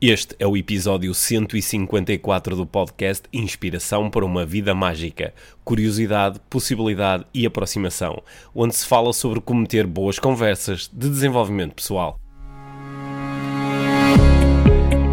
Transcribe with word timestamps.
Este 0.00 0.36
é 0.38 0.46
o 0.46 0.56
episódio 0.56 1.12
154 1.12 2.54
do 2.54 2.64
podcast 2.64 3.24
Inspiração 3.32 4.08
para 4.08 4.24
uma 4.24 4.46
Vida 4.46 4.72
Mágica, 4.72 5.34
Curiosidade, 5.64 6.38
Possibilidade 6.48 7.24
e 7.34 7.44
Aproximação, 7.44 8.22
onde 8.54 8.76
se 8.76 8.86
fala 8.86 9.12
sobre 9.12 9.40
como 9.40 9.66
ter 9.66 9.88
boas 9.88 10.16
conversas 10.20 10.88
de 10.92 11.08
desenvolvimento 11.10 11.74
pessoal. 11.74 12.16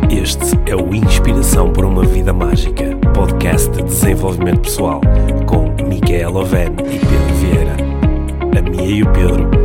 Este 0.08 0.54
é 0.70 0.76
o 0.76 0.94
Inspiração 0.94 1.74
para 1.74 1.88
uma 1.88 2.06
Vida 2.06 2.32
Mágica, 2.32 2.96
podcast 3.16 3.72
de 3.72 3.82
desenvolvimento 3.82 4.62
pessoal, 4.62 5.02
com 5.48 5.84
Micaela 5.84 6.42
Oven 6.42 6.68
e 6.68 7.00
Pedro 7.00 7.36
Vieira. 7.40 7.76
A 8.56 8.62
Mia 8.62 8.98
e 8.98 9.02
o 9.02 9.12
Pedro 9.12 9.65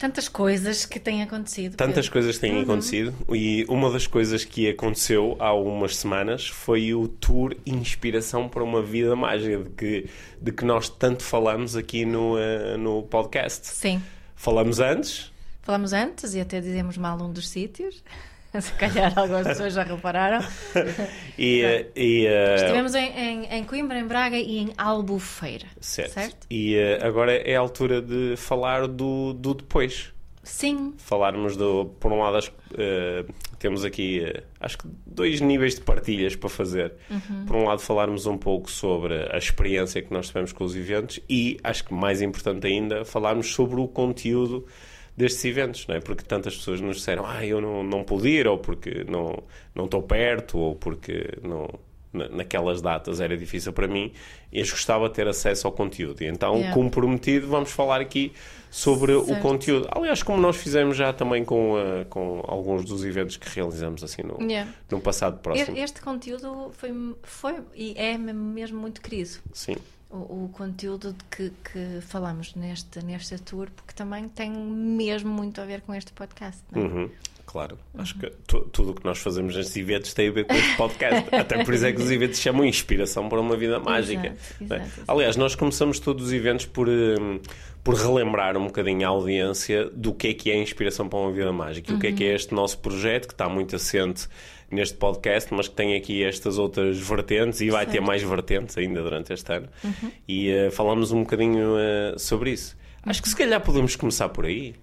Tantas 0.00 0.28
coisas 0.28 0.86
que 0.86 0.98
têm 0.98 1.22
acontecido. 1.22 1.76
Tantas 1.76 2.06
Pedro. 2.06 2.12
coisas 2.12 2.38
têm 2.38 2.62
acontecido 2.62 3.14
e 3.28 3.66
uma 3.68 3.90
das 3.90 4.06
coisas 4.06 4.44
que 4.46 4.66
aconteceu 4.66 5.36
há 5.38 5.52
umas 5.52 5.94
semanas 5.94 6.48
foi 6.48 6.94
o 6.94 7.06
tour 7.06 7.54
Inspiração 7.66 8.48
para 8.48 8.64
uma 8.64 8.82
Vida 8.82 9.14
Mágica, 9.14 9.58
de 9.58 9.70
que, 9.70 10.10
de 10.40 10.52
que 10.52 10.64
nós 10.64 10.88
tanto 10.88 11.22
falamos 11.22 11.76
aqui 11.76 12.06
no, 12.06 12.38
eh, 12.38 12.78
no 12.78 13.02
podcast. 13.02 13.66
Sim. 13.66 14.02
Falamos 14.34 14.80
antes, 14.80 15.30
Falamos 15.62 15.92
antes 15.92 16.34
e 16.34 16.40
até 16.40 16.60
dizemos 16.60 16.96
mal 16.96 17.20
um 17.22 17.32
dos 17.32 17.48
sítios. 17.48 18.02
Se 18.60 18.72
calhar 18.72 19.16
algumas 19.16 19.46
pessoas 19.46 19.74
já 19.74 19.82
repararam. 19.84 20.44
e, 21.38 21.62
e, 21.94 22.26
eh, 22.26 22.54
Estivemos 22.56 22.94
em, 22.94 23.12
em, 23.12 23.44
em 23.46 23.64
Coimbra, 23.64 23.98
em 23.98 24.06
Braga 24.06 24.36
e 24.36 24.58
em 24.58 24.72
Albufeira. 24.76 25.66
certo. 25.80 26.12
certo? 26.12 26.46
E 26.50 26.74
eh, 26.74 26.98
agora 27.02 27.32
é 27.32 27.54
a 27.54 27.60
altura 27.60 28.02
de 28.02 28.34
falar 28.36 28.88
do, 28.88 29.32
do 29.32 29.54
depois. 29.54 30.12
Sim. 30.42 30.94
falarmos 30.96 31.54
do. 31.54 31.84
Por 32.00 32.10
um 32.10 32.18
lado, 32.18 32.38
acho, 32.38 32.52
eh, 32.76 33.24
temos 33.58 33.84
aqui 33.84 34.24
acho 34.58 34.78
que 34.78 34.88
dois 35.06 35.40
níveis 35.40 35.74
de 35.74 35.82
partilhas 35.82 36.34
para 36.34 36.48
fazer. 36.48 36.94
Por 37.46 37.56
um 37.56 37.64
lado, 37.64 37.80
falarmos 37.80 38.26
um 38.26 38.38
pouco 38.38 38.70
sobre 38.70 39.14
a 39.30 39.36
experiência 39.36 40.00
que 40.02 40.12
nós 40.12 40.28
tivemos 40.28 40.50
com 40.50 40.64
os 40.64 40.74
eventos 40.74 41.20
e, 41.28 41.58
acho 41.62 41.84
que 41.84 41.94
mais 41.94 42.22
importante 42.22 42.66
ainda, 42.66 43.04
falarmos 43.04 43.52
sobre 43.52 43.80
o 43.80 43.86
conteúdo 43.86 44.66
destes 45.16 45.44
eventos, 45.44 45.86
não 45.86 45.94
é? 45.96 46.00
Porque 46.00 46.24
tantas 46.24 46.56
pessoas 46.56 46.80
nos 46.80 46.96
disseram, 46.96 47.24
ah, 47.26 47.44
eu 47.44 47.60
não, 47.60 47.82
não 47.82 48.02
pude 48.04 48.28
ir, 48.28 48.46
ou 48.48 48.58
porque 48.58 49.04
não, 49.08 49.42
não 49.74 49.84
estou 49.84 50.02
perto, 50.02 50.58
ou 50.58 50.74
porque 50.74 51.38
não, 51.42 51.68
na- 52.12 52.28
naquelas 52.28 52.80
datas 52.80 53.20
era 53.20 53.36
difícil 53.36 53.72
para 53.72 53.86
mim, 53.86 54.12
e 54.52 54.60
eu 54.60 54.66
gostava 54.66 55.08
de 55.08 55.14
ter 55.14 55.28
acesso 55.28 55.66
ao 55.66 55.72
conteúdo. 55.72 56.22
E 56.22 56.26
então, 56.26 56.54
Yeah. 56.56 56.74
como 56.74 56.90
prometido, 56.90 57.46
vamos 57.48 57.70
falar 57.70 58.00
aqui 58.00 58.32
sobre 58.70 59.12
o 59.12 59.24
Certo. 59.24 59.42
conteúdo. 59.42 59.88
Aliás, 59.90 60.22
como 60.22 60.40
nós 60.40 60.56
fizemos 60.56 60.96
já 60.96 61.12
também 61.12 61.44
com, 61.44 61.76
eh, 61.78 62.04
com 62.08 62.42
alguns 62.46 62.84
dos 62.84 63.04
eventos 63.04 63.36
que 63.36 63.48
realizamos 63.48 64.02
assim 64.04 64.22
no, 64.22 64.40
Yeah. 64.40 64.70
no 64.90 65.00
passado 65.00 65.38
próximo. 65.40 65.76
Este 65.76 66.00
conteúdo 66.00 66.70
foi, 66.72 66.92
foi 67.22 67.54
e 67.74 67.94
é 67.96 68.16
mesmo 68.16 68.80
muito 68.80 69.00
querido. 69.00 69.30
Sim. 69.52 69.76
O, 70.10 70.44
o 70.44 70.50
conteúdo 70.52 71.12
de 71.12 71.24
que, 71.30 71.52
que 71.64 72.00
falamos 72.00 72.54
neste, 72.56 73.04
neste 73.04 73.38
tour, 73.38 73.68
porque 73.76 73.92
também 73.94 74.28
tem 74.28 74.50
mesmo 74.50 75.30
muito 75.30 75.60
a 75.60 75.64
ver 75.64 75.82
com 75.82 75.94
este 75.94 76.12
podcast. 76.12 76.60
Não 76.72 76.82
é? 76.82 76.84
Uhum, 76.84 77.10
Claro, 77.46 77.76
acho 77.98 78.16
que 78.16 78.30
tu- 78.46 78.68
tudo 78.72 78.92
o 78.92 78.94
que 78.94 79.04
nós 79.04 79.18
fazemos 79.18 79.56
nestes 79.56 79.76
eventos 79.76 80.14
tem 80.14 80.28
a 80.28 80.30
ver 80.32 80.44
com 80.46 80.54
este 80.54 80.76
podcast. 80.76 81.26
Até 81.34 81.64
por 81.64 81.74
isso 81.74 81.84
é 81.84 81.92
que 81.92 82.00
os 82.00 82.08
eventos 82.08 82.38
chamam 82.38 82.64
Inspiração 82.64 83.28
para 83.28 83.40
uma 83.40 83.56
Vida 83.56 83.80
Mágica. 83.80 84.28
Exato, 84.28 84.60
é? 84.60 84.64
exato, 84.76 84.82
exato. 84.84 85.10
Aliás, 85.10 85.36
nós 85.36 85.56
começamos 85.56 85.98
todos 85.98 86.26
os 86.26 86.32
eventos 86.32 86.66
por, 86.66 86.88
hum, 86.88 87.40
por 87.82 87.94
relembrar 87.96 88.56
um 88.56 88.66
bocadinho 88.66 89.04
a 89.04 89.10
audiência 89.10 89.90
do 89.90 90.14
que 90.14 90.28
é 90.28 90.34
que 90.34 90.48
é 90.48 90.62
Inspiração 90.62 91.08
para 91.08 91.18
uma 91.18 91.32
Vida 91.32 91.52
Mágica 91.52 91.92
e 91.92 91.96
o 91.96 91.98
que 91.98 92.06
é 92.06 92.12
que 92.12 92.22
é 92.24 92.34
este 92.36 92.54
nosso 92.54 92.78
projeto 92.78 93.26
que 93.26 93.34
está 93.34 93.48
muito 93.48 93.74
assente 93.74 94.28
neste 94.70 94.96
podcast, 94.96 95.52
mas 95.52 95.68
que 95.68 95.74
tem 95.74 95.96
aqui 95.96 96.22
estas 96.24 96.58
outras 96.58 96.98
vertentes 96.98 97.60
e 97.60 97.70
vai 97.70 97.84
ter 97.86 97.92
Certo. 97.92 98.06
mais 98.06 98.22
vertentes 98.22 98.76
ainda 98.78 99.02
durante 99.02 99.32
este 99.32 99.52
ano. 99.52 99.68
E 100.28 100.50
eh, 100.50 100.70
falamos 100.70 101.10
um 101.12 101.20
bocadinho 101.22 101.76
eh, 101.78 102.14
sobre 102.18 102.52
isso. 102.52 102.76
Acho 103.02 103.22
que 103.22 103.28
se 103.28 103.36
calhar 103.36 103.60
podemos 103.60 103.96
começar 103.96 104.28
por 104.28 104.44
aí. 104.46 104.74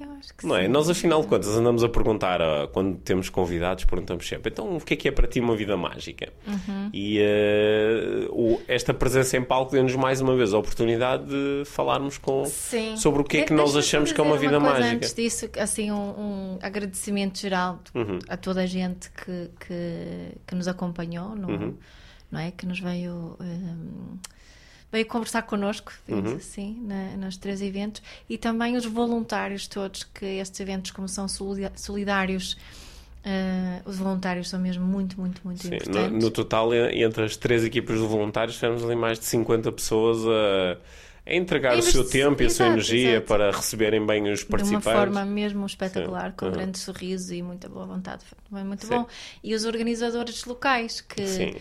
Eu 0.00 0.10
acho 0.12 0.34
que 0.34 0.46
Não 0.46 0.56
é? 0.56 0.62
sim. 0.62 0.68
Nós, 0.68 0.88
afinal 0.88 1.20
de 1.20 1.28
contas, 1.28 1.48
andamos 1.56 1.84
a 1.84 1.88
perguntar, 1.88 2.40
quando 2.72 2.96
temos 2.98 3.28
convidados, 3.28 3.84
perguntamos 3.84 4.26
sempre, 4.26 4.50
então, 4.50 4.76
o 4.76 4.80
que 4.80 4.94
é 4.94 4.96
que 4.96 5.06
é 5.08 5.12
para 5.12 5.28
ti 5.28 5.38
uma 5.38 5.54
vida 5.54 5.76
mágica? 5.76 6.32
Uhum. 6.46 6.90
E 6.92 7.20
ah, 7.20 8.28
o- 8.30 8.60
esta 8.66 8.92
presença 8.94 9.36
em 9.36 9.44
palco 9.44 9.72
deu-nos 9.72 9.94
mais 9.94 10.20
uma 10.20 10.34
vez 10.34 10.52
a 10.54 10.58
oportunidade 10.58 11.26
de 11.26 11.64
falarmos 11.66 12.16
com, 12.18 12.44
Sim. 12.46 12.96
sobre 12.96 13.20
o 13.20 13.24
que 13.24 13.38
é 13.38 13.42
que 13.42 13.52
nós 13.52 13.76
achamos 13.76 14.12
que 14.12 14.20
é 14.20 14.24
uma 14.24 14.36
vida 14.36 14.58
coisa 14.58 14.72
mágica. 14.74 14.94
Antes 14.96 15.14
disso, 15.14 15.48
assim, 15.58 15.92
um, 15.92 15.96
um 16.54 16.58
agradecimento 16.62 17.38
geral 17.38 17.78
Uhum. 17.94 18.18
a 18.28 18.36
toda 18.36 18.62
a 18.62 18.66
gente 18.66 19.10
que, 19.10 19.50
que, 19.66 20.38
que 20.46 20.54
nos 20.54 20.66
acompanhou, 20.68 21.36
no, 21.36 21.48
Uhum. 21.48 21.74
não 22.30 22.40
é? 22.40 22.50
Que 22.50 22.64
nos 22.66 22.80
veio, 22.80 23.36
hum, 23.40 24.16
veio 24.92 25.06
conversar 25.06 25.42
connosco, 25.42 25.92
digamos 26.06 26.32
Uhum. 26.32 26.36
assim, 26.36 26.76
na, 26.82 27.16
nos 27.16 27.36
três 27.38 27.62
eventos, 27.62 28.02
e 28.28 28.36
também 28.38 28.76
os 28.76 28.84
voluntários 28.84 29.66
todos, 29.66 30.04
que 30.04 30.24
estes 30.26 30.60
eventos, 30.60 30.90
como 30.90 31.08
são 31.08 31.26
solidários, 31.74 32.56
eh, 33.24 33.80
os 33.86 33.96
voluntários 33.96 34.48
são 34.50 34.60
mesmo 34.60 34.84
muito, 34.84 35.18
muito, 35.20 35.40
muito 35.44 35.62
Sim, 35.62 35.70
no, 35.70 35.74
importantes. 35.76 36.24
no 36.24 36.30
total, 36.30 36.74
e- 36.74 37.02
entre 37.02 37.24
as 37.24 37.36
três 37.36 37.64
equipas 37.64 37.98
de 37.98 38.06
voluntários, 38.06 38.56
tivemos 38.56 38.84
ali 38.84 38.96
mais 38.96 39.18
de 39.18 39.24
50 39.24 39.70
pessoas 39.72 40.18
a, 40.26 40.76
a 41.30 41.34
entregar 41.34 41.78
o 41.78 41.82
seu 41.82 42.04
tempo 42.08 42.42
e 42.42 42.46
a 42.46 42.50
sua 42.50 42.66
energia 42.66 43.12
exato. 43.12 43.26
para 43.28 43.50
receberem 43.52 44.04
bem 44.04 44.28
os 44.30 44.40
de 44.40 44.44
uma 44.46 44.50
participantes. 44.50 44.92
forma 44.92 45.24
mesmo 45.24 45.64
espetacular, 45.64 46.30
Sim. 46.30 46.36
com 46.36 46.46
Uhum. 46.46 46.52
grande 46.52 46.78
sorriso 46.78 47.32
e 47.32 47.42
muita 47.42 47.68
boa 47.68 47.86
vontade. 47.86 48.24
Foi 48.50 48.64
muito 48.64 48.86
Sim. 48.86 48.90
bom. 48.90 49.06
E 49.42 49.54
os 49.54 49.64
organizadores 49.64 50.44
locais, 50.44 51.00
que 51.00 51.24
Sim. 51.24 51.54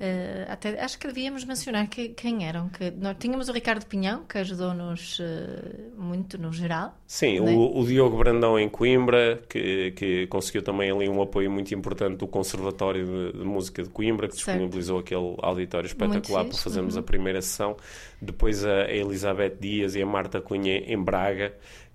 Eh, 0.00 0.44
até 0.48 0.80
acho 0.82 0.98
que 0.98 1.06
devíamos 1.06 1.44
mencionar 1.44 1.88
que- 1.88 2.08
quem 2.10 2.46
eram. 2.46 2.68
Que 2.68 2.90
nós 2.90 3.16
tínhamos 3.18 3.48
o 3.48 3.52
Ricardo 3.52 3.86
Pinhão, 3.86 4.24
que 4.24 4.38
ajudou-nos 4.38 5.18
eh, 5.20 5.90
muito 5.96 6.36
no 6.36 6.52
geral. 6.52 6.98
Sim, 7.06 7.38
Não 7.40 7.48
é? 7.48 7.52
o, 7.52 7.78
o 7.78 7.86
Diogo 7.86 8.16
Brandão 8.18 8.58
em 8.58 8.68
Coimbra, 8.68 9.40
que, 9.48 9.92
que 9.92 10.26
conseguiu 10.26 10.62
também 10.62 10.90
ali 10.90 11.08
um 11.08 11.22
apoio 11.22 11.50
muito 11.50 11.72
importante 11.74 12.16
do 12.16 12.26
Conservatório 12.26 13.06
de, 13.06 13.38
de 13.38 13.44
Música 13.44 13.82
de 13.82 13.88
Coimbra, 13.88 14.26
que 14.28 14.34
Certo. 14.34 14.48
disponibilizou 14.48 14.98
aquele 14.98 15.36
auditório 15.40 15.86
espetacular 15.86 16.44
para 16.44 16.58
fazermos 16.58 16.94
uhum. 16.96 17.00
a 17.00 17.04
primeira 17.04 17.40
sessão. 17.40 17.76
Depois 18.20 18.64
a 18.64 18.90
Elizabeth 18.90 19.56
Dias 19.60 19.94
e 19.94 20.02
a 20.02 20.06
Marta 20.06 20.40
Cunha 20.40 20.76
em 20.78 21.00
Braga, 21.02 21.54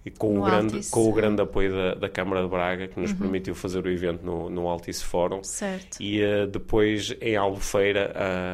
e 0.09 0.17
com, 0.17 0.39
o 0.39 0.43
grande, 0.43 0.73
Altice. 0.75 0.91
com 0.91 1.09
o 1.09 1.13
grande 1.13 1.41
apoio 1.41 1.71
da, 1.71 1.93
da 1.95 2.09
Câmara 2.09 2.41
de 2.43 2.49
Braga, 2.49 2.87
que 2.87 2.95
Uhum. 2.97 3.03
nos 3.03 3.13
permitiu 3.13 3.55
fazer 3.55 3.85
o 3.85 3.89
evento 3.89 4.25
no, 4.25 4.49
no 4.49 4.67
Altice 4.67 5.03
Fórum. 5.03 5.43
Certo. 5.43 5.97
E 6.01 6.21
eh, 6.21 6.45
depois 6.47 7.15
em 7.21 7.35
Albufeira 7.35 8.11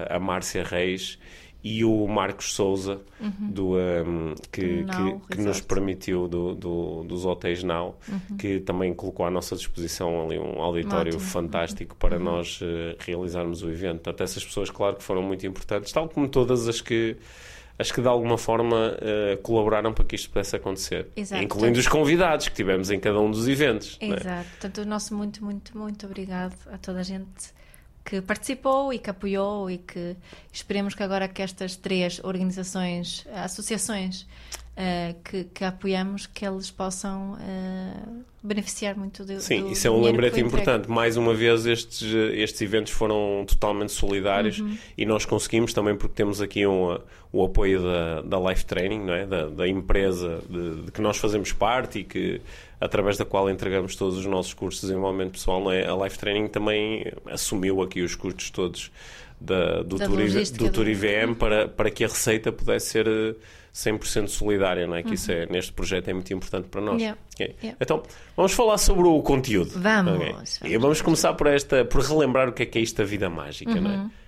a, 0.10 0.16
a 0.16 0.20
Márcia 0.20 0.64
Reis 0.64 1.18
e 1.64 1.84
o 1.84 2.08
Marcos 2.08 2.54
Souza 2.54 3.02
do, 3.40 3.80
ehm, 3.80 4.36
que, 4.52 4.84
Now 4.84 5.20
que, 5.22 5.38
que 5.38 5.42
nos 5.42 5.60
permitiu 5.62 6.28
do, 6.28 6.54
do- 6.54 7.04
dos 7.06 7.26
hotéis 7.26 7.64
Now 7.64 7.98
que 8.38 8.60
também 8.60 8.94
colocou 8.94 9.26
à 9.26 9.32
nossa 9.32 9.56
disposição 9.56 10.26
ali 10.26 10.38
um 10.38 10.62
auditório 10.62 11.16
Ótimo. 11.16 11.28
fantástico 11.32 11.96
para 11.96 12.20
nós 12.20 12.60
eh, 12.62 12.96
realizarmos 13.00 13.64
o 13.64 13.70
evento. 13.72 14.02
Portanto, 14.04 14.22
essas 14.22 14.46
pessoas, 14.46 14.70
claro 14.70 14.96
que 14.98 15.02
foram 15.04 15.24
muito 15.24 15.48
importantes, 15.48 15.92
tal 15.92 16.08
como 16.08 16.28
todas 16.28 16.68
as 16.68 16.82
que 16.82 17.18
as 17.78 17.92
que 17.92 18.02
de 18.02 18.08
alguma 18.08 18.38
forma 18.38 18.98
eh, 19.02 19.38
colaboraram 19.44 19.94
para 19.94 20.06
que 20.06 20.16
isto 20.16 20.30
pudesse 20.30 20.56
acontecer, 20.56 21.08
Exato. 21.16 21.44
incluindo 21.44 21.80
os 21.80 21.88
convidados 21.88 22.48
que 22.48 22.56
tivemos 22.56 22.90
em 22.90 23.00
cada 23.00 23.20
um 23.20 23.30
dos 23.30 23.48
eventos. 23.48 23.98
é? 24.02 24.08
Exato. 24.08 24.50
Portanto, 24.52 24.78
o 24.82 24.86
nosso 24.86 25.14
muito, 25.14 25.44
muito, 25.44 25.78
muito 25.78 26.06
obrigado 26.06 26.56
a 26.72 26.78
toda 26.78 27.00
a 27.00 27.04
gente 27.04 27.55
que 28.06 28.22
participou 28.22 28.94
e 28.94 29.00
que 29.00 29.10
apoiou 29.10 29.70
e 29.70 29.80
que 29.80 30.16
esperemos 30.54 30.94
que 30.94 31.02
agora 31.02 31.28
que 31.28 31.42
estas 31.42 31.76
três 31.76 32.24
organizações, 32.24 33.26
associações 33.34 34.28
eh, 34.78 35.16
que, 35.24 35.46
que 35.46 35.64
apoiamos, 35.64 36.28
que 36.28 36.46
eles 36.46 36.70
possam 36.70 37.36
eh, 37.42 37.94
beneficiar 38.44 38.96
muito 38.96 39.26
do 39.26 39.40
Sim, 39.40 39.64
do 39.64 39.72
isso 39.72 39.88
é 39.88 39.90
um 39.90 40.02
lembrete 40.02 40.40
importante. 40.40 40.90
Mais 40.90 41.18
uma 41.18 41.34
vez, 41.34 41.66
estes, 41.66 42.14
eh, 42.14 42.42
estes 42.42 42.62
eventos 42.62 42.92
foram 42.94 43.44
totalmente 43.48 43.92
solidários 43.92 44.60
Uhum. 44.60 44.78
e 44.98 45.06
nós 45.06 45.26
conseguimos 45.26 45.74
também 45.74 45.96
porque 45.96 46.14
temos 46.14 46.42
aqui 46.42 46.68
um, 46.68 46.94
eh, 46.94 47.00
o 47.32 47.44
apoio 47.44 47.82
da, 47.82 48.22
da 48.22 48.50
Life 48.50 48.66
Training, 48.66 49.00
não 49.00 49.14
é? 49.14 49.26
da, 49.26 49.48
da 49.48 49.68
empresa 49.68 50.42
de, 50.48 50.84
de 50.84 50.92
que 50.92 51.02
nós 51.02 51.18
fazemos 51.18 51.52
parte 51.52 52.00
e 52.00 52.04
que 52.04 52.40
através 52.80 53.18
da 53.18 53.26
qual 53.26 53.50
entregamos 53.50 53.96
todos 53.96 54.18
os 54.18 54.26
nossos 54.26 54.54
cursos 54.54 54.82
de 54.82 54.88
desenvolvimento 54.88 55.32
pessoal. 55.34 55.64
Não 55.64 55.72
é? 55.72 55.88
A 55.88 55.96
Life 56.04 56.18
Training 56.20 56.48
também 56.48 57.12
assumiu 57.30 57.82
aqui 57.82 58.02
os 58.02 58.16
custos 58.16 58.50
todos 58.50 58.92
da, 59.40 59.82
do, 59.84 59.98
Da 59.98 60.06
Tour, 60.08 60.18
do 60.58 60.70
Tour 60.72 60.88
IVM 60.88 61.34
para, 61.38 61.68
para 61.68 61.90
que 61.92 62.04
a 62.04 62.08
receita 62.08 62.52
pudesse 62.52 62.88
ser 62.88 63.08
eh, 63.08 63.36
100% 63.74 64.28
solidária, 64.30 64.88
não 64.88 64.96
é? 64.96 65.04
Que 65.04 65.16
isso 65.16 65.30
é, 65.32 65.46
neste 65.48 65.74
projeto 65.74 66.08
é 66.08 66.14
muito 66.14 66.34
importante 66.34 66.68
para 66.70 66.80
nós. 66.80 66.94
Uhum. 66.94 67.00
Yeah. 67.00 67.20
Ok. 67.34 67.56
Yeah. 67.62 67.78
Então, 67.82 68.04
vamos 68.36 68.54
falar 68.54 68.78
sobre 68.78 69.06
o 69.08 69.22
conteúdo. 69.22 69.72
Vamos, 69.76 70.14
Ok. 70.16 70.32
vamos, 70.32 70.60
E 70.64 70.78
vamos 70.78 71.02
começar 71.02 71.34
por 71.34 71.48
esta, 71.48 71.84
por 71.84 72.02
relembrar 72.02 72.48
o 72.48 72.54
que 72.54 72.64
é 72.64 72.66
que 72.66 72.80
é 72.80 72.82
isto 72.82 72.98
da 72.98 73.04
vida 73.04 73.30
mágica, 73.30 73.76
não 73.76 73.92
Uhum. 73.92 74.06
é? 74.06 74.25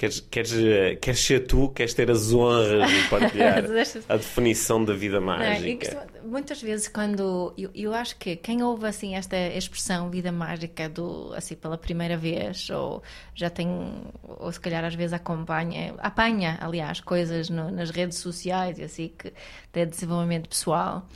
Queres, 0.00 0.20
queres, 0.30 0.52
eh, 0.54 0.96
queres 0.96 1.20
ser 1.20 1.40
tu, 1.46 1.68
queres 1.68 1.92
ter 1.92 2.10
as 2.10 2.32
honras 2.32 2.90
de 2.90 3.08
partilhar 3.10 3.62
a 4.08 4.16
definição 4.16 4.82
da 4.82 4.94
vida 4.94 5.20
Não, 5.20 5.26
mágica. 5.26 5.76
costumo- 5.94 6.30
muitas 6.30 6.62
vezes 6.62 6.88
quando 6.88 7.52
eu, 7.58 7.70
eu 7.74 7.92
acho 7.92 8.16
que 8.16 8.34
quem 8.34 8.62
ouve 8.62 8.86
assim 8.86 9.14
esta 9.14 9.36
expressão 9.36 10.08
vida 10.08 10.32
mágica 10.32 10.88
do 10.88 11.34
assim 11.34 11.54
pela 11.54 11.76
primeira 11.76 12.16
vez 12.16 12.70
ou 12.70 13.02
já 13.34 13.50
tem 13.50 13.68
ou 14.26 14.50
se 14.50 14.58
calhar 14.58 14.82
às 14.86 14.94
vezes 14.94 15.12
acompanha 15.12 15.94
apanha 15.98 16.56
aliás 16.62 16.98
coisas 17.00 17.50
no- 17.50 17.70
nas 17.70 17.90
redes 17.90 18.16
sociais 18.16 18.78
e 18.78 18.82
assim 18.84 19.12
que 19.18 19.30
de 19.70 19.84
desenvolvimento 19.84 20.48
pessoal 20.48 21.06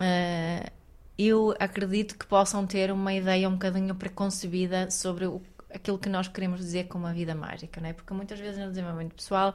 eh, 0.00 0.70
eu 1.18 1.54
acredito 1.60 2.16
que 2.18 2.26
possam 2.26 2.66
ter 2.66 2.90
uma 2.90 3.12
ideia 3.14 3.48
um 3.48 3.52
bocadinho 3.52 3.94
preconcebida 3.94 4.90
sobre 4.90 5.26
o, 5.26 5.40
aquilo 5.74 5.98
que 5.98 6.08
nós 6.08 6.28
queremos 6.28 6.60
dizer 6.60 6.84
com 6.84 6.98
uma 6.98 7.12
vida 7.12 7.34
mágica, 7.34 7.80
não 7.80 7.88
é? 7.88 7.92
Porque 7.92 8.14
muitas 8.14 8.38
vezes 8.38 8.58
no 8.60 8.68
desenvolvimento 8.68 9.14
pessoal 9.14 9.54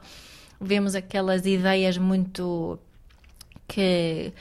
vemos 0.60 0.94
aquelas 0.94 1.46
ideias 1.46 1.96
muito 1.96 2.78
que 3.66 4.32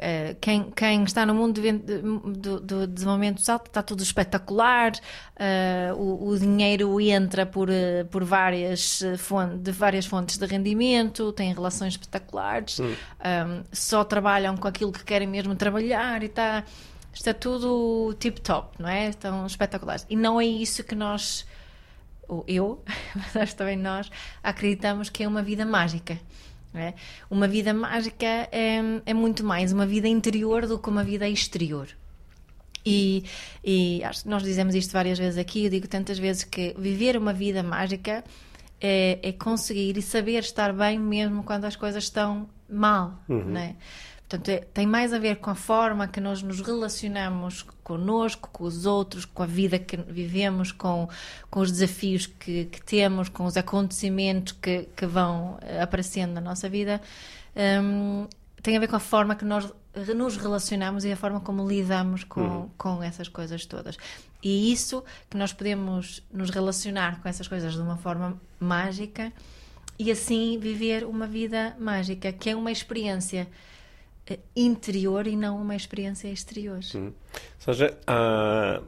eh, 0.00 0.36
quem, 0.40 0.70
quem 0.70 1.02
está 1.04 1.26
no 1.26 1.34
mundo 1.34 1.60
de- 1.60 1.72
do, 1.72 2.60
do 2.60 2.86
desenvolvimento 2.86 3.42
alto 3.50 3.66
está 3.66 3.82
tudo 3.82 4.02
espetacular, 4.02 4.92
eh, 5.36 5.92
o, 5.96 6.28
o 6.28 6.38
dinheiro 6.38 7.00
entra 7.00 7.44
por, 7.44 7.68
eh, 7.68 8.04
por 8.04 8.24
várias, 8.24 9.02
eh, 9.02 9.16
fon- 9.16 9.56
de 9.58 9.70
várias 9.72 10.06
fontes 10.06 10.38
de 10.38 10.46
rendimento, 10.46 11.32
têm 11.32 11.52
relações 11.52 11.94
espetaculares, 11.94 12.78
um, 12.80 12.94
só 13.72 14.04
trabalham 14.04 14.56
com 14.56 14.66
aquilo 14.68 14.92
que 14.92 15.04
querem 15.04 15.26
mesmo 15.28 15.54
trabalhar 15.56 16.22
e 16.22 16.26
está, 16.26 16.64
está 17.18 17.34
tudo 17.34 18.14
tip-top, 18.18 18.80
não 18.80 18.88
é? 18.88 19.08
Estão 19.08 19.46
espetaculares. 19.46 20.06
E 20.08 20.16
não 20.16 20.40
é 20.40 20.46
isso 20.46 20.84
que 20.84 20.94
nós 20.94 21.44
ou 22.28 22.44
eu, 22.46 22.84
mas 23.34 23.54
também 23.54 23.76
nós, 23.76 24.10
acreditamos 24.42 25.08
que 25.08 25.24
é 25.24 25.28
uma 25.28 25.42
vida 25.42 25.64
mágica. 25.64 26.18
não 26.72 26.80
é? 26.80 26.94
Uma 27.30 27.48
vida 27.48 27.72
mágica 27.74 28.26
é, 28.26 28.80
é 29.06 29.14
muito 29.14 29.42
mais 29.44 29.72
uma 29.72 29.86
vida 29.86 30.06
interior 30.06 30.66
do 30.66 30.78
que 30.78 30.88
uma 30.88 31.02
vida 31.02 31.28
exterior. 31.28 31.88
E, 32.86 33.24
e 33.64 34.00
nós 34.24 34.42
dizemos 34.42 34.74
isto 34.74 34.92
várias 34.92 35.18
vezes 35.18 35.38
aqui, 35.38 35.64
eu 35.64 35.70
digo 35.70 35.88
tantas 35.88 36.18
vezes 36.18 36.44
que 36.44 36.74
viver 36.78 37.16
uma 37.16 37.32
vida 37.32 37.62
mágica 37.62 38.24
é, 38.80 39.18
é 39.22 39.32
conseguir 39.32 39.96
e 39.98 40.02
saber 40.02 40.38
estar 40.38 40.72
bem 40.72 40.98
mesmo 40.98 41.42
quando 41.42 41.64
as 41.64 41.74
coisas 41.74 42.04
estão 42.04 42.48
mal, 42.68 43.18
não 43.28 43.60
é? 43.60 43.74
Portanto, 44.28 44.48
é- 44.50 44.66
tem 44.74 44.86
mais 44.86 45.14
a 45.14 45.18
ver 45.18 45.36
com 45.36 45.48
a 45.48 45.54
forma 45.54 46.06
que 46.06 46.20
nós 46.20 46.42
nos 46.42 46.60
relacionamos 46.60 47.62
connosco, 47.82 48.50
com 48.52 48.64
os 48.64 48.84
outros, 48.84 49.24
com 49.24 49.42
a 49.42 49.46
vida 49.46 49.78
que 49.78 49.96
vivemos, 49.96 50.70
com, 50.70 51.08
com 51.50 51.60
os 51.60 51.72
desafios 51.72 52.26
que, 52.26 52.66
que 52.66 52.82
temos, 52.82 53.30
com 53.30 53.46
os 53.46 53.56
acontecimentos 53.56 54.52
que, 54.52 54.86
que 54.94 55.06
vão 55.06 55.58
eh, 55.62 55.80
aparecendo 55.80 56.34
na 56.34 56.42
nossa 56.42 56.68
vida. 56.68 57.00
Hum, 57.56 58.26
tem 58.62 58.76
a 58.76 58.80
ver 58.80 58.88
com 58.88 58.96
a 58.96 59.00
forma 59.00 59.34
que 59.34 59.46
nós 59.46 59.72
nos 60.14 60.36
relacionamos 60.36 61.06
e 61.06 61.12
a 61.12 61.16
forma 61.16 61.40
como 61.40 61.66
lidamos 61.66 62.22
com, 62.22 62.68
com 62.76 63.02
essas 63.02 63.28
coisas 63.28 63.64
todas. 63.64 63.96
E 64.42 64.70
isso 64.70 65.02
que 65.30 65.38
nós 65.38 65.54
podemos 65.54 66.22
nos 66.30 66.50
relacionar 66.50 67.22
com 67.22 67.28
essas 67.28 67.48
coisas 67.48 67.72
de 67.72 67.80
uma 67.80 67.96
forma 67.96 68.38
mágica 68.60 69.32
e 69.98 70.10
assim 70.10 70.58
viver 70.58 71.04
uma 71.04 71.26
vida 71.26 71.74
mágica, 71.78 72.30
que 72.30 72.50
é 72.50 72.54
uma 72.54 72.70
experiência 72.70 73.48
interior 74.56 75.26
e 75.26 75.36
não 75.36 75.60
uma 75.60 75.76
experiência 75.76 76.28
exterior. 76.28 76.80
Ou 76.94 77.12
seja, 77.58 77.96
há, 78.06 78.80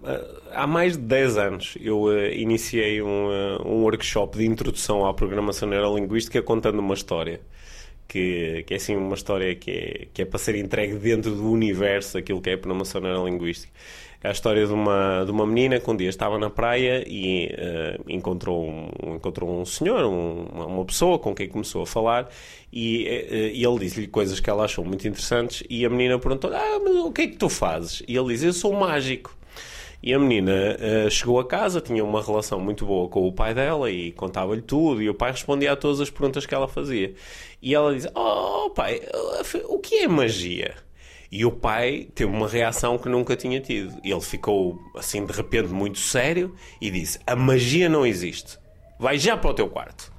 há 0.53 0.67
mais 0.67 0.97
de 0.97 1.03
10 1.03 1.39
anos 1.39 1.79
eu 1.81 2.11
eh, 2.13 2.35
iniciei 2.37 3.01
um, 3.03 3.33
eh, 3.33 3.59
um 3.65 3.83
workshop 3.83 4.39
de 4.39 4.47
introdução 4.47 5.07
à 5.07 5.15
programação 5.15 5.69
neurolinguística 5.69 6.43
contando 6.43 6.79
uma 6.81 6.95
história. 6.95 7.41
Que, 8.13 8.65
que 8.67 8.75
é 8.75 8.77
assim 8.77 8.97
uma 8.97 9.15
história 9.15 9.55
que 9.55 9.71
é, 9.71 10.07
que 10.13 10.23
é 10.23 10.25
para 10.25 10.37
ser 10.37 10.57
entregue 10.57 10.95
dentro 10.95 11.31
do 11.33 11.49
universo 11.49 12.15
daquilo 12.15 12.41
que 12.43 12.51
é 12.51 12.55
a 12.55 12.59
programação 12.59 13.01
neurolinguística. 13.01 13.73
É 14.21 14.29
a 14.29 14.33
história 14.33 14.67
de 14.67 14.73
uma, 14.73 15.23
de 15.25 15.31
uma 15.31 15.47
menina 15.47 15.79
que 15.79 15.89
um 15.89 15.97
dia 15.97 16.09
estava 16.09 16.37
na 16.37 16.51
praia 16.51 17.05
e 17.07 17.47
eh, 17.53 17.99
encontrou, 18.09 18.69
um, 18.69 19.15
encontrou 19.15 19.49
um 19.61 19.65
senhor, 19.65 20.05
um- 20.05 20.43
uma, 20.43 20.85
pessoa 20.85 21.21
com 21.21 21.33
quem 21.35 21.49
começou 21.49 21.83
a 21.83 21.87
falar 21.87 22.29
e, 22.73 23.07
eh, 23.07 23.53
e 23.55 23.65
ele 23.65 23.79
disse-lhe 23.79 24.09
coisas 24.09 24.41
que 24.41 24.51
ela 24.51 24.65
achou 24.65 24.85
muito 24.85 25.07
interessantes 25.07 25.63
e 25.71 25.87
a 25.87 25.89
menina 25.89 26.19
perguntou 26.19 26.51
ah, 26.53 26.81
mas 26.83 26.97
o 26.97 27.13
que 27.13 27.23
é 27.23 27.27
que 27.29 27.37
tu 27.37 27.49
fazes? 27.49 28.03
E 28.09 28.17
ele 28.17 28.27
diz, 28.29 28.43
eu 28.43 28.53
sou 28.53 28.73
mágico. 28.73 29.35
E 30.03 30.15
a 30.15 30.19
menina 30.19 30.53
eh, 30.79 31.11
chegou 31.11 31.39
a 31.39 31.47
casa, 31.47 31.81
tinha 31.81 32.03
uma 32.03 32.23
relação 32.23 32.59
muito 32.59 32.87
boa 32.87 33.09
com 33.09 33.29
o 33.29 33.33
pai 33.33 33.53
dela 33.53 33.91
e 33.91 34.13
contava-lhe 34.13 34.63
tudo, 34.63 35.03
e 35.03 35.11
o 35.11 35.15
pai 35.15 35.33
respondia 35.33 35.73
a 35.73 35.77
todas 35.77 36.01
as 36.01 36.09
perguntas 36.09 36.47
que 36.47 36.55
ela 36.55 36.67
fazia. 36.67 37.13
E 37.61 37.75
ela 37.75 37.95
dizia: 37.95 38.11
Oh, 38.15 38.71
pai, 38.71 39.03
o 39.69 39.79
que 39.79 39.97
é 39.97 40.09
magia? 40.09 40.75
E 41.31 41.45
o 41.45 41.53
pai 41.53 42.09
teve 42.15 42.31
uma 42.31 42.49
reação 42.49 42.99
que 42.99 43.09
nunca 43.09 43.37
tinha 43.37 43.61
tido. 43.61 43.95
Ele 44.03 44.21
ficou 44.21 44.81
assim 44.97 45.25
de 45.25 45.33
repente 45.33 45.69
muito 45.69 45.99
sério 45.99 46.55
e 46.81 46.91
disse: 46.91 47.21
A 47.27 47.37
magia 47.37 47.89
não 47.89 48.07
existe. 48.07 48.59
Vai 48.99 49.19
já 49.19 49.37
para 49.37 49.51
o 49.51 49.55
teu 49.55 49.69
quarto. 49.69 50.11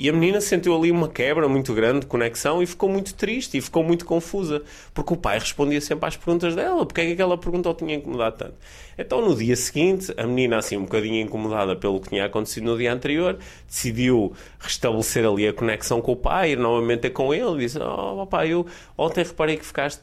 E 0.00 0.08
a 0.08 0.12
menina 0.14 0.40
sentiu 0.40 0.74
ali 0.74 0.90
uma 0.90 1.10
quebra 1.10 1.46
muito 1.46 1.74
grande 1.74 2.00
de 2.00 2.06
conexão 2.06 2.62
e 2.62 2.66
ficou 2.66 2.88
muito 2.88 3.12
triste 3.12 3.58
e 3.58 3.60
ficou 3.60 3.84
muito 3.84 4.06
confusa, 4.06 4.62
porque 4.94 5.12
o 5.12 5.16
pai 5.16 5.38
respondia 5.38 5.78
sempre 5.78 6.08
às 6.08 6.16
perguntas 6.16 6.54
dela, 6.54 6.86
porque 6.86 7.02
é 7.02 7.06
que 7.06 7.12
aquela 7.12 7.36
pergunta 7.36 7.68
o 7.68 7.74
tinha 7.74 7.96
incomodado 7.96 8.38
tanto. 8.38 8.54
Então 9.00 9.26
no 9.26 9.34
dia 9.34 9.56
seguinte, 9.56 10.12
a 10.16 10.26
menina 10.26 10.58
assim 10.58 10.76
um 10.76 10.82
bocadinho 10.82 11.20
incomodada 11.20 11.74
pelo 11.74 12.00
que 12.00 12.10
tinha 12.10 12.26
acontecido 12.26 12.64
no 12.64 12.76
dia 12.76 12.92
anterior, 12.92 13.38
decidiu 13.66 14.32
restabelecer 14.58 15.26
ali 15.26 15.48
a 15.48 15.52
conexão 15.52 16.00
com 16.00 16.12
o 16.12 16.16
pai, 16.16 16.52
ir 16.52 16.58
novamente 16.58 17.08
com 17.10 17.32
ele, 17.32 17.54
e 17.54 17.58
disse, 17.60 17.78
oh 17.78 18.16
papai, 18.18 18.52
eu 18.52 18.66
ontem 18.96 19.24
reparei 19.24 19.56
que 19.56 19.64
ficaste, 19.64 20.02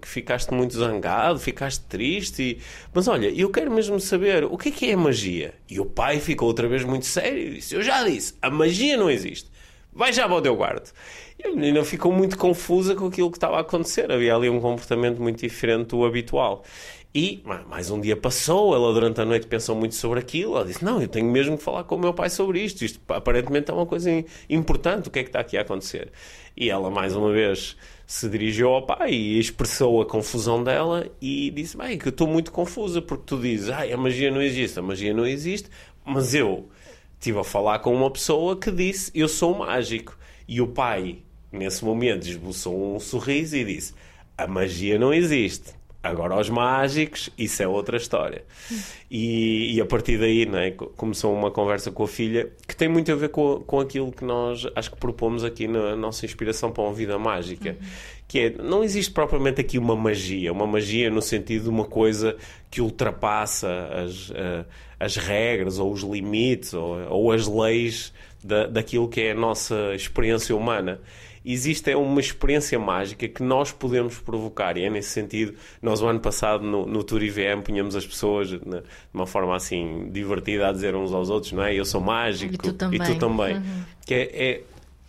que 0.00 0.08
ficaste 0.08 0.52
muito 0.52 0.74
zangado, 0.74 1.38
ficaste 1.38 1.84
triste, 1.88 2.42
e... 2.42 2.58
mas 2.92 3.06
olha, 3.06 3.28
eu 3.28 3.48
quero 3.50 3.70
mesmo 3.70 4.00
saber, 4.00 4.44
o 4.44 4.58
que 4.58 4.70
é 4.70 4.72
que 4.72 4.90
é 4.90 4.96
magia? 4.96 5.54
E 5.70 5.78
o 5.78 5.84
pai 5.86 6.18
ficou 6.18 6.48
outra 6.48 6.66
vez 6.66 6.84
muito 6.84 7.06
sério 7.06 7.38
e 7.38 7.54
disse, 7.54 7.74
eu 7.74 7.82
já 7.82 8.02
disse, 8.04 8.34
a 8.42 8.50
magia 8.50 8.96
não 8.96 9.08
existe. 9.08 9.50
Vai 9.94 10.10
já 10.12 10.26
para 10.26 10.36
o 10.36 10.40
teu 10.40 10.56
quarto. 10.56 10.90
E 11.38 11.46
a 11.46 11.50
menina 11.50 11.84
ficou 11.84 12.10
muito 12.10 12.38
confusa 12.38 12.94
com 12.94 13.06
aquilo 13.08 13.30
que 13.30 13.36
estava 13.36 13.58
a 13.58 13.60
acontecer. 13.60 14.10
Havia 14.10 14.34
ali 14.34 14.48
um 14.48 14.58
comportamento 14.58 15.20
muito 15.20 15.40
diferente 15.40 15.88
do 15.88 16.06
habitual. 16.06 16.64
E 17.14 17.42
ma- 17.44 17.62
mais 17.68 17.90
um 17.90 18.00
dia 18.00 18.16
passou, 18.16 18.74
ela 18.74 18.90
durante 18.92 19.20
a 19.20 19.24
noite 19.24 19.46
pensou 19.46 19.76
muito 19.76 19.94
sobre 19.94 20.18
aquilo. 20.20 20.56
Ela 20.56 20.64
disse: 20.64 20.82
Não, 20.84 21.00
eu 21.00 21.08
tenho 21.08 21.26
mesmo 21.30 21.58
que 21.58 21.62
falar 21.62 21.84
com 21.84 21.96
o 21.96 21.98
meu 21.98 22.14
pai 22.14 22.30
sobre 22.30 22.60
isto. 22.64 22.82
Isto 22.84 23.00
aparentemente 23.08 23.70
é 23.70 23.74
uma 23.74 23.84
coisa 23.84 24.10
im- 24.10 24.24
importante. 24.48 25.08
O 25.08 25.10
que 25.10 25.18
é 25.18 25.22
que 25.22 25.28
está 25.28 25.40
aqui 25.40 25.58
a 25.58 25.60
acontecer? 25.60 26.10
E 26.56 26.70
ela, 26.70 26.90
mais 26.90 27.14
uma 27.14 27.30
vez, 27.30 27.76
se 28.06 28.28
dirigiu 28.30 28.68
ao 28.70 28.86
pai 28.86 29.12
e 29.12 29.38
expressou 29.38 30.00
a 30.00 30.06
confusão 30.06 30.64
dela 30.64 31.06
e 31.20 31.50
disse: 31.50 31.76
Bem, 31.76 31.98
que 31.98 32.08
eu 32.08 32.10
estou 32.10 32.26
muito 32.26 32.50
confusa 32.50 33.02
porque 33.02 33.24
tu 33.26 33.38
dizes: 33.38 33.68
Ai, 33.68 33.92
a 33.92 33.96
magia 33.98 34.30
não 34.30 34.40
existe, 34.40 34.78
a 34.78 34.82
magia 34.82 35.12
não 35.12 35.26
existe, 35.26 35.68
mas 36.06 36.34
eu 36.34 36.68
estive 37.18 37.38
a 37.38 37.44
falar 37.44 37.80
com 37.80 37.94
uma 37.94 38.10
pessoa 38.10 38.56
que 38.56 38.70
disse: 38.70 39.10
Eu 39.14 39.28
sou 39.28 39.54
mágico. 39.54 40.16
E 40.48 40.62
o 40.62 40.66
pai, 40.66 41.18
nesse 41.52 41.84
momento, 41.84 42.26
esboçou 42.26 42.96
um 42.96 42.98
sorriso 42.98 43.54
e 43.54 43.64
disse: 43.66 43.92
A 44.36 44.46
magia 44.46 44.98
não 44.98 45.12
existe. 45.12 45.74
Agora, 46.02 46.36
os 46.36 46.50
mágicos, 46.50 47.30
isso 47.38 47.62
é 47.62 47.68
outra 47.68 47.96
história. 47.96 48.44
E, 49.08 49.74
e 49.76 49.80
a 49.80 49.86
partir 49.86 50.18
daí 50.18 50.44
co- 50.72 50.86
começou 50.96 51.32
uma 51.32 51.50
conversa 51.50 51.92
com 51.92 52.02
a 52.02 52.08
filha 52.08 52.50
que 52.66 52.74
tem 52.74 52.88
muito 52.88 53.12
a 53.12 53.14
ver 53.14 53.28
com, 53.28 53.60
com 53.60 53.78
aquilo 53.78 54.10
que 54.10 54.24
nós 54.24 54.66
acho 54.74 54.90
que 54.90 54.96
propomos 54.96 55.44
aqui 55.44 55.68
na 55.68 55.94
nossa 55.94 56.24
inspiração 56.26 56.72
para 56.72 56.82
uma 56.82 56.92
vida 56.92 57.16
mágica. 57.18 57.76
Que 58.26 58.38
é, 58.40 58.50
não 58.50 58.82
existe 58.82 59.12
propriamente 59.12 59.60
aqui 59.60 59.78
uma 59.78 59.94
magia, 59.94 60.52
uma 60.52 60.66
magia 60.66 61.08
no 61.08 61.22
sentido 61.22 61.64
de 61.64 61.68
uma 61.68 61.84
coisa 61.84 62.36
que 62.70 62.80
ultrapassa 62.80 63.68
as, 63.92 64.32
eh, 64.34 64.64
as 64.98 65.16
regras 65.16 65.78
ou 65.78 65.92
os 65.92 66.02
limites 66.02 66.72
ou, 66.74 66.96
ou 67.10 67.30
as 67.32 67.46
leis 67.46 68.12
da, 68.42 68.66
daquilo 68.66 69.06
que 69.08 69.20
é 69.20 69.32
a 69.32 69.34
nossa 69.34 69.94
experiência 69.94 70.56
humana. 70.56 71.00
Existe 71.44 71.90
é 71.90 71.96
uma 71.96 72.20
experiência 72.20 72.78
mágica 72.78 73.26
que 73.26 73.42
nós 73.42 73.72
podemos 73.72 74.18
provocar 74.18 74.76
e 74.76 74.84
é 74.84 74.90
nesse 74.90 75.10
sentido, 75.10 75.54
nós 75.80 76.00
o 76.00 76.06
ano 76.06 76.20
passado 76.20 76.64
no, 76.64 76.86
no 76.86 77.02
Tour 77.02 77.22
IVM 77.22 77.62
punhamos 77.64 77.96
as 77.96 78.06
pessoas 78.06 78.52
né, 78.52 78.80
de 78.80 79.14
uma 79.14 79.26
forma 79.26 79.54
assim 79.56 80.08
divertida 80.10 80.68
a 80.68 80.72
dizer 80.72 80.94
uns 80.94 81.12
aos 81.12 81.30
outros, 81.30 81.52
não 81.52 81.62
é? 81.62 81.74
Eu 81.74 81.84
sou 81.84 82.00
mágico 82.00 82.54
E 82.54 82.58
tu 82.58 82.72
também. 82.72 83.18
também. 83.18 83.56
Uhum. 83.56 83.82
Que 84.06 84.14
é, 84.14 84.20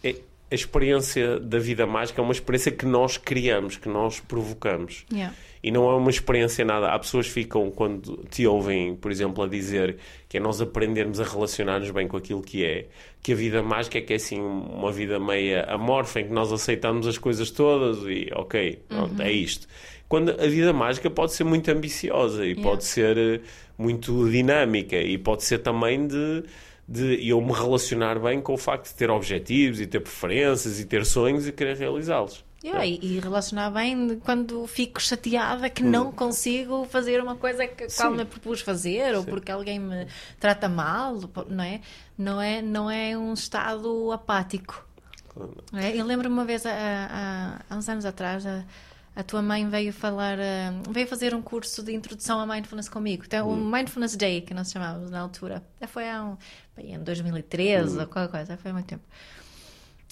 é, 0.04 0.10
é, 0.10 0.16
a 0.54 0.56
experiência 0.56 1.40
da 1.40 1.58
vida 1.58 1.88
mágica 1.88 2.22
é 2.22 2.24
uma 2.24 2.32
experiência 2.32 2.72
que 2.72 2.86
nós 2.86 3.18
criamos, 3.18 3.76
que 3.76 3.90
nós 3.90 4.20
provocamos. 4.20 5.04
Yeah. 5.12 5.34
E 5.64 5.72
não 5.72 5.90
é 5.90 5.96
uma 5.96 6.12
experiência 6.12 6.64
nada. 6.64 6.90
Há 6.90 7.00
pessoas 7.00 7.26
que 7.26 7.34
ficam, 7.34 7.72
quando 7.72 8.24
te 8.30 8.46
ouvem, 8.46 8.96
por 8.96 9.12
exemplo, 9.12 9.44
a 9.44 9.48
dizer 9.48 9.98
que 10.30 10.38
é 10.38 10.40
nós 10.40 10.62
aprendermos 10.62 11.20
a 11.20 11.24
relacionar-nos 11.24 11.90
bem 11.90 12.08
com 12.08 12.18
aquilo 12.18 12.44
que 12.44 12.64
é, 12.64 12.86
que 13.24 13.32
a 13.32 13.36
vida 13.36 13.64
mágica 13.64 13.98
é 13.98 14.02
que 14.02 14.14
é 14.14 14.18
assim 14.18 14.40
uma 14.40 14.92
vida 14.92 15.20
meia 15.20 15.64
amorfa, 15.64 16.20
em 16.20 16.28
que 16.28 16.34
nós 16.34 16.52
aceitamos 16.52 17.08
as 17.08 17.18
coisas 17.18 17.50
todas 17.50 18.04
e 18.06 18.30
ok, 18.36 18.80
pronto, 18.88 19.22
é 19.24 19.32
isto. 19.32 19.68
Quando 20.08 20.30
a 20.40 20.48
vida 20.48 20.72
mágica 20.72 21.10
pode 21.10 21.34
ser 21.34 21.46
muito 21.46 21.72
ambiciosa 21.72 22.46
e 22.46 22.50
Yeah. 22.50 22.62
pode 22.62 22.84
ser 22.84 23.18
eh, 23.18 23.40
muito 23.76 24.30
dinâmica 24.30 24.98
e 24.98 25.18
pode 25.18 25.44
ser 25.44 25.60
também 25.60 26.06
de 26.06 26.44
de 26.88 27.28
eu 27.28 27.40
me 27.42 27.54
relacionar 27.54 28.20
bem 28.20 28.42
com 28.42 28.54
o 28.54 28.58
facto 28.58 28.88
de 28.90 28.96
ter 28.96 29.10
objetivos 29.10 29.80
e 29.80 29.88
ter 29.88 30.00
preferências 30.02 30.80
e 30.80 30.86
ter 30.86 31.06
sonhos 31.06 31.48
e 31.48 31.52
querer 31.52 31.78
realizá-los. 31.78 32.44
Yeah, 32.64 32.86
e, 32.86 32.98
e 33.02 33.20
relacionar 33.20 33.70
bem 33.72 34.20
quando 34.24 34.66
fico 34.68 35.02
chateada 35.02 35.70
que 35.70 35.84
não 35.84 36.14
consigo 36.14 36.86
fazer 36.86 37.22
uma 37.22 37.36
coisa 37.36 37.68
que 37.68 37.88
qual 37.94 38.12
Sim. 38.12 38.18
me 38.18 38.24
propus 38.26 38.62
fazer 38.62 39.14
ou 39.16 39.24
porque 39.26 39.52
alguém 39.52 39.80
me 39.80 40.08
trata 40.40 40.70
mal, 40.70 41.20
não 41.50 41.62
é? 41.64 41.82
Não 42.18 42.42
é, 42.42 42.62
não 42.62 42.90
é 42.90 43.18
um 43.18 43.34
estado 43.34 44.12
apático. 44.14 44.88
não 45.74 45.80
é? 45.80 45.94
Eu 45.94 46.06
lembro 46.06 46.30
uma 46.30 46.46
vez, 46.46 46.66
há, 46.66 46.72
há- 46.72 47.60
há 47.70 47.76
uns 47.76 47.90
anos 47.90 48.06
atrás, 48.06 48.46
a, 48.46 48.64
a 49.16 49.24
tua 49.24 49.42
mãe 49.42 49.68
veio 49.70 49.94
falar, 49.94 50.40
ah, 50.40 50.74
veio 50.90 51.08
fazer 51.08 51.36
um 51.36 51.42
curso 51.42 51.84
de 51.84 51.94
introdução 51.94 52.40
à 52.40 52.46
mindfulness 52.46 52.90
comigo. 52.90 53.24
Então, 53.26 53.50
o 53.50 53.56
Mindfulness 53.56 54.16
Day, 54.16 54.42
que 54.42 54.54
nós 54.54 54.72
chamávamos 54.72 55.12
na 55.12 55.20
altura. 55.20 55.64
Foi 55.88 56.10
há 56.10 56.24
um, 56.24 56.38
bem, 56.76 56.94
em 56.94 57.00
2013 57.00 58.00
ou 58.00 58.08
qualquer 58.08 58.32
coisa, 58.32 58.58
foi 58.58 58.72
há 58.72 58.74
muito 58.74 58.88
tempo. 58.88 59.04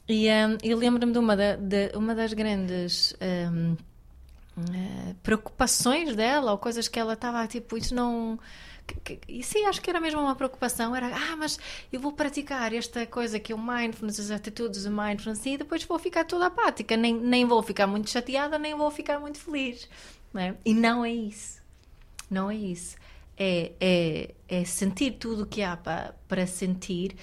E 0.08 0.30
hum, 0.30 0.58
eu 0.64 0.78
lembro-me 0.78 1.12
de 1.12 1.20
uma, 1.20 1.36
de, 1.36 1.92
uma 1.96 2.14
das 2.14 2.34
grandes 2.34 3.16
hum, 3.22 3.76
eh, 4.58 5.16
preocupações 5.24 6.16
dela, 6.16 6.52
ou 6.52 6.58
coisas 6.58 6.88
que 6.88 7.00
ela 7.00 7.14
estava 7.14 7.48
tipo, 7.48 7.78
isso 7.78 7.96
não. 7.96 8.38
E 9.28 9.44
sim, 9.44 9.66
acho 9.66 9.82
que 9.82 9.90
era 9.90 10.00
mesmo 10.00 10.22
uma 10.22 10.36
preocupação. 10.36 10.96
Era, 10.96 11.08
ah, 11.08 11.36
mas 11.36 11.60
eu 11.92 12.00
vou 12.00 12.12
praticar 12.12 12.74
esta 12.74 13.06
coisa 13.06 13.40
que 13.40 13.52
é 13.52 13.56
o 13.56 13.60
mindfulness, 13.60 14.20
as 14.20 14.32
atitudes 14.32 14.84
do 14.84 14.92
mindfulness, 14.92 15.46
e 15.46 15.58
depois 15.58 15.84
vou 15.84 16.00
ficar 16.00 16.26
toda 16.26 16.48
apática. 16.48 16.96
Nem, 16.98 17.14
nem 17.14 17.46
vou 17.46 17.62
ficar 17.62 17.88
muito 17.88 18.10
chateada, 18.10 18.58
nem 18.58 18.76
vou 18.76 18.92
ficar 18.92 19.20
muito 19.20 19.40
feliz. 19.40 19.90
não 20.34 20.42
é? 20.42 20.56
E 20.66 20.74
não 20.74 21.06
é 21.06 21.12
isso. 21.12 21.62
Não 22.30 22.50
é 22.50 22.56
isso. 22.56 22.96
É, 23.38 23.72
é, 23.80 24.34
é 24.48 24.66
sentir 24.66 25.12
tudo 25.14 25.44
o 25.44 25.46
que 25.46 25.64
há 25.64 25.76
para, 25.76 26.16
para 26.28 26.46
sentir, 26.46 27.16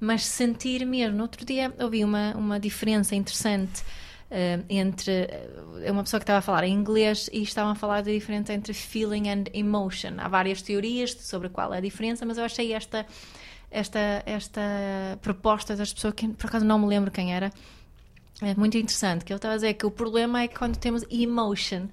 mas 0.00 0.24
sentir 0.24 0.84
mesmo. 0.86 1.16
No 1.16 1.22
outro 1.22 1.44
dia 1.44 1.74
ouvi 1.78 2.04
uma, 2.04 2.34
uma 2.34 2.60
diferença 2.60 3.14
interessante 3.14 3.82
eh, 4.30 4.60
entre. 4.68 5.28
É 5.82 5.92
uma 5.92 6.02
pessoa 6.02 6.18
que 6.20 6.24
estava 6.24 6.38
a 6.38 6.42
falar 6.42 6.64
em 6.64 6.72
inglês 6.72 7.28
e 7.32 7.42
estavam 7.42 7.72
a 7.72 7.74
falar 7.74 8.02
da 8.02 8.10
diferença 8.10 8.52
entre 8.52 8.72
feeling 8.72 9.28
and 9.28 9.44
emotion. 9.54 10.14
Há 10.18 10.28
várias 10.28 10.62
teorias 10.62 11.12
sobre 11.12 11.48
qual 11.48 11.72
é 11.72 11.78
a 11.78 11.80
diferença, 11.80 12.24
mas 12.26 12.38
eu 12.38 12.44
achei 12.44 12.72
esta, 12.72 13.06
esta, 13.70 14.22
esta 14.26 14.60
proposta 15.22 15.76
das 15.76 15.92
pessoas, 15.92 16.14
que 16.14 16.28
por 16.28 16.46
acaso 16.46 16.64
não 16.64 16.78
me 16.78 16.86
lembro 16.86 17.10
quem 17.10 17.34
era, 17.34 17.52
é 18.42 18.54
muito 18.54 18.76
interessante, 18.76 19.24
que 19.24 19.32
ele 19.32 19.38
estava 19.38 19.54
a 19.54 19.56
dizer 19.56 19.74
que 19.74 19.86
o 19.86 19.90
problema 19.90 20.42
é 20.42 20.48
quando 20.48 20.76
temos 20.76 21.04
emotion, 21.10 21.88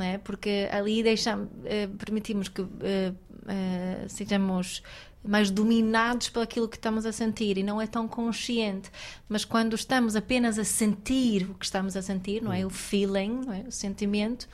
é? 0.00 0.18
porque 0.18 0.68
ali 0.72 1.02
deixamos, 1.02 1.48
eh, 1.64 1.88
permitimos 1.98 2.48
que 2.48 2.62
eh, 2.82 3.12
eh, 3.48 4.04
sejamos 4.08 4.82
mais 5.26 5.50
dominados 5.50 6.28
pelo 6.28 6.42
aquilo 6.44 6.68
que 6.68 6.76
estamos 6.76 7.04
a 7.06 7.12
sentir 7.12 7.58
e 7.58 7.62
não 7.62 7.80
é 7.80 7.86
tão 7.86 8.06
consciente. 8.08 8.90
Mas 9.28 9.44
quando 9.44 9.74
estamos 9.74 10.16
apenas 10.16 10.58
a 10.58 10.64
sentir 10.64 11.50
o 11.50 11.54
que 11.54 11.64
estamos 11.64 11.96
a 11.96 12.02
sentir, 12.02 12.42
não 12.42 12.52
é? 12.52 12.64
O 12.64 12.70
feeling, 12.70 13.40
não 13.46 13.52
é? 13.52 13.60
o 13.68 13.72
sentimento, 13.72 14.48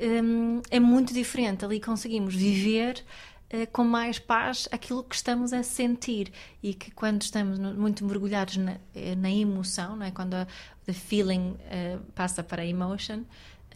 hum, 0.00 0.60
é 0.70 0.78
muito 0.80 1.12
diferente. 1.14 1.64
Ali 1.64 1.80
conseguimos 1.80 2.34
viver 2.34 3.02
eh, 3.48 3.66
com 3.66 3.84
mais 3.84 4.18
paz 4.18 4.68
aquilo 4.72 5.02
que 5.04 5.14
estamos 5.14 5.52
a 5.52 5.62
sentir 5.62 6.32
e 6.62 6.74
que 6.74 6.90
quando 6.90 7.22
estamos 7.22 7.58
no- 7.58 7.74
muito 7.74 8.04
mergulhados 8.04 8.56
na, 8.56 8.76
eh, 8.94 9.14
na 9.14 9.30
emoção, 9.30 9.96
não 9.96 10.04
é? 10.06 10.10
quando 10.10 10.34
a 10.34 10.46
the 10.84 10.92
feeling 10.92 11.56
eh, 11.70 11.98
passa 12.14 12.42
para 12.42 12.62
a 12.62 12.66
emotion, 12.66 13.22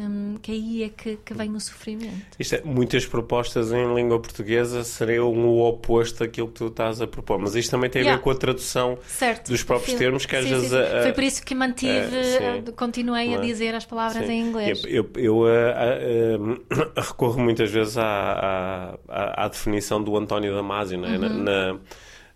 hum, 0.01 0.37
que 0.43 0.53
aí 0.53 0.83
é 0.85 0.89
que, 0.89 1.17
que 1.19 1.35
vem 1.35 1.55
o 1.55 1.61
sofrimento. 1.61 2.37
Isto 2.39 2.57
é, 2.57 2.63
muitas 2.65 3.05
propostas 3.07 3.73
em 3.73 3.95
língua 3.95 4.19
portuguesa 4.19 4.83
seriam 4.85 5.29
o 5.33 5.61
oposto 5.69 6.21
daquilo 6.21 6.49
que 6.49 6.55
tu 6.55 6.67
estás 6.69 7.01
a 7.01 7.07
propor, 7.07 7.39
mas 7.39 7.55
isto 7.55 7.71
também 7.71 7.91
tem 7.91 8.03
a 8.03 8.05
ver 8.17 8.21
com 8.21 8.31
a 8.31 8.35
tradução 8.35 8.99
Certo. 9.07 9.49
dos 9.49 9.63
próprios 9.63 9.93
Sim, 9.93 9.99
termos 9.99 10.27
que 10.27 10.37
às 10.37 10.45
sim, 10.45 10.51
vezes 10.51 10.71
sim, 10.71 10.77
a- 10.79 11.03
Foi 11.03 11.13
por 11.13 11.25
isso 11.25 11.45
que 11.45 11.55
mantive, 11.55 11.91
É, 12.17 12.57
eh, 12.59 12.63
continuei 12.77 13.35
a 13.35 13.39
dizer 13.39 13.75
as 13.75 13.85
palavras 13.85 14.29
em 14.29 14.41
inglês. 14.41 14.83
Eu, 14.85 15.07
eu, 15.15 15.45
eu, 15.45 15.47
ah, 15.47 15.99
ah, 16.97 17.01
recorro 17.01 17.39
muitas 17.41 17.71
vezes 17.71 17.97
à, 17.99 18.99
à, 19.09 19.45
à 19.45 19.49
definição 19.49 20.03
do 20.03 20.17
António 20.17 20.55
Damasio, 20.55 20.99
não 20.99 21.09
é? 21.09 21.19
Uhum. 21.19 21.43
na, 21.45 21.73
na, 21.75 21.79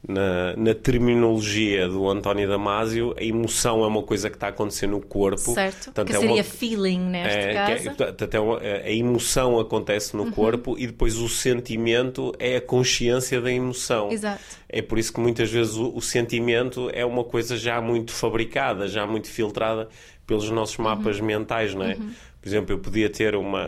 na, 0.07 0.55
na 0.57 0.75
terminologia 0.75 1.89
do 1.89 2.09
António 2.09 2.47
Damasio, 2.49 3.15
a 3.19 3.23
emoção 3.23 3.83
é 3.85 3.87
uma 3.87 4.03
coisa 4.03 4.29
que 4.29 4.37
está 4.37 4.47
a 4.47 4.51
acontecer 4.51 4.87
no 4.87 5.01
corpo. 5.01 5.53
Certo? 5.55 5.85
Portanto, 5.87 6.07
que 6.09 6.13
é 6.17 6.19
seria 6.21 6.35
uma- 6.37 6.43
feeling 6.45 7.01
neste 7.01 7.39
é, 7.39 7.55
caso. 7.55 7.89
Uhum. 7.89 7.95
que 7.95 8.03
é- 8.03 8.37
é 8.37 8.41
uma- 8.41 8.59
a 8.61 8.91
emoção 8.93 9.59
acontece 9.59 10.17
no 10.17 10.31
corpo 10.33 10.77
e 10.79 10.87
depois 10.87 11.17
o 11.19 11.29
sentimento 11.29 12.33
é 12.39 12.57
a 12.57 12.61
consciência 12.61 13.41
da 13.41 13.51
emoção. 13.51 14.11
Exato. 14.11 14.43
É 14.69 14.83
por 14.83 14.99
isso 14.99 15.13
que 15.13 15.21
muitas 15.21 15.51
vezes 15.51 15.75
o, 15.77 15.95
o 15.97 16.03
sentimento 16.03 16.91
é 16.93 17.05
uma 17.05 17.25
coisa 17.25 17.57
já 17.57 17.81
muito 17.81 18.13
fabricada, 18.13 18.87
já 18.89 19.07
muito 19.07 19.29
filtrada 19.29 19.89
pelos 20.27 20.51
nossos 20.51 20.77
Uhum. 20.79 20.85
mapas 20.85 21.21
mentais, 21.21 21.75
não 21.75 21.85
é? 21.85 21.95
Por 22.41 22.49
exemplo, 22.49 22.75
eu 22.75 22.79
podia 22.79 23.09
ter 23.09 23.35
uma. 23.35 23.65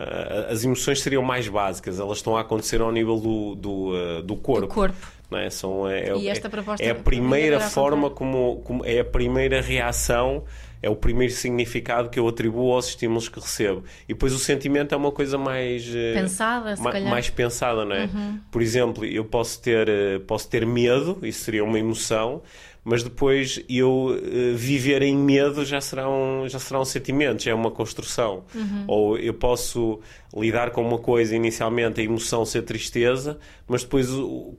As 0.51 0.63
emoções 0.63 1.01
seriam 1.01 1.23
mais 1.23 1.47
básicas, 1.47 1.99
elas 1.99 2.19
estão 2.19 2.37
a 2.37 2.41
acontecer 2.41 2.79
ao 2.79 2.91
nível 2.91 3.19
do, 3.19 3.55
do, 3.55 3.71
uh, 4.19 4.21
do 4.21 4.35
corpo. 4.35 4.67
Do 4.67 4.73
corpo. 4.73 4.95
Não 5.29 5.37
é? 5.37 5.49
São, 5.49 5.87
é, 5.89 6.15
E 6.15 6.27
é- 6.29 6.31
esta 6.31 6.49
proposta 6.49 6.83
é 6.83 6.91
a 6.91 6.95
primeira 6.95 7.59
forma 7.59 8.09
como, 8.09 8.61
como. 8.63 8.85
É 8.85 8.99
a 8.99 9.03
primeira 9.05 9.59
reação, 9.61 10.45
é 10.81 10.89
o 10.89 10.95
primeiro 10.95 11.33
significado 11.33 12.09
que 12.09 12.17
eu 12.17 12.25
atribuo 12.27 12.71
aos 12.73 12.87
estímulos 12.87 13.27
que 13.27 13.37
recebo. 13.39 13.83
E 14.07 14.13
depois 14.13 14.31
o 14.31 14.39
sentimento 14.39 14.93
é 14.95 14.97
uma 14.97 15.11
coisa 15.11 15.37
mais. 15.37 15.83
eh, 15.93 16.13
Pensada, 16.13 16.75
se 16.77 16.81
ma- 16.81 16.91
calhar. 16.91 17.05
Uhum. 17.05 17.11
mais 17.11 17.29
pensada, 17.29 17.83
não 17.83 17.95
é? 17.95 18.09
Por 18.49 18.61
exemplo, 18.61 19.03
eu 19.03 19.25
posso 19.25 19.61
ter, 19.61 19.89
eh, 19.89 20.19
posso 20.25 20.49
ter 20.49 20.65
medo, 20.65 21.19
isso 21.23 21.41
seria 21.43 21.63
uma 21.63 21.77
emoção, 21.77 22.41
mas 22.89 23.03
depois 23.03 23.61
eu 23.67 24.17
eh, 24.17 24.53
viver 24.55 25.01
em 25.01 25.13
medo 25.17 25.65
já 25.65 25.81
será 25.81 26.09
um, 26.09 26.47
já 26.47 26.57
será 26.57 26.79
um 26.79 26.85
sentimento, 26.85 27.43
já 27.43 27.51
é 27.51 27.53
uma 27.53 27.69
construção. 27.69 28.45
Uhum. 28.55 28.85
Ou 28.87 29.17
eu 29.17 29.33
posso 29.33 29.99
lidar 30.33 30.71
com 30.71 30.81
uma 30.87 30.97
coisa 30.97 31.35
inicialmente 31.35 31.99
a 31.99 32.03
emoção 32.05 32.45
ser 32.45 32.61
tristeza, 32.61 33.37
mas 33.67 33.83
depois 33.83 34.07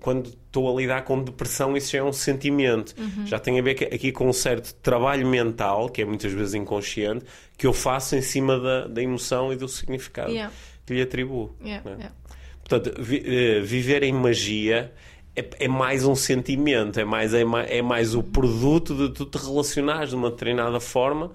quando 0.00 0.26
estou 0.28 0.70
a 0.70 0.78
lidar 0.78 1.04
com 1.04 1.22
depressão 1.24 1.74
isso 1.74 1.92
já 1.92 2.00
é 2.00 2.02
um 2.02 2.12
sentimento. 2.12 2.94
Uhum. 2.98 3.26
Já 3.26 3.38
tem 3.38 3.58
a 3.58 3.62
ver 3.62 3.88
aqui 3.94 4.12
com 4.12 4.28
um 4.28 4.32
certo 4.34 4.74
trabalho 4.82 5.26
mental, 5.26 5.88
que 5.88 6.02
é 6.02 6.04
muitas 6.04 6.30
vezes 6.30 6.52
inconsciente, 6.52 7.24
que 7.56 7.66
eu 7.66 7.72
faço 7.72 8.14
em 8.14 8.20
cima 8.20 8.60
da, 8.60 8.86
da 8.88 9.02
emoção 9.02 9.50
e 9.52 9.56
do 9.56 9.66
significado 9.68 10.30
Yeah. 10.30 10.52
que 10.84 10.92
lhe 10.92 11.00
atribuo. 11.00 11.56
Yeah, 11.64 11.82
não 11.82 11.92
é? 11.92 11.96
yeah. 11.96 12.14
Portanto, 12.62 13.02
vi- 13.02 13.22
eh, 13.24 13.60
viver 13.62 14.02
em 14.02 14.12
magia 14.12 14.92
é, 15.38 15.48
é 15.60 15.68
mais 15.68 16.04
um 16.04 16.14
sentimento, 16.14 16.98
é 16.98 17.04
mais, 17.04 17.32
é, 17.34 17.44
é 17.68 17.82
mais 17.82 18.14
o 18.14 18.22
produto 18.22 18.94
de 18.94 19.12
tu 19.12 19.24
te 19.24 19.38
relacionares 19.38 20.10
de 20.10 20.16
uma 20.16 20.30
determinada 20.30 20.80
forma, 20.80 21.30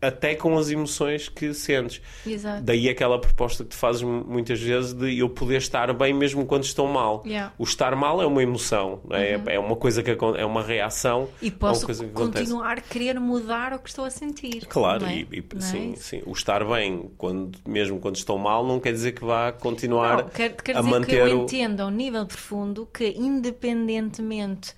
até 0.00 0.34
com 0.34 0.56
as 0.58 0.70
emoções 0.70 1.28
que 1.28 1.52
sentes. 1.54 2.00
Exato. 2.26 2.62
Daí 2.62 2.88
aquela 2.88 3.18
proposta 3.18 3.64
que 3.64 3.70
tu 3.70 3.76
fazes 3.76 4.02
mu- 4.02 4.24
muitas 4.26 4.60
vezes 4.60 4.92
de 4.92 5.18
eu 5.18 5.28
poder 5.28 5.58
estar 5.58 5.92
bem 5.92 6.12
mesmo 6.12 6.44
quando 6.46 6.64
estou 6.64 6.86
mal. 6.88 7.22
Yeah. 7.26 7.48
Uhum. 7.48 7.54
O 7.58 7.64
estar 7.64 7.94
mal 7.96 8.20
é 8.22 8.26
uma 8.26 8.42
emoção, 8.42 9.00
é? 9.10 9.40
é 9.46 9.58
uma 9.58 9.76
coisa 9.76 10.02
que 10.02 10.10
é 10.10 10.44
uma 10.44 10.62
reação. 10.62 11.28
E 11.40 11.50
posso 11.50 11.86
que 11.86 11.94
continuar 12.08 12.78
a 12.78 12.80
querer 12.80 13.18
mudar 13.18 13.72
o 13.72 13.78
que 13.78 13.88
estou 13.88 14.04
a 14.04 14.10
sentir. 14.10 14.66
Claro, 14.66 15.06
é? 15.06 15.14
e, 15.16 15.28
e- 15.32 15.44
é 15.56 15.60
sim. 15.96 16.22
O 16.26 16.32
estar 16.32 16.64
bem, 16.64 17.10
quando, 17.16 17.58
mesmo 17.66 17.98
quando 17.98 18.16
estou 18.16 18.38
mal, 18.38 18.66
não 18.66 18.78
quer 18.80 18.92
dizer 18.92 19.12
que 19.12 19.24
vá 19.24 19.52
continuar 19.52 20.18
Não, 20.18 20.28
quer, 20.28 20.54
quer 20.56 20.76
a 20.76 20.80
dizer 20.80 20.92
que 20.92 20.98
manter 21.00 21.28
eu 21.28 21.40
o. 21.40 21.42
entendo 21.44 21.80
a 21.80 21.86
um 21.86 21.90
nível 21.90 22.26
profundo 22.26 22.88
que, 22.92 23.14
independentemente 23.16 24.74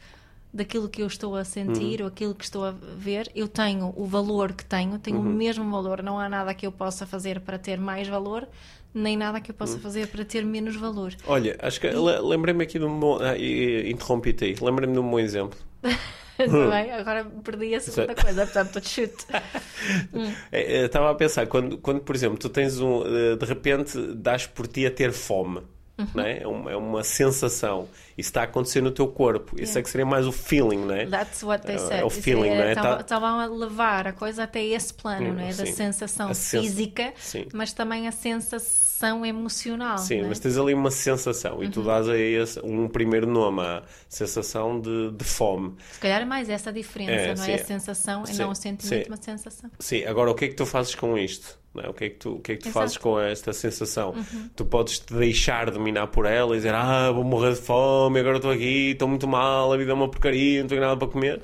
daquilo 0.57 0.89
que 0.89 1.03
eu 1.03 1.07
estou 1.07 1.37
a 1.37 1.45
sentir 1.45 2.01
Uhum. 2.01 2.07
ou 2.07 2.09
aquilo 2.09 2.35
que 2.35 2.45
estou 2.45 2.65
a 2.65 2.73
ver, 2.97 3.31
eu 3.35 3.47
tenho 3.47 3.93
o 3.97 4.05
valor 4.07 4.53
que 4.53 4.65
tenho, 4.65 4.99
tenho 4.99 5.19
Uhum. 5.19 5.23
o 5.31 5.33
mesmo 5.35 5.71
valor. 5.71 6.03
Não 6.03 6.19
há 6.19 6.29
nada 6.29 6.53
que 6.55 6.67
eu 6.67 6.73
possa 6.73 7.07
fazer 7.07 7.41
para 7.41 7.59
ter 7.59 7.79
mais 7.79 8.09
valor, 8.09 8.49
nem 8.95 9.17
nada 9.17 9.41
que 9.41 9.51
eu 9.51 9.53
Uhum. 9.53 9.59
possa 9.59 9.79
fazer 9.79 10.09
para 10.09 10.25
ter 10.25 10.45
menos 10.45 10.75
valor. 10.77 11.15
Olha, 11.27 11.57
acho 11.61 11.81
que 11.81 11.87
le- 11.89 12.21
lembrei-me 12.21 12.65
aqui 12.65 12.79
de 12.79 12.85
um 12.85 12.99
bom. 12.99 13.19
Ah, 13.21 13.37
e- 13.37 13.87
e 13.89 13.91
interrompi-te 13.93 14.45
aí. 14.45 14.57
Lembrei-me 14.61 14.95
de 14.95 14.99
um 15.01 15.09
bom 15.11 15.19
exemplo. 15.21 15.59
Não 16.39 16.73
é? 16.73 16.93
Agora 16.99 17.25
perdi 17.43 17.75
a 17.75 17.81
segunda 17.81 18.15
coisa, 18.15 18.45
portanto, 18.47 18.87
chute. 18.87 19.25
É, 20.53 20.79
é, 20.83 20.85
Estava 20.87 21.11
a 21.11 21.15
pensar, 21.15 21.47
quando, 21.47 21.79
quando, 21.79 22.01
por 22.01 22.15
exemplo, 22.15 22.39
tu 22.39 22.49
tens 22.49 22.81
um. 22.81 23.03
eh, 23.07 23.37
De 23.37 23.45
repente, 23.47 23.99
dás 24.15 24.47
por 24.47 24.67
ti 24.67 24.87
a 24.87 24.91
ter 24.91 25.13
fome. 25.13 25.61
Uhum. 25.99 26.07
Não 26.15 26.25
é? 26.25 26.43
É, 26.43 26.47
uma, 26.47 26.73
é 26.73 26.77
uma 26.77 27.03
sensação. 27.03 27.89
Isso 28.19 28.29
está 28.29 28.43
a 28.43 28.45
acontecer 28.45 28.83
no 28.83 28.91
teu 28.91 29.09
corpo. 29.09 29.55
Isso 29.55 29.73
yeah. 29.73 29.81
é 29.81 29.83
que 29.83 29.91
seria 29.91 30.07
mais 30.07 30.27
o 30.27 30.33
feeling, 30.33 30.85
não 30.85 30.95
é? 30.95 31.07
That's 31.07 31.43
what 31.43 31.67
they 31.67 31.79
said. 31.79 32.01
É, 32.01 32.05
o 32.05 32.11
feeling, 32.11 32.51
é, 32.51 32.75
não 32.75 32.87
é? 32.95 33.01
Estavam 33.01 33.39
tá... 33.39 33.43
a 33.43 33.47
levar 33.47 34.07
a 34.07 34.13
coisa 34.13 34.45
até 34.45 34.63
esse 34.63 34.93
plano, 34.93 35.31
hum, 35.31 35.35
não 35.35 35.41
é? 35.41 35.53
Da 35.55 35.67
sensação 35.67 36.35
física, 36.35 37.13
sim. 37.17 37.47
mas 37.53 37.73
também 37.73 38.07
a 38.07 38.13
sensação 38.13 39.25
emocional. 39.25 39.99
Sim, 39.99 40.21
é? 40.21 40.25
mas 40.25 40.39
tens 40.39 40.57
ali 40.59 40.75
uma 40.75 40.91
sensação 40.91 41.63
e 41.63 41.69
tu 41.69 41.81
uhum. 41.81 41.87
dás 41.87 42.09
aí 42.09 42.37
um 42.63 42.89
primeiro 42.89 43.27
nome 43.27 43.63
à 43.63 43.83
sensação 44.09 44.81
de, 44.81 45.13
de 45.13 45.25
fome. 45.25 45.75
Se 45.93 46.01
calhar 46.01 46.23
é 46.23 46.25
mais 46.25 46.49
essa 46.49 46.71
a 46.71 46.73
diferença, 46.73 47.13
é, 47.13 47.35
não 47.35 47.45
é? 47.45 47.55
A 47.55 47.65
sensação 47.65 48.25
e 48.29 48.35
não 48.35 48.51
o 48.51 48.55
sentimento, 48.55 49.09
uma 49.09 49.17
sensação. 49.17 49.71
Sim, 49.79 50.05
agora 50.05 50.31
o 50.31 50.35
que 50.35 50.47
é 50.47 50.49
que 50.49 50.55
tu 50.55 50.67
fazes 50.67 50.95
com 50.95 51.17
isto? 51.17 51.59
É? 51.83 51.89
O 51.89 51.95
que 51.95 52.05
é 52.05 52.09
que 52.11 52.17
tu, 52.17 52.35
o 52.35 52.41
que 52.41 52.53
é 52.53 52.57
que 52.57 52.63
tu 52.65 52.71
fazes 52.71 52.97
com 52.97 53.19
esta 53.21 53.53
sensação? 53.53 54.11
Uhum. 54.11 54.51
Tu 54.55 54.65
podes 54.65 54.99
te 54.99 55.15
deixar 55.15 55.71
dominar 55.71 56.07
por 56.09 56.27
ela 56.27 56.55
e 56.55 56.59
dizer: 56.59 56.75
Ah, 56.75 57.11
vou 57.11 57.25
morrer 57.25 57.55
de 57.55 57.61
fome, 57.61 58.21
agora 58.21 58.37
estou 58.37 58.51
aqui, 58.51 58.91
estou 58.93 59.09
muito 59.09 59.27
mal, 59.27 59.73
a 59.73 59.77
vida 59.77 59.91
é 59.91 59.95
uma 59.95 60.09
porcaria, 60.09 60.61
não 60.61 60.69
tenho 60.69 60.81
nada 60.81 60.97
para 60.97 61.09
comer. 61.09 61.43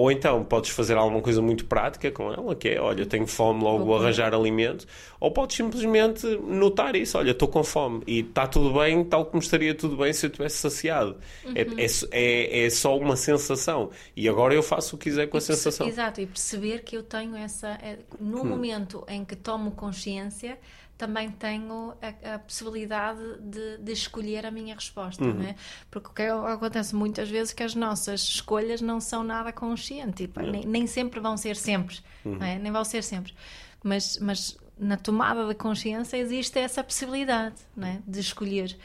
Ou 0.00 0.10
então 0.10 0.42
podes 0.42 0.70
fazer 0.70 0.96
alguma 0.96 1.20
coisa 1.20 1.42
muito 1.42 1.66
prática 1.66 2.10
com 2.10 2.32
ela, 2.32 2.56
que 2.56 2.70
é, 2.70 2.80
olha, 2.80 3.04
tenho 3.04 3.26
fome, 3.26 3.62
logo 3.62 3.84
vou 3.84 3.98
arranjar 3.98 4.32
alimento. 4.32 4.86
Ou 5.20 5.30
podes 5.30 5.58
simplesmente 5.58 6.26
notar 6.26 6.96
isso, 6.96 7.18
olha, 7.18 7.32
estou 7.32 7.46
com 7.46 7.62
fome 7.62 8.02
e 8.06 8.20
está 8.20 8.46
tudo 8.46 8.72
bem, 8.72 9.04
tal 9.04 9.26
como 9.26 9.42
estaria 9.42 9.74
tudo 9.74 9.98
bem 9.98 10.10
se 10.14 10.24
eu 10.24 10.28
estivesse 10.28 10.56
saciado. 10.56 11.18
É, 11.54 11.64
uhum. 11.64 11.74
É, 11.76 11.86
é, 12.12 12.64
é, 12.64 12.70
só 12.70 12.96
uma 12.96 13.14
sensação. 13.14 13.90
E 14.16 14.26
agora 14.26 14.54
eu 14.54 14.62
faço 14.62 14.96
o 14.96 14.98
que 14.98 15.10
quiser 15.10 15.26
com 15.26 15.36
a 15.36 15.40
sensação. 15.42 15.86
Exato, 15.86 16.22
e 16.22 16.26
perceber 16.26 16.82
que 16.82 16.96
eu 16.96 17.02
tenho 17.02 17.36
essa. 17.36 17.68
É, 17.82 17.98
no 18.18 18.40
hum. 18.40 18.44
momento 18.46 19.04
em 19.06 19.22
que 19.22 19.36
tomo 19.36 19.72
consciência, 19.72 20.58
também 21.00 21.30
tenho 21.30 21.94
a, 22.02 22.34
a 22.34 22.38
possibilidade 22.38 23.22
de, 23.40 23.78
de, 23.78 23.90
escolher 23.90 24.44
a 24.44 24.50
minha 24.50 24.74
resposta, 24.74 25.24
uhum. 25.24 25.32
né? 25.32 25.56
Porque 25.90 26.10
o 26.10 26.12
que 26.12 26.22
acontece 26.22 26.94
muitas 26.94 27.30
vezes 27.30 27.54
é 27.54 27.56
que 27.56 27.62
as 27.62 27.74
nossas 27.74 28.20
escolhas 28.20 28.82
não 28.82 29.00
são 29.00 29.24
nada 29.24 29.50
conscientes, 29.50 30.26
tipo, 30.26 30.40
nem, 30.42 30.66
nem, 30.66 30.86
sempre 30.86 31.18
vão 31.18 31.38
ser 31.38 31.56
sempre, 31.56 32.00
uhum. 32.22 32.42
é? 32.42 32.58
nem 32.58 32.70
vão 32.70 32.84
ser 32.84 33.02
sempre, 33.02 33.32
mas, 33.82 34.18
mas 34.18 34.58
na 34.78 34.98
tomada 34.98 35.46
da 35.46 35.54
consciência 35.54 36.18
existe 36.18 36.58
essa 36.58 36.84
possibilidade 36.84 37.56
né? 37.74 38.02
de 38.06 38.20
escolher 38.20 38.76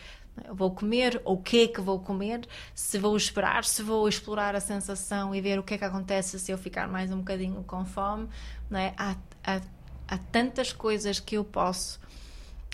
vou 0.53 0.71
comer, 0.71 1.21
ou 1.23 1.35
o 1.35 1.41
que 1.41 1.63
é 1.63 1.67
que 1.67 1.79
vou 1.79 1.97
comer, 1.97 2.45
se 2.73 2.97
vou 2.97 3.15
esperar, 3.15 3.63
se 3.63 3.81
vou 3.81 4.07
explorar 4.07 4.53
a 4.53 4.59
sensação 4.59 5.33
e 5.33 5.39
ver 5.39 5.57
o 5.59 5.63
que 5.63 5.73
é 5.73 5.77
que 5.77 5.85
acontece 5.85 6.37
se 6.39 6.51
eu 6.51 6.57
ficar 6.57 6.89
mais 6.89 7.09
um 7.09 7.19
bocadinho 7.19 7.63
com 7.63 7.85
fome. 7.85 8.27
Não 8.69 8.77
é? 8.77 8.93
há, 8.97 9.15
há, 9.45 9.61
há 10.07 10.17
tantas 10.17 10.73
coisas 10.73 11.21
que 11.21 11.35
eu 11.35 11.45
posso 11.45 11.99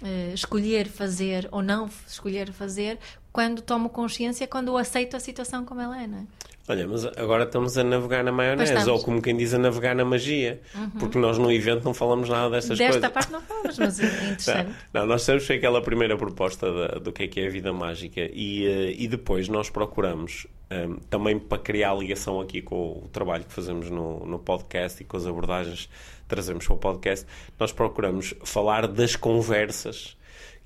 uh, 0.02 0.34
escolher 0.34 0.88
fazer 0.88 1.48
ou 1.52 1.62
não 1.62 1.90
escolher 2.08 2.52
fazer 2.52 2.98
quando 3.32 3.62
tomo 3.62 3.90
consciência, 3.90 4.48
quando 4.48 4.76
aceito 4.78 5.16
a 5.16 5.20
situação 5.20 5.66
como 5.66 5.82
ela 5.82 6.02
é, 6.02 6.08
não 6.08 6.20
é? 6.20 6.26
Olha, 6.68 6.88
mas 6.88 7.06
agora 7.06 7.44
estamos 7.44 7.78
a 7.78 7.84
navegar 7.84 8.24
na 8.24 8.32
maionese, 8.32 8.90
ou 8.90 9.02
como 9.02 9.22
quem 9.22 9.36
diz, 9.36 9.54
a 9.54 9.58
navegar 9.58 9.96
na 9.96 10.06
magia, 10.06 10.62
uhum. 10.76 10.90
porque 10.92 11.18
nós 11.18 11.38
no 11.38 11.52
evento 11.52 11.84
não 11.84 11.94
falamos 11.94 12.30
nada 12.30 12.50
destas 12.52 12.78
Desta 12.78 12.94
coisas. 12.94 13.02
Desta 13.02 13.14
parte 13.14 13.32
não 13.32 13.42
falamos, 13.42 13.80
mas 13.80 14.00
é 14.00 14.06
interessante. 14.32 14.76
não, 14.94 15.02
não, 15.02 15.08
nós 15.08 15.26
temos 15.26 15.50
aquela 15.50 15.82
primeira 15.82 16.16
proposta 16.16 16.72
da, 16.72 16.88
do 17.00 17.12
que 17.12 17.24
é 17.24 17.28
que 17.28 17.40
é 17.42 17.48
a 17.48 17.50
vida 17.50 17.74
mágica 17.74 18.22
e, 18.22 18.68
uh, 18.68 18.96
e 18.96 19.08
depois 19.08 19.50
nós 19.50 19.70
procuramos 19.70 20.46
um, 20.72 20.76
ehm, 20.76 20.96
também 21.10 21.40
para 21.40 21.58
criar 21.58 21.96
ligação 21.96 22.40
aqui 22.40 22.62
com 22.62 23.04
o 23.04 23.10
trabalho 23.12 23.44
que 23.44 23.52
fazemos 23.52 23.90
no, 23.90 24.26
no 24.26 24.40
podcast 24.40 25.02
e 25.02 25.06
com 25.06 25.18
as 25.18 25.26
abordagens 25.26 25.88
que 25.88 26.21
trazemos 26.32 26.66
para 26.66 26.76
o 26.76 26.80
podcast, 26.80 27.28
nós 27.60 27.72
procuramos 27.72 28.34
falar 28.44 28.88
das 28.88 29.16
conversas 29.16 30.18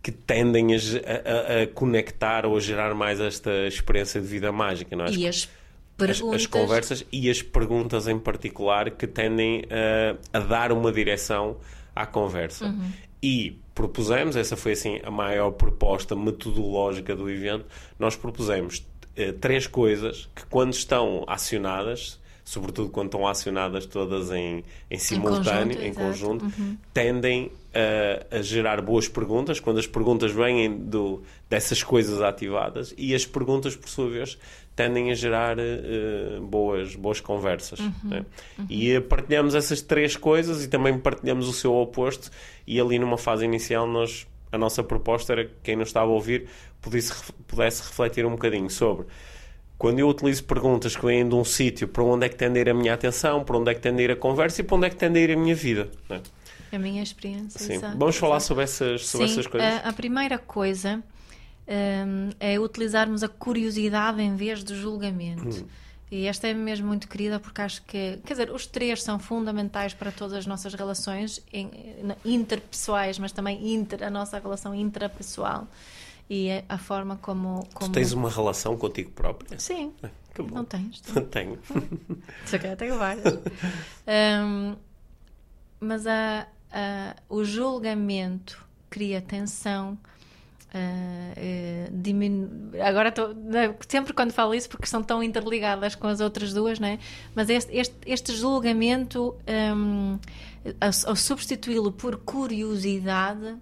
que 0.01 0.12
tendem 0.12 0.75
a, 0.75 0.77
a, 0.77 1.63
a, 1.63 1.67
conectar 1.67 2.45
ou 2.45 2.55
a 2.55 2.60
gerar 2.60 2.93
mais 2.93 3.19
esta 3.19 3.67
experiência 3.67 4.22
de 4.22 4.27
vida 4.27 4.51
mágica. 4.51 4.95
Não 4.95 5.05
é? 5.05 5.10
E 5.10 5.27
as 5.27 5.50
as, 5.98 6.22
as, 6.22 6.45
conversas 6.45 7.05
e 7.12 7.29
as 7.29 7.41
perguntas 7.41 8.07
em 8.07 8.19
particular 8.19 8.91
que 8.91 9.07
tendem 9.07 9.63
a, 9.72 10.38
a 10.38 10.41
dar 10.41 10.72
uma 10.72 10.91
direção 10.91 11.57
à 11.95 12.05
conversa. 12.05 12.65
Uhum. 12.65 12.91
E 13.24 13.57
propusemos, 13.74 14.36
essa 14.36 14.57
foi 14.57 14.74
assim 14.74 15.00
a 15.03 15.10
maior 15.10 15.51
proposta 15.51 16.15
metodológica 16.15 17.15
do 17.15 17.29
evento, 17.29 17.65
nós 17.98 18.15
propusemos 18.15 18.86
uh, 19.17 19.34
três 19.39 19.67
coisas 19.67 20.29
que 20.36 20.45
quando 20.48 20.74
estão 20.74 21.24
acionadas 21.27 22.19
sobretudo 22.46 22.90
quando 22.90 23.08
estão 23.08 23.28
acionadas 23.28 23.88
todas 23.88 24.32
em, 24.32 24.64
em 24.90 25.00
simultâneo, 25.00 25.84
em 25.84 25.92
conjunto, 25.92 26.46
em 26.46 26.48
conjunto 26.48 26.62
uhum. 26.62 26.78
tendem 26.94 27.52
a, 27.74 28.38
a, 28.38 28.42
gerar 28.44 28.82
boas 28.82 29.08
perguntas, 29.08 29.60
quando 29.60 29.80
as 29.80 29.88
perguntas 29.88 30.32
vêm 30.32 30.78
do, 30.78 31.24
dessas 31.50 31.82
coisas 31.82 32.22
ativadas, 32.22 32.93
e 32.96 33.15
as 33.15 33.26
perguntas, 33.26 33.76
por 33.76 33.89
sua 33.89 34.08
vez, 34.12 34.38
tendem 34.76 35.10
a 35.10 35.15
gerar 35.15 35.58
uh, 35.58 36.39
boas, 36.41 36.96
boas 36.96 37.19
conversas. 37.19 37.80
Uhum. 37.80 37.93
Né? 38.04 38.26
Uhum. 38.60 38.65
E 38.69 39.00
partilhamos 39.02 39.56
essas 39.56 39.82
três 39.82 40.15
coisas 40.15 40.63
e 40.63 40.67
também 40.67 41.00
partilhamos 41.00 41.50
o 41.50 41.54
seu 41.54 41.74
oposto, 41.74 42.30
e 42.67 42.80
ali 42.80 43.00
numa 43.00 43.17
fase 43.17 43.43
inicial 43.43 43.88
nós 43.88 44.28
a 44.52 44.58
nossa 44.58 44.82
proposta 44.82 45.34
era 45.34 45.46
que 45.46 45.54
quem 45.63 45.76
nos 45.76 45.89
estava 45.89 46.10
a 46.10 46.13
ouvir 46.13 46.48
pudesse, 46.82 47.34
pudesse 47.46 47.82
refletir 47.82 48.26
um 48.26 48.32
bocadinho 48.32 48.69
sobre 48.69 49.06
quando 49.86 50.00
eu 50.00 50.10
utilizo 50.10 50.43
perguntas 50.45 50.95
que 50.95 51.06
vêm 51.06 51.30
de 51.30 51.36
um 51.36 51.45
sítio, 51.45 51.88
para 51.88 52.04
onde 52.04 52.26
é 52.26 52.30
que 52.30 52.36
tende 52.36 52.58
a 52.58 52.62
ir 52.63 52.69
a 52.69 52.74
minha 52.74 52.91
atenção, 52.91 53.43
para 53.43 53.56
onde 53.56 53.69
é 53.69 53.76
que 53.76 53.80
tende 53.80 54.02
a 54.02 54.06
ir 54.06 54.10
a 54.10 54.15
conversa 54.15 54.62
e 54.62 54.63
para 54.63 54.78
onde 54.78 54.88
é 54.88 54.89
que 54.89 54.95
tende 54.95 55.19
a 55.19 55.21
ir 55.21 55.32
a 55.32 55.38
minha 55.38 55.54
vida. 55.54 55.91
Né? 56.10 56.21
A 56.71 56.80
minha 56.80 57.04
experiência. 57.04 57.60
Sim. 57.60 57.74
Exato, 57.74 57.95
Vamos 57.95 58.15
falar 58.15 58.39
sobre 58.39 58.63
essas, 58.63 59.06
sobre 59.06 59.28
Sim, 59.28 59.34
essas 59.34 59.45
coisas. 59.45 59.86
A, 59.86 59.89
a 59.89 59.93
primeira 59.93 60.39
coisa 60.39 61.04
um, 61.67 62.32
é 62.39 62.60
utilizarmos 62.60 63.21
a 63.21 63.28
curiosidade 63.28 64.24
em 64.24 64.36
vez 64.36 64.63
do 64.63 64.76
julgamento. 64.76 65.56
Hum. 65.56 65.67
E 66.12 66.26
esta 66.26 66.48
é 66.48 66.54
mesmo 66.56 66.88
muito 66.88 67.08
querida 67.08 67.39
porque 67.39 67.62
acho 67.62 67.84
que, 67.84 68.17
quer 68.26 68.34
dizer, 68.34 68.50
os 68.50 68.65
três 68.65 69.04
são 69.04 69.19
fundamentais 69.19 69.93
para 69.93 70.12
todas 70.12 70.34
as 70.34 70.48
nossas 70.48 70.74
relações 70.74 71.43
interpessoais, 72.26 73.19
mas 73.19 73.32
também 73.32 73.71
inter, 73.71 74.02
a 74.02 74.10
nossa 74.10 74.39
relação 74.39 74.74
intrapessoal 74.74 75.67
e 76.30 76.48
é 76.48 76.66
a 76.68 76.78
forma 76.78 77.18
como, 77.18 77.68
como... 77.74 77.90
Tu 77.90 77.94
tens 77.94 78.12
uma 78.12 78.30
relação 78.30 78.76
contigo 78.78 79.12
própria? 79.12 79.60
Sim. 79.60 79.94
Ah, 80.02 80.10
que 80.34 80.42
bom. 80.42 80.56
Não 80.56 80.66
tens? 80.66 81.02
Tenho. 81.30 81.60
Se 82.46 82.58
calhar 82.58 82.76
tenho 82.76 82.98
várias. 82.98 83.36
um, 84.44 84.76
mas 85.80 86.08
a, 86.08 86.48
a, 86.72 87.16
o 87.30 87.44
julgamento 87.44 88.66
cria 88.90 89.22
tensão. 89.22 89.98
Uh, 90.74 91.88
uh, 91.88 91.98
diminu... 91.98 92.72
Agora 92.84 93.10
tô, 93.10 93.28
né, 93.30 93.74
sempre 93.88 94.12
quando 94.12 94.34
falo 94.34 94.54
isso 94.54 94.68
porque 94.68 94.88
são 94.88 95.02
tão 95.02 95.24
interligadas 95.24 95.96
com 95.96 96.08
as 96.08 96.20
outras 96.20 96.54
duas, 96.54 96.80
né? 96.80 97.00
mas 97.34 97.50
este, 97.50 97.74
este, 97.78 97.96
este 98.06 98.36
julgamento 98.36 99.38
um, 99.74 100.20
ao, 100.82 101.12
ao 101.12 101.16
substituí-lo 101.16 101.94
por 101.94 102.18
curiosidade 102.18 103.56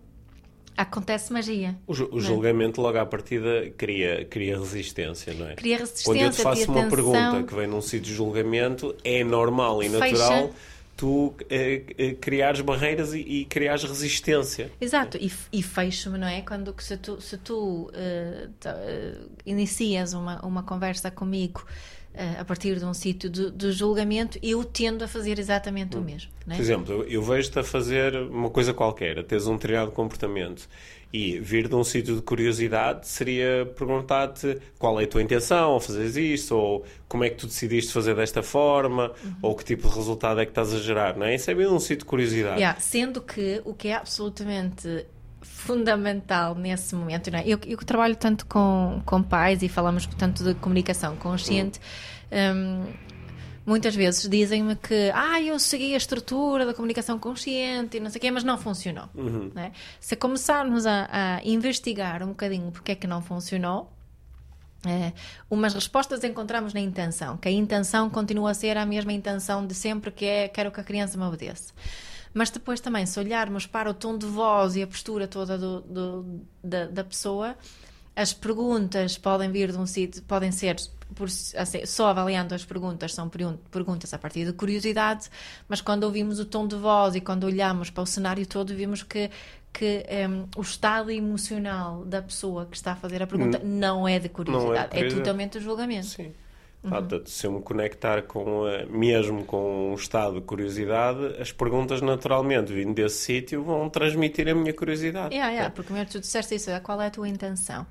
Acontece 0.76 1.32
magia. 1.32 1.76
O, 1.86 1.94
o 1.94 2.18
é? 2.18 2.22
julgamento 2.22 2.82
logo 2.82 2.98
à 2.98 3.06
partida 3.06 3.70
cria, 3.78 4.26
cria 4.26 4.58
resistência, 4.58 5.34
não 5.34 5.48
é? 5.48 5.56
Cria 5.56 5.78
resistência. 5.78 6.06
Quando 6.06 6.22
eu 6.22 6.30
te 6.32 6.42
faço 6.42 6.72
uma 6.72 6.90
pergunta 6.90 7.44
que 7.44 7.54
vem 7.54 7.68
num 7.68 7.82
sítio 7.82 8.02
de 8.02 8.14
julgamento, 8.14 8.96
é 9.04 9.24
normal 9.24 9.84
e 9.84 9.90
natural 9.90 10.52
tu 10.96 11.34
eh, 11.50 11.82
eh, 11.98 12.14
criares 12.14 12.62
barreiras 12.62 13.14
e, 13.14 13.20
e 13.20 13.46
criares 13.46 13.84
resistência. 13.84 14.72
Exato, 14.80 15.18
e, 15.18 15.32
e 15.52 15.64
fecho-me, 15.64 16.18
não 16.18 16.28
é? 16.28 16.42
Quando 16.42 16.74
se 16.80 16.98
tu, 16.98 17.20
se 17.20 17.38
tu 17.38 17.90
uh, 17.90 19.30
inicias 19.46 20.14
uma, 20.14 20.40
uma 20.46 20.64
conversa 20.64 21.10
comigo 21.10 21.66
uh, 21.66 22.03
a 22.40 22.46
partir 22.46 22.78
de 22.78 22.86
um 22.86 22.94
sítio 22.94 23.30
de, 23.30 23.52
de, 23.52 23.72
julgamento, 23.72 24.38
eu 24.42 24.64
tendo 24.64 25.04
a 25.04 25.08
fazer 25.08 25.40
exatamente 25.40 25.98
hum. 25.98 26.02
o 26.02 26.04
mesmo. 26.04 26.32
É? 26.48 26.56
Por 26.56 26.62
exemplo, 26.62 26.94
eu, 26.94 27.04
eu 27.06 27.24
vejo-te 27.24 27.60
a 27.60 27.64
fazer 27.64 28.16
uma 28.16 28.50
coisa 28.50 28.74
qualquer, 28.74 29.20
a 29.20 29.24
teres 29.24 29.48
um 29.48 29.56
determinado 29.56 29.92
comportamento. 29.92 30.68
E 31.12 31.40
vir 31.40 31.68
de 31.68 31.76
um 31.76 31.84
sítio 31.84 32.16
de 32.16 32.24
curiosidade 32.24 33.08
seria 33.08 33.72
perguntar-te 33.78 34.58
qual 34.80 35.00
é 35.00 35.04
a 35.04 35.08
tua 35.08 35.22
intenção 35.22 35.74
ao 35.74 35.80
fazeres 35.80 36.16
isto, 36.16 36.56
ou 36.56 36.86
como 37.08 37.24
é 37.24 37.30
que 37.30 37.36
tu 37.36 37.46
decidiste 37.46 37.94
fazer 37.94 38.16
desta 38.16 38.42
forma, 38.42 39.12
uhum. 39.24 39.36
ou 39.44 39.56
que 39.56 39.64
tipo 39.64 39.88
de 39.88 39.96
resultado 39.96 40.42
é 40.42 40.46
que 40.46 40.52
estás 40.52 40.74
a 40.74 40.80
gerar, 40.80 41.16
não 41.16 41.28
é? 41.28 41.36
Isso 41.36 41.52
é 41.52 41.54
bem 41.54 41.68
um 41.68 41.80
sítio 41.80 41.98
de 41.98 42.06
curiosidade. 42.06 42.58
Yeah, 42.58 42.80
sendo 42.80 43.22
que 43.22 43.62
o 43.64 43.76
que 43.76 43.90
é 43.90 43.96
absolutamente 43.96 45.06
fundamental 45.64 46.56
nesse 46.56 46.94
momento. 46.94 47.32
Não 47.32 47.40
é? 47.40 47.44
eu, 47.48 47.58
eu 47.66 47.78
trabalho 47.78 48.16
tanto 48.16 48.46
com, 48.46 49.02
com 49.06 49.24
pais 49.24 49.64
e 49.64 49.70
falamos 49.70 50.06
tanto 50.06 50.44
de 50.44 50.54
comunicação 50.56 51.16
consciente. 51.16 51.80
Uhum. 52.32 52.84
Um, 52.86 52.94
muitas 53.66 53.96
vezes 53.96 54.28
dizem-me 54.30 54.76
que 54.76 55.12
ah, 55.14 55.42
eu 55.42 55.58
segui 55.58 55.94
a 55.94 55.98
estrutura 55.98 56.66
da 56.66 56.74
comunicação 56.74 57.18
consciente 57.18 57.98
e 57.98 58.00
não 58.02 58.10
sei 58.10 58.20
o 58.20 58.22
quê, 58.22 58.30
mas 58.30 58.44
não 58.44 58.58
funcionou. 58.58 59.08
Uhum. 59.16 59.52
Né? 59.56 59.72
Se 60.02 60.18
começarmos 60.18 60.86
a, 60.86 61.08
a, 61.10 61.44
investigar 61.46 62.22
um 62.24 62.28
bocadinho 62.28 62.70
porque 62.72 62.92
é 62.92 62.96
que 62.96 63.08
não 63.08 63.22
funcionou, 63.22 63.90
é, 64.86 65.14
umas 65.50 65.74
respostas 65.74 66.26
encontramos 66.26 66.74
na 66.74 66.82
intenção, 66.82 67.38
que 67.38 67.48
a 67.48 67.52
intenção 67.52 68.10
continua 68.10 68.52
a 68.52 68.54
ser 68.54 68.78
a 68.78 68.86
mesma 68.86 69.14
intenção 69.14 69.66
de 69.66 69.74
sempre 69.74 70.12
que 70.12 70.26
é 70.26 70.50
quero 70.50 70.74
que 70.74 70.82
a 70.82 70.84
criança 70.84 71.18
me 71.18 71.24
obedeça. 71.24 71.74
Mas 72.34 72.50
depois 72.50 72.80
também, 72.80 73.06
se 73.06 73.20
olharmos 73.20 73.66
para 73.66 73.90
o 73.90 73.94
tom 73.94 74.18
de 74.18 74.26
voz 74.26 74.76
e 74.76 74.82
a 74.82 74.88
postura 74.88 75.28
toda 75.28 75.58
do, 75.58 75.82
do, 75.82 76.42
da, 76.64 76.88
da 76.88 77.04
pessoa, 77.04 77.56
as 78.16 78.34
perguntas 78.34 79.18
podem 79.18 79.52
vir 79.52 79.72
de 79.72 79.78
um 79.78 79.86
sítio, 79.86 80.22
podem 80.24 80.52
ser 80.52 80.76
por, 81.16 81.28
assim, 81.28 81.86
só 81.86 82.08
avaliando 82.08 82.54
as 82.54 82.66
perguntas, 82.66 83.14
são 83.14 83.30
perguntas 83.30 84.14
a 84.14 84.18
partir 84.18 84.46
de 84.46 84.54
curiosidade, 84.54 85.30
mas 85.68 85.82
quando 85.82 86.04
ouvimos 86.04 86.40
o 86.40 86.46
tom 86.46 86.68
de 86.68 86.76
voz 86.76 87.16
e 87.16 87.22
quando 87.22 87.44
olhamos 87.46 87.90
para 87.90 88.04
o 88.04 88.06
cenário 88.06 88.46
todo, 88.46 88.74
vimos 88.76 89.04
que, 89.04 89.30
que 89.72 90.06
um, 90.30 90.48
o 90.58 90.62
estado 90.62 91.12
emocional 91.12 92.04
da 92.06 92.22
pessoa 92.22 92.66
que 92.66 92.76
está 92.76 92.94
a 92.94 92.96
fazer 92.96 93.22
a 93.22 93.28
pergunta 93.28 93.60
não, 93.60 94.00
não 94.00 94.08
é 94.08 94.20
de 94.20 94.30
curiosidade, 94.30 94.98
é, 94.98 95.06
é, 95.06 95.10
totalmente 95.10 95.60
julgamento. 95.60 96.08
Sim. 96.08 96.34
Uhum. 96.84 97.22
se 97.26 97.48
eu 97.48 97.52
me 97.54 97.62
conectar 97.62 98.24
com, 98.24 98.64
mesmo 98.90 99.46
com 99.46 99.92
um 99.92 99.96
estado 99.96 100.36
de 100.36 100.42
curiosidade, 100.42 101.42
as 101.42 101.52
perguntas 101.52 102.02
naturalmente 102.02 102.74
vindo 102.74 102.94
desse 102.94 103.18
sítio 103.18 103.64
vão 103.64 103.90
transmitir 103.90 104.50
a 104.50 104.54
minha 104.54 104.74
curiosidade. 104.74 105.34
Yeah, 105.34 105.52
yeah, 105.52 105.68
é. 105.68 105.70
Porque 105.70 105.84
primeiro 105.84 106.10
tu 106.10 106.20
disseste 106.20 106.56
isso, 106.56 106.70
qual 106.82 107.02
é 107.02 107.08
a 107.08 107.10
tua 107.10 107.30
intenção? 107.30 107.88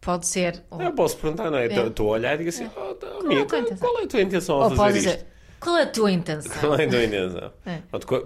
Pode 0.00 0.26
ser. 0.26 0.62
Eu 0.78 0.92
posso 0.92 1.16
perguntar, 1.18 1.50
não 1.50 1.58
é? 1.58 1.66
Estou 1.66 2.06
é. 2.06 2.08
a 2.08 2.12
olhar 2.12 2.34
e 2.34 2.38
digo 2.38 2.48
assim: 2.48 2.64
é. 2.64 2.70
oh, 2.76 2.94
tá, 2.94 3.06
amiga, 3.08 3.46
qual, 3.46 3.62
é 3.62 3.76
qual, 3.76 3.98
é 3.98 4.04
a 4.04 4.06
tua 4.06 4.22
intenção 4.22 4.62
ao 4.62 4.70
fazer 4.70 4.98
isto? 4.98 5.26
Qual 5.60 5.76
é 5.76 5.82
a 5.82 5.86
tua 5.86 6.10
intenção? 6.10 6.60
Qual 6.60 6.74
é 6.74 6.84
a 6.84 6.88
tua 6.88 7.04
intenção? 7.04 7.52
É. 7.66 7.80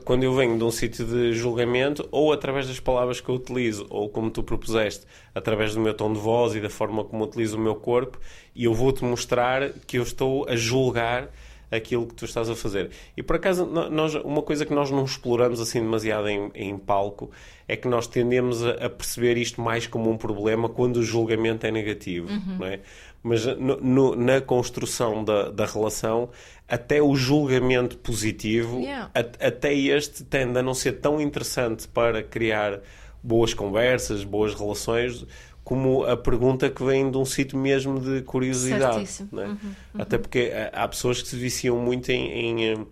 Quando 0.05 0.23
eu 0.23 0.35
venho 0.35 0.59
de 0.59 0.65
um 0.65 0.71
sítio 0.71 1.05
de 1.07 1.33
julgamento, 1.33 2.07
ou 2.11 2.33
através 2.33 2.69
das 2.69 2.79
palavras 2.79 3.21
que 3.21 3.29
eu 3.29 3.35
utilizo, 3.37 3.87
ou 3.89 4.09
como 4.09 4.31
tu 4.31 4.43
propuseste, 4.43 5.07
através 5.35 5.75
do 5.75 5.81
meu 5.81 5.95
tom 5.95 6.13
de 6.13 6.19
voz 6.19 6.55
e 6.55 6.61
da 6.61 6.71
forma 6.71 7.05
como 7.05 7.25
utilizo 7.25 7.57
o 7.57 7.61
meu 7.61 7.75
corpo, 7.75 8.19
e 8.55 8.65
eu 8.65 8.75
vou-te 8.75 9.03
mostrar 9.05 9.71
que 9.87 9.99
eu 9.99 10.03
estou 10.03 10.47
a 10.49 10.57
julgar 10.57 11.31
aquilo 11.73 12.07
que 12.07 12.15
tu 12.15 12.27
estás 12.27 12.51
a 12.51 12.55
fazer. 12.55 12.91
E 13.17 13.23
por 13.23 13.37
acaso, 13.37 13.65
nós, 13.65 14.15
uma 14.17 14.43
coisa 14.43 14.67
que 14.67 14.75
nós 14.75 14.91
não 14.91 15.05
exploramos 15.05 15.59
assim 15.59 15.81
demasiado 15.81 16.29
em, 16.29 16.51
em 16.55 16.77
palco 16.77 17.31
é 17.67 17.75
que 17.77 17.89
nós 17.89 18.07
tendemos 18.07 18.63
a, 18.63 18.73
a, 18.73 18.91
perceber 18.91 19.39
isto 19.39 19.61
mais 19.61 19.87
como 19.87 20.11
um 20.11 20.17
problema 20.19 20.69
quando 20.69 20.99
o 20.99 21.03
julgamento 21.03 21.67
é 21.67 21.71
negativo, 21.71 22.29
uhum. 22.29 22.59
não 22.59 22.67
é? 22.67 22.81
Mas 23.23 23.47
no, 23.47 23.77
no, 23.81 24.17
na 24.17 24.41
construção 24.41 25.25
da, 25.25 25.49
da 25.49 25.65
relação, 25.65 26.29
até 26.73 27.03
o 27.03 27.15
julgamento 27.15 27.99
positivo, 27.99 28.81
yeah. 28.81 29.11
a, 29.15 29.21
até 29.21 29.75
este 29.75 30.25
tende 30.25 30.59
a 30.59 30.63
não 30.63 30.73
ser 30.73 30.93
tão 30.93 31.21
interessante 31.21 31.87
para 31.87 32.23
criar 32.23 32.81
boas 33.23 33.53
conversas, 33.53 34.25
boas 34.25 34.55
relações, 34.55 35.27
como 35.63 36.03
a 36.07 36.17
pergunta 36.17 36.71
que 36.71 36.83
vem 36.83 37.11
de 37.11 37.19
um 37.19 37.27
sítio 37.27 37.59
mesmo 37.59 38.01
de 38.01 38.23
curiosidade. 38.23 39.07
É? 39.07 39.37
Uhum, 39.37 39.51
uhum. 39.51 39.57
Até 39.99 40.17
porque 40.17 40.51
há 40.73 40.89
pessoas 40.89 41.21
que 41.21 41.29
se 41.29 41.37
viciam 41.37 41.77
muito 41.77 42.09
em, 42.09 42.63
em 42.73 42.87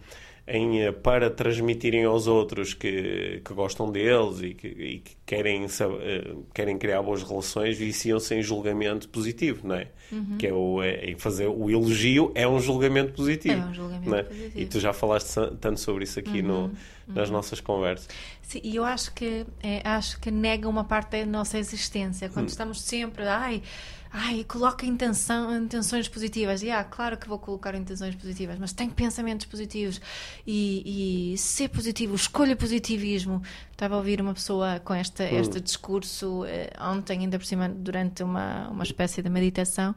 em, 0.51 0.83
eh, 0.83 0.93
para 0.93 1.31
transmitirem 1.31 2.05
aos 2.05 2.27
outros 2.27 2.75
que, 2.75 3.41
que 3.45 3.55
gostam 3.55 3.91
deles 3.91 4.43
e 4.43 4.55
que, 4.55 4.67
e 4.67 4.99
que 4.99 5.17
querem, 5.25 5.65
uh, 5.65 6.47
querem 6.53 6.77
criar 6.77 7.03
boas 7.03 7.23
relações, 7.23 7.79
viciam-se 7.79 8.35
em 8.35 8.43
julgamento 8.43 9.09
positivo, 9.09 9.67
não 9.67 9.77
é? 9.77 9.89
Uhum. 10.11 10.37
Que 10.39 10.49
é, 10.49 10.53
o, 10.53 10.83
é, 10.83 11.15
fazer 11.19 11.47
o 11.47 11.71
elogio 11.71 12.33
é 12.35 12.49
um 12.49 12.59
julgamento 12.59 13.13
positivo. 13.13 13.63
É 13.63 13.65
um 13.65 13.75
julgamento 13.75 14.15
é? 14.15 14.23
positivo. 14.25 14.61
E 14.61 14.67
tu 14.67 14.81
já 14.81 14.93
falaste 14.93 15.33
tanto 15.61 15.79
sobre 15.79 16.03
isso 16.03 16.19
aqui 16.19 16.41
uhum. 16.41 16.69
no, 16.69 16.73
nas 17.07 17.29
uhum. 17.29 17.37
nossas 17.37 17.61
conversas. 17.61 18.09
Sim, 18.43 18.61
e 18.65 18.75
eu 18.75 18.85
acho 18.85 19.15
que, 19.15 19.47
é, 19.63 19.81
acho 19.89 20.21
que 20.21 20.31
nega 20.33 20.69
uma 20.69 20.83
parte 20.83 21.11
da 21.11 21.27
nossa 21.27 21.59
existência. 21.59 22.29
Quando 22.29 22.47
hum. 22.47 22.49
estamos 22.49 22.81
sempre, 22.83 23.23
ai 23.25 23.63
ai, 24.13 24.45
coloca 24.45 24.85
intenção, 24.85 25.57
intenções 25.57 26.09
positivas. 26.09 26.63
E 26.63 26.71
ah, 26.71 26.83
claro 26.83 27.17
que 27.17 27.29
vou 27.29 27.39
colocar 27.39 27.75
intenções 27.75 28.15
positivas, 28.15 28.59
mas 28.59 28.73
tem 28.73 28.91
pensamentos 28.91 29.47
positivos 29.47 30.01
e, 30.47 31.33
e 31.35 31.39
ser 31.39 31.69
positivo, 31.69 32.15
escolha 32.15 32.57
positivismo. 32.57 33.43
Estava 33.71 33.95
a 33.95 33.99
ouvir 33.99 34.21
uma 34.21 34.35
pessoa 34.35 34.81
com 34.81 34.93
esta, 34.93 35.25
hum. 35.25 35.41
este 35.41 35.61
discurso 35.61 36.45
eh, 36.47 36.71
ontem, 36.81 37.21
ainda 37.21 37.39
por 37.39 37.47
cima, 37.47 37.69
durante 37.69 38.23
uma, 38.23 38.69
uma 38.69 38.85
espécie 38.85 39.23
de 39.23 39.31
meditação. 39.31 39.95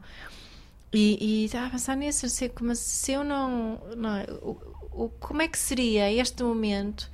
E, 0.92 1.18
e 1.20 1.44
estava 1.46 1.66
a 1.66 1.70
pensar 1.70 1.96
nisso, 1.96 2.28
sei, 2.28 2.52
mas 2.60 2.78
se 2.78 3.12
eu 3.12 3.24
não. 3.24 3.80
não 3.96 4.22
o, 4.42 5.04
o, 5.04 5.08
como 5.18 5.42
é 5.42 5.48
que 5.48 5.58
seria 5.58 6.12
este 6.12 6.44
momento 6.44 7.10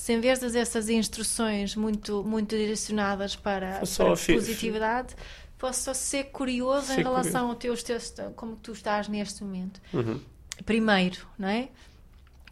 se 0.00 0.14
em 0.14 0.20
vez 0.20 0.38
dessas 0.38 0.88
instruções 0.88 1.76
muito, 1.76 2.24
muito 2.24 2.56
direcionadas 2.56 3.36
para, 3.36 3.80
para 3.80 4.16
positividade, 4.16 5.14
posso 5.60 5.82
só 5.82 5.94
ser 5.94 6.24
curioso 6.24 6.86
ser 6.86 7.00
em 7.00 7.02
relação 7.04 7.54
curioso. 7.54 7.84
ao 7.84 8.16
teu, 8.16 8.32
como 8.34 8.56
tu 8.56 8.72
estás 8.72 9.06
neste 9.06 9.44
momento. 9.44 9.80
Uhum. 9.92 10.18
Primeiro, 10.64 11.26
não 11.38 11.48
é? 11.48 11.68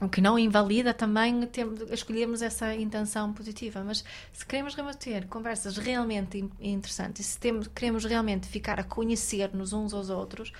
O 0.00 0.08
que 0.08 0.20
não 0.20 0.38
invalida 0.38 0.94
também 0.94 1.44
tem, 1.46 1.66
escolhermos 1.90 2.40
essa 2.40 2.72
intenção 2.74 3.32
positiva, 3.32 3.82
mas 3.82 4.04
se 4.32 4.46
queremos 4.46 4.76
ter 4.96 5.26
conversas 5.26 5.76
realmente 5.76 6.48
interessantes, 6.60 7.26
se 7.26 7.38
temos, 7.40 7.66
queremos 7.66 8.04
realmente 8.04 8.46
ficar 8.46 8.78
a 8.78 8.84
conhecer-nos 8.84 9.72
uns 9.72 9.92
aos 9.92 10.08
outros, 10.08 10.52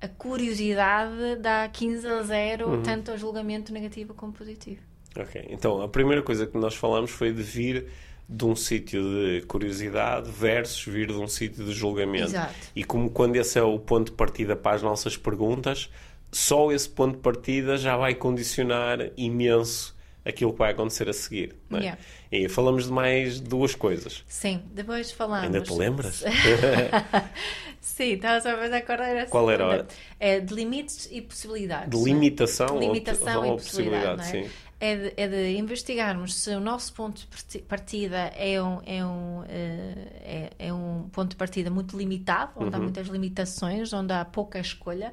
a 0.00 0.08
curiosidade 0.08 1.36
dá 1.36 1.68
15 1.68 2.06
a 2.08 2.22
0, 2.22 2.68
uhum. 2.68 2.82
tanto 2.82 3.12
ao 3.12 3.18
julgamento 3.18 3.72
negativo 3.72 4.12
como 4.12 4.32
positivo. 4.32 4.80
Ok, 5.16 5.46
então 5.48 5.80
a 5.80 5.88
primeira 5.88 6.22
coisa 6.22 6.44
que 6.44 6.58
nós 6.58 6.74
falamos 6.74 7.12
foi 7.12 7.32
de 7.32 7.42
vir 7.42 7.86
de 8.28 8.44
um 8.44 8.56
sítio 8.56 9.02
de 9.02 9.42
curiosidade 9.46 10.30
versus 10.30 10.84
vir 10.84 11.08
de 11.08 11.14
um 11.14 11.28
sítio 11.28 11.64
de 11.64 11.72
julgamento. 11.72 12.28
Exato. 12.28 12.54
E 12.74 12.82
como 12.82 13.10
quando 13.10 13.36
esse 13.36 13.58
é 13.58 13.62
o 13.62 13.78
ponto 13.78 14.10
de 14.10 14.16
partida 14.16 14.56
para 14.56 14.76
as 14.76 14.82
nossas 14.82 15.16
perguntas, 15.16 15.90
só 16.32 16.72
esse 16.72 16.88
ponto 16.88 17.16
de 17.16 17.22
partida 17.22 17.76
já 17.76 17.96
vai 17.96 18.14
condicionar 18.14 19.10
imenso 19.16 19.94
aquilo 20.24 20.52
que 20.52 20.58
vai 20.58 20.72
acontecer 20.72 21.08
a 21.08 21.12
seguir. 21.12 21.54
É? 21.70 21.76
Yeah. 21.76 22.00
E 22.32 22.48
falamos 22.48 22.86
de 22.86 22.92
mais 22.92 23.38
duas 23.40 23.74
coisas. 23.74 24.24
Sim, 24.26 24.62
depois 24.72 25.12
falamos. 25.12 25.44
Ainda 25.44 25.60
te 25.60 25.72
lembras? 25.72 26.24
Sim, 27.80 28.14
estava 28.14 28.40
só 28.40 28.54
a 28.54 28.56
fazer 28.56 28.76
acordar 28.76 29.26
Qual 29.26 29.50
era 29.50 29.64
a 29.64 29.68
hora? 29.68 29.86
É 30.18 30.40
de 30.40 30.54
limites 30.54 31.08
e 31.12 31.20
possibilidades. 31.20 31.90
De 31.90 32.04
limitação, 32.04 32.78
de 32.78 32.86
limitação 32.86 33.46
ou, 33.46 33.54
e 33.54 33.58
possibilidade, 33.58 34.16
possibilidade 34.16 34.48
é? 34.48 34.63
É 34.84 34.96
de, 34.96 35.14
é 35.16 35.28
de, 35.28 35.58
investigarmos 35.58 36.34
se 36.34 36.50
o 36.50 36.60
nosso 36.60 36.92
ponto 36.92 37.26
de 37.48 37.58
partida 37.60 38.30
é 38.36 38.62
um, 38.62 38.80
é 38.84 39.04
um, 39.04 39.42
eh, 39.48 40.50
é, 40.58 40.66
é 40.66 40.72
um 40.72 41.08
ponto 41.10 41.30
de 41.30 41.36
partida 41.36 41.70
muito 41.70 41.96
limitado, 41.96 42.52
onde 42.56 42.68
uhum. 42.68 42.76
há 42.76 42.78
muitas 42.80 43.06
limitações, 43.06 43.92
onde 43.94 44.12
há 44.12 44.24
pouca 44.26 44.60
escolha, 44.60 45.10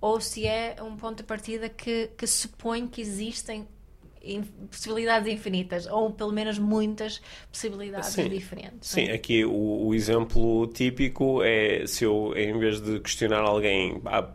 ou 0.00 0.20
se 0.20 0.44
é 0.44 0.74
um 0.82 0.96
ponto 0.96 1.18
de 1.18 1.22
partida 1.22 1.68
que, 1.68 2.10
que 2.18 2.26
supõe 2.26 2.88
que 2.88 3.00
existem 3.00 3.68
possibilidades 4.70 5.32
infinitas, 5.32 5.86
ou 5.86 6.10
pelo 6.12 6.32
menos 6.32 6.58
muitas 6.58 7.20
possibilidades 7.50 8.10
sim, 8.10 8.28
diferentes. 8.28 8.88
Sim, 8.88 9.04
é? 9.04 9.14
aqui 9.14 9.44
o, 9.44 9.86
o, 9.86 9.94
exemplo 9.94 10.66
típico 10.68 11.42
é 11.42 11.86
se 11.86 12.04
eu, 12.04 12.32
em 12.36 12.58
vez 12.58 12.80
de 12.80 12.98
questionar 13.00 13.40
alguém, 13.40 14.00
ah, 14.06 14.28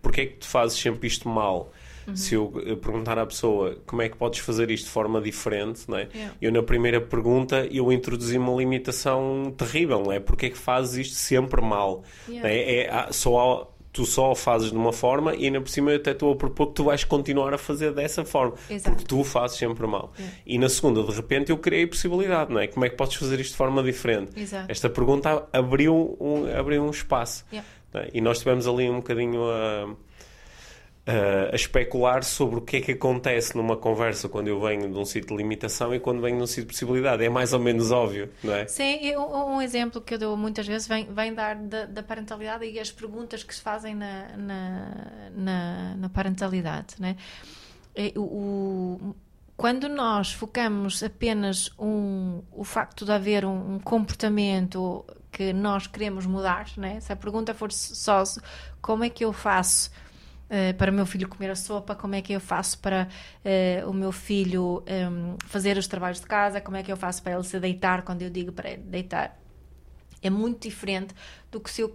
porque 0.00 0.20
é 0.20 0.26
que 0.26 0.36
tu 0.38 0.46
fazes 0.46 0.78
sempre 0.78 1.06
isto 1.06 1.28
mal? 1.28 1.72
Uhum. 2.06 2.16
Se 2.16 2.34
eu 2.34 2.50
perguntar 2.80 3.18
à 3.18 3.26
pessoa 3.26 3.76
como 3.86 4.02
é 4.02 4.08
que 4.08 4.16
podes 4.16 4.40
fazer 4.40 4.70
isto 4.70 4.84
de 4.86 4.90
forma 4.90 5.20
diferente, 5.20 5.82
não 5.88 5.98
é? 5.98 6.08
Yeah. 6.14 6.34
eu 6.40 6.52
na 6.52 6.62
primeira 6.62 7.00
pergunta 7.00 7.66
eu 7.70 7.92
introduzi 7.92 8.36
uma 8.38 8.54
limitação 8.54 9.52
terrível, 9.56 10.02
não 10.02 10.12
é? 10.12 10.20
Porque 10.20 10.46
é 10.46 10.50
que 10.50 10.58
fazes 10.58 11.06
isto 11.06 11.14
sempre 11.14 11.60
mal? 11.60 12.02
Yeah. 12.28 12.48
É? 12.48 12.80
É, 12.86 13.12
só 13.12 13.72
tu 13.92 14.06
só 14.06 14.34
fazes 14.34 14.70
de 14.70 14.76
uma 14.76 14.92
forma 14.92 15.34
e 15.34 15.44
ainda 15.44 15.60
por 15.60 15.68
cima 15.68 15.90
eu 15.90 15.96
até 15.96 16.12
estou 16.12 16.32
a 16.32 16.36
propor 16.36 16.68
que 16.68 16.74
tu 16.74 16.84
vais 16.84 17.04
continuar 17.04 17.52
a 17.52 17.58
fazer 17.58 17.92
dessa 17.92 18.24
forma 18.24 18.54
Exato. 18.70 18.90
porque 18.90 19.04
tu 19.04 19.22
fazes 19.22 19.58
sempre 19.58 19.86
mal 19.86 20.12
e 20.46 20.58
na 20.58 20.68
segunda 20.68 21.02
de 21.02 21.12
repente 21.12 21.50
eu 21.50 21.58
criei 21.58 21.86
possibilidade 21.86 22.52
não 22.52 22.60
é 22.60 22.66
como 22.66 22.86
é 22.86 22.88
que 22.88 22.96
podes 22.96 23.16
fazer 23.16 23.38
isto 23.38 23.50
de 23.50 23.56
forma 23.58 23.82
diferente 23.82 24.40
Exato. 24.40 24.70
esta 24.70 24.88
pergunta 24.88 25.46
abriu 25.52 26.16
um 26.18 26.46
abriu 26.58 26.82
um 26.82 26.90
espaço 26.90 27.44
yeah. 27.52 27.68
é? 27.94 28.08
e 28.14 28.20
nós 28.20 28.38
tivemos 28.38 28.66
ali 28.66 28.88
um 28.88 28.96
bocadinho 28.96 29.42
a 29.44 29.94
Uh, 31.04 31.50
a 31.50 31.56
especular 31.56 32.22
sobre 32.22 32.60
o 32.60 32.62
que 32.62 32.76
é 32.76 32.80
que 32.80 32.92
acontece 32.92 33.56
numa 33.56 33.76
conversa 33.76 34.28
quando 34.28 34.46
eu 34.46 34.60
venho 34.60 34.88
de 34.88 34.96
um 34.96 35.04
sítio 35.04 35.30
de 35.30 35.36
limitação 35.36 35.92
e 35.92 35.98
quando 35.98 36.20
venho 36.20 36.36
de 36.36 36.44
um 36.44 36.46
sítio 36.46 36.62
de 36.62 36.68
possibilidade. 36.68 37.24
É 37.24 37.28
mais 37.28 37.52
ou 37.52 37.58
menos 37.58 37.90
óbvio, 37.90 38.30
não 38.40 38.54
é? 38.54 38.68
Sim, 38.68 39.16
um, 39.16 39.56
um 39.56 39.60
exemplo 39.60 40.00
que 40.00 40.14
eu 40.14 40.18
dou 40.18 40.36
muitas 40.36 40.64
vezes 40.64 40.86
vem, 40.86 41.12
vem 41.12 41.34
dar 41.34 41.56
da, 41.56 41.86
da, 41.86 42.04
parentalidade 42.04 42.66
e 42.66 42.78
as 42.78 42.92
perguntas 42.92 43.42
que 43.42 43.52
se 43.52 43.60
fazem 43.60 43.96
na, 43.96 44.28
na, 44.36 44.94
na, 45.34 45.94
na 45.96 46.08
parentalidade, 46.08 46.94
né? 47.00 47.16
O, 48.14 48.20
o, 48.20 49.16
quando 49.56 49.88
nós 49.88 50.32
focamos 50.32 51.02
apenas 51.02 51.70
um, 51.78 52.42
o 52.52 52.64
facto 52.64 53.04
de 53.04 53.12
haver 53.12 53.44
um, 53.44 53.74
um 53.74 53.78
comportamento 53.78 55.04
que 55.30 55.52
nós 55.52 55.86
queremos 55.86 56.26
mudar, 56.26 56.66
né? 56.76 57.00
se 57.00 57.12
a 57.12 57.16
pergunta 57.16 57.54
for 57.54 57.72
só 57.72 58.22
como 58.80 59.04
é 59.04 59.08
que 59.08 59.24
eu 59.24 59.32
faço 59.32 59.90
uh, 60.52 60.74
para 60.76 60.90
o 60.90 60.94
meu 60.94 61.06
filho 61.06 61.28
comer 61.28 61.50
a 61.50 61.56
sopa, 61.56 61.94
como 61.94 62.14
é 62.14 62.20
que 62.20 62.32
eu 62.32 62.40
faço 62.40 62.78
para 62.78 63.08
uh, 63.44 63.90
o 63.90 63.94
meu 63.94 64.12
filho 64.12 64.82
ehm, 64.86 65.36
fazer 65.46 65.78
os 65.78 65.86
trabalhos 65.86 66.20
de 66.20 66.26
casa, 66.26 66.60
como 66.60 66.76
é 66.76 66.82
que 66.82 66.92
eu 66.92 66.96
faço 66.96 67.22
para 67.22 67.32
ele 67.32 67.44
se 67.44 67.58
deitar 67.58 68.02
quando 68.02 68.22
eu 68.22 68.30
digo 68.30 68.52
para 68.52 68.70
ele 68.70 68.82
deitar. 68.82 69.38
É 70.22 70.30
muito 70.30 70.62
diferente 70.62 71.12
do 71.50 71.58
que 71.58 71.68
se 71.68 71.80
eu 71.82 71.92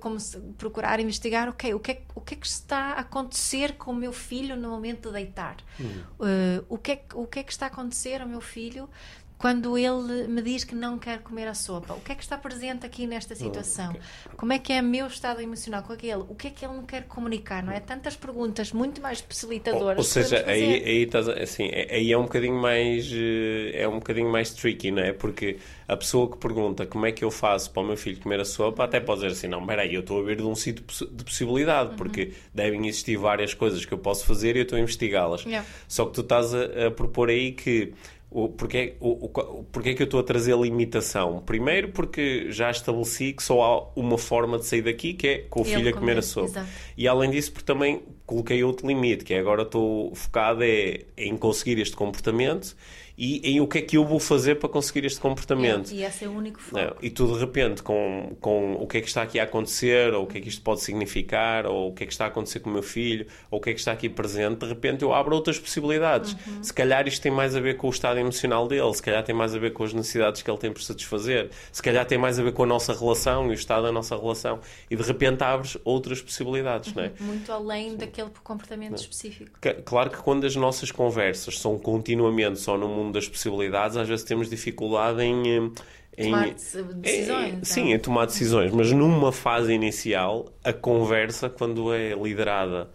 procurar 0.58 1.00
investigar, 1.00 1.48
ok, 1.48 1.74
o 1.74 1.80
que, 1.80 1.92
é, 1.92 2.02
o 2.14 2.20
que 2.20 2.34
é 2.34 2.38
que 2.38 2.46
está 2.46 2.94
a 2.94 3.00
acontecer 3.00 3.76
com 3.76 3.92
o 3.92 3.96
meu 3.96 4.12
filho 4.12 4.58
no 4.58 4.70
momento 4.70 5.08
de 5.08 5.14
deitar? 5.14 5.56
Uhum. 5.80 6.04
Uh, 6.20 6.66
o, 6.68 6.78
que 6.78 6.92
é, 6.92 7.04
o 7.14 7.26
que 7.26 7.40
é 7.40 7.44
que 7.44 7.52
está 7.54 7.68
a 7.68 7.70
acontecer 7.70 8.22
ao 8.22 8.28
meu 8.28 8.42
filho 8.42 8.90
quando 9.38 9.78
ele 9.78 10.28
me 10.28 10.42
diz 10.42 10.64
que 10.64 10.74
não 10.74 10.98
quer 10.98 11.20
comer 11.20 11.48
a 11.48 11.54
sopa? 11.54 11.94
O 11.94 12.02
que 12.02 12.12
é 12.12 12.16
que 12.16 12.24
está 12.24 12.38
presente 12.38 12.86
aqui 12.86 13.06
nesta 13.06 13.36
situação? 13.36 13.96
Como 14.36 14.52
é 14.52 14.60
que 14.60 14.74
é 14.74 14.82
o 14.82 14.84
meu 14.84 15.08
estado 15.08 15.42
emocional 15.42 15.84
com 15.84 15.94
aquele? 15.94 16.24
O 16.28 16.34
que 16.34 16.48
é 16.48 16.50
que 16.50 16.66
ele 16.66 16.74
me 16.80 16.84
quer 16.84 17.04
comunicar? 17.04 17.62
Não 17.64 17.72
é? 17.72 17.80
Tantas 17.80 18.16
perguntas 18.16 18.72
muito 18.72 19.02
mais 19.02 19.22
possibilitadoras. 19.22 19.90
Ou, 19.90 19.98
ou 19.98 20.04
seja, 20.04 20.44
aí, 20.48 20.84
aí, 20.84 21.04
estás, 21.04 21.28
assim, 21.30 21.70
é, 21.72 21.96
aí 21.96 22.12
é 22.12 22.18
um 22.18 22.24
bocadinho 22.24 22.60
mais 22.60 23.10
eh, 23.14 23.82
é 23.82 23.88
um 23.88 24.00
bocadinho 24.00 24.32
mais 24.32 24.52
tricky, 24.52 24.90
não 24.90 25.04
é? 25.04 25.14
Porque 25.14 25.58
a 25.88 25.96
pessoa 25.96 26.30
que 26.30 26.38
pergunta 26.38 26.86
como 26.86 27.06
é 27.06 27.12
que 27.12 27.24
eu 27.24 27.30
faço 27.30 27.72
para 27.72 27.84
o 27.84 27.86
meu 27.86 27.98
filho 27.98 28.20
comer 28.20 28.40
a 28.40 28.46
sopa, 28.46 28.84
até 28.84 29.00
pode 29.00 29.22
dizer 29.22 29.34
assim, 29.34 29.48
não, 29.48 29.66
peraí, 29.66 29.94
eu 29.94 30.02
estou 30.02 30.20
a 30.20 30.24
ver 30.24 30.38
de 30.38 30.44
um 30.44 30.56
sítio 30.56 30.84
de 31.12 31.24
possibilidade, 31.24 31.92
uhum. 31.92 31.96
porque 31.96 32.34
devem 32.54 32.88
existir 32.88 33.18
várias 33.18 33.54
coisas 33.54 33.86
que 33.86 33.94
eu 33.94 33.98
posso 33.98 34.26
fazer 34.26 34.56
e 34.56 34.60
eu 34.60 34.64
estou 34.64 34.78
a 34.78 34.82
investigá-las. 34.82 35.44
Yeah. 35.44 35.68
Só 35.88 36.06
que 36.06 36.14
tu 36.14 36.22
estás 36.22 36.54
a, 36.54 36.88
a 36.88 36.92
propor 36.92 37.30
aí 37.30 37.52
que 37.52 37.94
o, 38.30 38.50
porque, 38.50 38.96
o, 39.00 39.26
o, 39.26 39.64
porque 39.72 39.90
é 39.90 39.94
que 39.94 40.02
eu 40.02 40.06
estou 40.06 40.20
a 40.20 40.24
trazer 40.24 40.54
a 40.54 40.58
limitação? 40.58 41.42
Primeiro 41.46 41.90
porque 41.90 42.52
já 42.52 42.70
estabeleci 42.70 43.34
que 43.34 43.42
só 43.42 43.64
há 43.64 44.00
uma 44.00 44.18
forma 44.18 44.58
de 44.58 44.66
sair 44.66 44.82
daqui, 44.82 45.14
que 45.14 45.28
é 45.28 45.38
com 45.50 45.62
o 45.62 45.64
filho 45.64 45.90
a 45.90 45.94
comer 45.94 46.18
a 46.18 46.22
sopa. 46.22 46.48
Exato. 46.48 46.68
E 46.98 47.08
além 47.08 47.32
disso, 47.32 47.54
porque 47.54 47.66
também 47.66 48.04
coloquei 48.26 48.64
outro 48.64 48.86
limite, 48.86 49.24
que 49.24 49.34
é 49.34 49.40
agora 49.40 49.62
estou 49.62 50.14
focado 50.14 50.62
é, 50.62 51.06
em 51.18 51.38
conseguir 51.38 51.80
este 51.80 51.96
comportamento 51.96 52.76
e 53.18 53.40
em 53.50 53.60
o 53.60 53.68
que 53.68 53.80
é 53.80 53.82
que 53.82 53.98
eu 53.98 54.06
vou 54.06 54.20
fazer 54.20 54.56
para 54.56 54.70
conseguir 54.70 55.04
este 55.06 55.20
comportamento. 55.20 55.92
E 55.92 56.04
esse 56.04 56.26
é 56.26 56.28
o 56.28 56.32
único 56.32 56.62
foco. 56.62 56.80
Não, 56.80 56.96
e 57.02 57.10
tu 57.10 57.26
de 57.26 57.40
repente, 57.40 57.82
com, 57.82 58.38
com 58.40 58.76
o 58.76 58.86
que 58.86 59.00
é 59.00 59.02
que 59.02 59.08
está 59.08 59.24
aqui 59.24 59.40
a 59.40 59.44
acontecer, 59.44 60.14
ou 60.14 60.26
o 60.26 60.28
que 60.28 60.38
é 60.38 60.42
que 60.42 60.50
isto 60.50 60.62
pode 60.62 60.82
significar, 60.82 61.66
ou 61.66 61.90
o 61.90 61.94
que 61.94 62.04
é 62.04 62.06
que 62.06 62.14
está 62.14 62.26
a 62.26 62.28
acontecer 62.28 62.60
com 62.60 62.70
o 62.70 62.74
meu 62.74 62.84
filho, 62.84 63.26
ou 63.50 63.58
o 63.58 63.62
que 63.62 63.72
é 63.72 63.74
que 63.74 63.80
está 63.80 63.92
aqui 63.92 64.08
presente, 64.08 64.60
de 64.60 64.68
repente 64.68 65.02
eu 65.02 65.14
abro 65.14 65.34
outras 65.34 65.58
possibilidades. 65.58 66.34
Uhum. 66.34 66.64
Se 66.64 66.72
calhar 66.72 67.08
isto 67.08 67.22
tem 67.22 67.32
mais 67.32 67.56
a 67.56 67.60
ver 67.60 67.78
com 67.78 67.88
o 67.88 67.90
estado 67.90 68.20
emocional 68.20 68.68
dele, 68.68 68.94
se 68.94 69.02
calhar 69.02 69.24
tem 69.24 69.34
mais 69.34 69.56
a 69.56 69.60
ver 69.60 69.74
com 69.74 69.84
as 69.84 69.94
necessidades 69.94 70.44
que 70.44 70.52
ele 70.52 70.60
tem 70.60 70.72
por 70.72 70.84
satisfazer, 70.84 71.50
se 71.72 71.82
calhar 71.82 72.06
tem 72.06 72.20
mais 72.20 72.38
a 72.38 72.44
ver 72.44 72.52
com 72.54 72.64
a 72.64 72.68
nossa 72.68 72.94
relação 72.94 73.48
e 73.48 73.50
o 73.50 73.54
estado 73.54 73.84
da 73.84 73.92
nossa 73.92 74.16
relação. 74.16 74.60
E 74.92 74.96
de 74.96 75.02
repente 75.02 75.44
abres 75.44 75.76
outras 75.84 76.22
possibilidades, 76.22 76.90
uhum. 76.90 76.98
não 76.98 77.04
é? 77.04 77.12
Muito 77.20 77.52
além 77.52 77.92
Sim. 77.92 77.98
daquele 77.98 78.30
comportamento 78.44 78.92
não. 78.92 79.00
específico. 79.00 79.58
Claro 79.84 80.12
que 80.12 80.18
quando 80.18 80.46
as 80.46 80.56
nossas 80.56 80.92
conversas 80.92 81.60
são 81.60 81.80
continuamente 81.80 82.60
só 82.60 82.78
no 82.78 82.88
mundo 82.88 83.07
das 83.12 83.28
possibilidades, 83.28 83.98
às 83.98 84.08
vezes 84.08 84.24
temos 84.26 84.50
dificuldade 84.50 85.22
em. 85.22 85.48
Eh, 85.48 85.72
em 86.18 86.32
tomar 86.32 86.50
decisões. 86.96 87.54
Em, 87.54 87.64
sim, 87.64 87.94
em 87.94 88.00
tomar 88.00 88.26
decisões, 88.26 88.72
mas 88.72 88.92
numa 88.92 89.32
fase 89.32 89.72
inicial, 89.72 90.52
a 90.64 90.74
conversa, 90.74 91.48
quando 91.48 91.94
é 91.94 92.14
liderada 92.16 92.90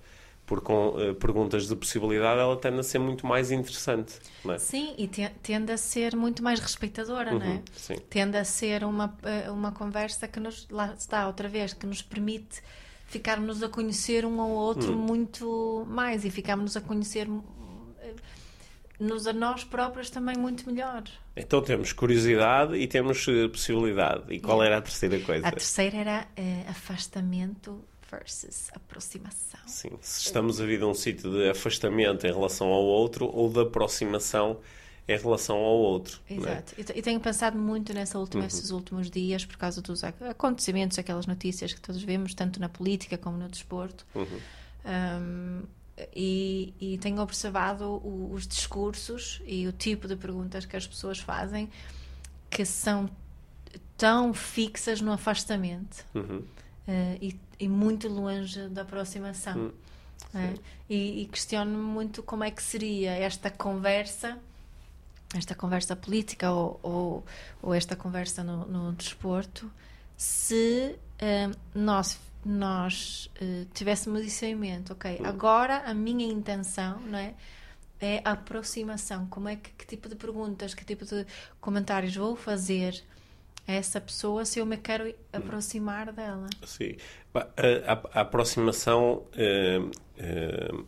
por 0.45 0.61
com, 0.61 0.89
uh, 0.89 1.15
perguntas 1.15 1.69
de 1.69 1.77
possibilidade, 1.77 2.41
ela 2.41 2.57
tende 2.57 2.81
a 2.81 2.83
ser 2.83 2.99
muito 2.99 3.27
mais 3.27 3.53
interessante. 3.53 4.15
É? 4.49 4.59
Sim, 4.59 4.95
e 4.99 5.07
te, 5.07 5.31
tende 5.43 5.73
a 5.73 5.77
ser 5.77 6.17
muito 6.17 6.43
mais 6.43 6.59
respeitadora, 6.59 7.33
uhum, 7.33 7.39
não 7.39 7.47
é? 7.47 7.63
Sim. 7.73 7.97
Tende 8.11 8.37
a 8.37 8.45
ser 8.45 8.85
uma, 8.85 9.17
eh, 9.23 9.51
uma 9.51 9.73
conversa 9.73 10.27
que 10.27 10.41
nos, 10.41 10.67
lá 10.69 10.93
está 10.99 11.27
outra 11.27 11.49
vez, 11.49 11.73
que 11.73 11.87
nos 11.87 12.03
permite 12.03 12.61
ficarmos 13.07 13.63
a 13.63 13.69
conhecer 13.69 14.25
um 14.25 14.41
ao 14.41 14.49
outro 14.49 14.95
hum. 14.95 14.97
muito 14.97 15.87
mais 15.89 16.25
e 16.25 16.31
ficarmos 16.31 16.77
a 16.77 16.81
conhecer 16.81 17.29
nos 19.03 19.27
a 19.27 19.33
nós 19.33 19.65
próprios 19.65 20.09
também 20.11 20.37
muito 20.37 20.65
melhor. 20.71 21.03
Então 21.37 21.61
temos 21.61 21.93
curiosidade 21.93 22.77
e 22.77 22.87
temos 22.87 23.27
uh, 23.27 23.49
possibilidade. 23.49 24.33
E 24.33 24.41
qual 24.41 24.63
era 24.63 24.79
a 24.79 24.83
terceira 24.83 25.19
coisa? 25.21 25.47
A 25.47 25.51
terceira 25.51 25.97
era 25.97 26.29
uh, 26.39 26.71
afastamento 26.71 27.85
versus 28.11 28.71
aproximação. 28.75 29.61
Sim, 29.67 29.91
se 30.01 30.27
estamos 30.27 30.61
a 30.61 30.67
vir 30.67 30.79
de 30.79 30.85
um 30.85 30.95
sítio 30.95 31.31
de 31.31 31.49
afastamento 31.49 32.27
em 32.27 32.33
relação 32.33 32.69
ao 32.69 32.83
outro 32.83 33.27
ou 33.27 33.51
de 33.51 33.61
aproximação 33.61 34.61
em 35.09 35.19
relação 35.19 35.57
ao 35.57 35.77
outro. 35.79 36.21
É? 36.29 36.35
Exato. 36.35 36.75
É? 36.79 36.99
E 36.99 37.03
tenho 37.03 37.19
pensado 37.19 37.59
muito 37.59 37.93
nessa 37.93 38.19
última, 38.19 38.43
uhum. 38.43 38.47
esses 38.47 38.71
últimos 38.71 39.11
dias 39.11 39.45
por 39.45 39.57
causa 39.57 39.83
dos 39.83 40.05
acontecimentos, 40.05 40.99
aquelas 40.99 41.27
notícias 41.27 41.73
que 41.73 41.81
todos 41.81 42.03
vemos, 42.03 42.35
tanto 42.35 42.61
na 42.61 42.69
política 42.69 43.19
como 43.19 43.37
no 43.37 43.49
desporto. 43.49 44.07
Uhum. 44.15 44.27
Um, 44.85 45.63
e, 46.15 46.73
e 46.81 46.99
tenho 46.99 47.21
observado 47.21 47.85
o, 47.85 48.33
os 48.33 48.47
discursos 48.47 49.43
e 49.47 49.67
o 49.67 49.73
tipo 49.73 50.09
de 50.09 50.17
perguntas 50.17 50.65
que 50.65 50.77
as 50.77 50.87
pessoas 50.87 51.19
fazem 51.19 51.69
que 52.49 52.65
são 52.65 53.09
tão 53.97 54.35
fixas 54.35 55.01
no 55.01 55.13
afastamento 55.13 56.05
uhum. 56.15 56.39
uh, 56.39 57.19
e, 57.21 57.39
e, 57.59 57.69
muito 57.69 58.09
longe 58.09 58.69
da 58.69 58.83
aproximação. 58.83 59.57
Uhum. 59.57 59.73
Uh, 60.35 60.61
e, 60.89 61.23
e 61.23 61.27
questiono-me 61.27 61.83
muito 61.83 62.23
como 62.23 62.45
é 62.45 62.51
que 62.51 62.63
seria 62.63 63.13
esta 63.13 63.51
conversa, 63.51 64.39
esta 65.35 65.55
conversa 65.55 65.97
política 65.97 66.51
ou, 66.51 66.81
ou, 66.83 67.25
ou 67.63 67.75
esta 67.75 67.97
conversa 67.97 68.43
no, 68.43 68.67
no 68.67 68.93
desporto, 68.93 69.71
se 70.17 70.97
uh, 71.23 71.57
nós 71.75 72.19
nós 72.45 73.31
uh, 73.41 73.65
tivéssemos 73.73 74.25
isso 74.25 74.45
em 74.45 74.55
mente, 74.55 74.93
ok, 74.93 75.21
agora 75.25 75.79
a 75.79 75.95
minha 75.95 76.27
intenção, 76.27 77.01
não 77.01 77.19
é? 77.19 77.35
É 78.01 78.21
a 78.25 78.33
aproximação. 78.33 79.27
Como 79.29 79.49
é 79.49 79.55
que, 79.55 79.71
que 79.71 79.87
tipo 79.87 80.09
de 80.09 80.17
perguntas, 80.17 80.75
que 80.75 80.85
tipo 80.85 81.05
de 81.05 81.25
comentários 81.61 82.17
vou 82.17 82.35
fazer 82.35 83.01
a 83.67 83.73
essa 83.73 84.01
pessoa 84.01 84.45
se 84.45 84.59
eu 84.59 84.67
me 84.67 84.77
quero 84.77 85.15
aproximar 85.33 86.13
dela? 86.13 86.49
Sim. 86.65 86.97
A, 87.33 87.39
a, 87.39 88.19
a 88.19 88.21
aproximação. 88.23 89.23
Uh, 89.37 89.89
uh, 90.19 90.87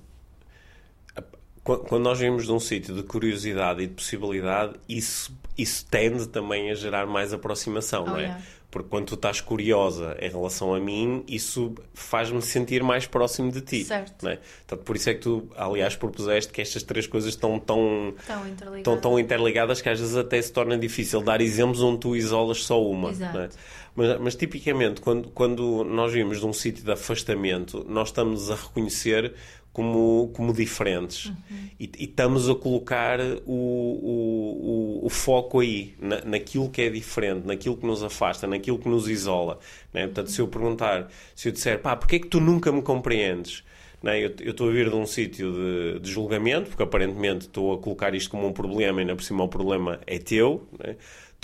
quando 1.65 2.03
nós 2.03 2.19
vimos 2.19 2.45
de 2.45 2.53
um 2.53 2.61
sítio 2.61 2.95
de 2.95 3.03
curiosidade 3.03 3.83
e 3.83 3.87
de 3.87 3.95
possibilidade, 3.95 4.75
isso, 4.87 5.35
isso 5.57 5.87
tende 5.91 6.29
também 6.29 6.71
a 6.71 6.75
gerar 6.75 7.07
mais 7.07 7.33
aproximação, 7.33 8.05
oh, 8.07 8.11
não 8.11 8.19
é? 8.19 8.23
Yeah. 8.23 8.43
Porque 8.71 8.89
quando 8.89 9.07
tu 9.07 9.15
estás 9.15 9.41
curiosa 9.41 10.17
em 10.21 10.29
relação 10.29 10.75
a 10.75 10.81
mim, 10.81 11.23
isso 11.29 11.73
faz-me 11.95 12.43
sentir 12.43 12.83
mais 12.83 13.07
próximo 13.07 13.53
de 13.53 13.61
ti. 13.61 13.85
Certo. 13.85 14.29
É? 14.29 14.37
Portanto, 14.67 14.85
por 14.85 14.97
isso 14.97 15.11
é 15.11 15.15
que 15.15 15.21
tu, 15.21 15.49
aliás, 15.57 15.95
propuseste 15.95 16.53
que 16.53 16.61
estas 16.61 16.83
três 16.83 17.07
coisas 17.07 17.31
estão 17.31 17.57
tão, 17.61 18.13
tão, 18.27 18.49
interligadas. 18.49 18.83
Tão, 18.83 19.01
tão 19.01 19.19
interligadas 19.19 19.81
que 19.81 19.89
às 19.89 20.01
vezes 20.01 20.17
até 20.17 20.43
se 20.43 20.53
torna 20.53 20.77
difícil 20.77 21.23
dar 21.23 21.41
exemplos 21.41 21.83
onde 21.83 22.01
tu 22.01 22.17
isolas 22.17 22.65
só 22.65 22.83
uma. 22.85 23.11
Exato. 23.11 23.39
É? 23.39 23.49
Mas, 23.95 24.21
mas, 24.21 24.35
tipicamente, 24.35 25.01
quando, 25.01 25.29
quando 25.29 25.85
nós 25.85 26.13
vimos 26.13 26.41
de 26.41 26.47
um 26.47 26.53
sítio 26.53 26.85
de 26.85 26.91
afastamento, 26.91 27.87
nós 27.89 28.09
estamos 28.09 28.51
a 28.51 28.57
reconhecer 28.57 29.35
como, 29.75 30.31
como 30.33 30.53
diferentes. 30.53 31.27
Uhum. 31.27 31.35
E, 31.81 31.91
e, 31.99 32.05
estamos 32.05 32.49
a 32.49 32.55
colocar 32.55 33.19
o, 33.45 33.53
o, 33.53 35.01
o, 35.03 35.07
o 35.07 35.11
foco 35.11 35.59
aí, 35.59 35.95
na, 35.99 36.25
naquilo 36.25 36.71
que 36.71 36.81
é 36.81 36.89
diferente, 36.89 37.45
naquilo 37.45 37.77
que 37.77 37.85
nos 37.85 38.03
afasta, 38.03 38.47
naquilo 38.47 38.79
que 38.79 38.89
nos 38.89 39.09
isola. 39.09 39.59
Né? 39.93 40.05
Portanto, 40.05 40.31
se 40.31 40.41
eu 40.41 40.47
perguntar, 40.47 41.11
se 41.35 41.49
eu 41.49 41.53
disser, 41.53 41.81
pá, 41.81 41.97
porquê 41.97 42.17
é 42.17 42.19
que 42.21 42.29
tu 42.29 42.41
nunca 42.41 42.71
me 42.71 42.83
compreendes? 42.83 43.65
Né? 44.01 44.25
Eu, 44.25 44.51
estou 44.51 44.69
a 44.69 44.73
vir 44.73 44.89
de 44.89 44.95
um 44.95 45.07
sítio 45.07 45.53
de, 45.53 45.99
de, 45.99 46.11
julgamento, 46.11 46.69
porque 46.69 46.85
aparentemente 46.85 47.47
estou 47.47 47.75
a 47.75 47.79
colocar 47.79 48.15
isto 48.15 48.31
como 48.31 48.47
um 48.47 48.53
problema 48.53 49.01
e 49.01 49.03
ainda 49.03 49.17
por 49.17 49.25
cima 49.25 49.43
o 49.43 49.49
problema 49.49 49.99
é 50.07 50.19
teu. 50.21 50.69
Né? 50.79 50.95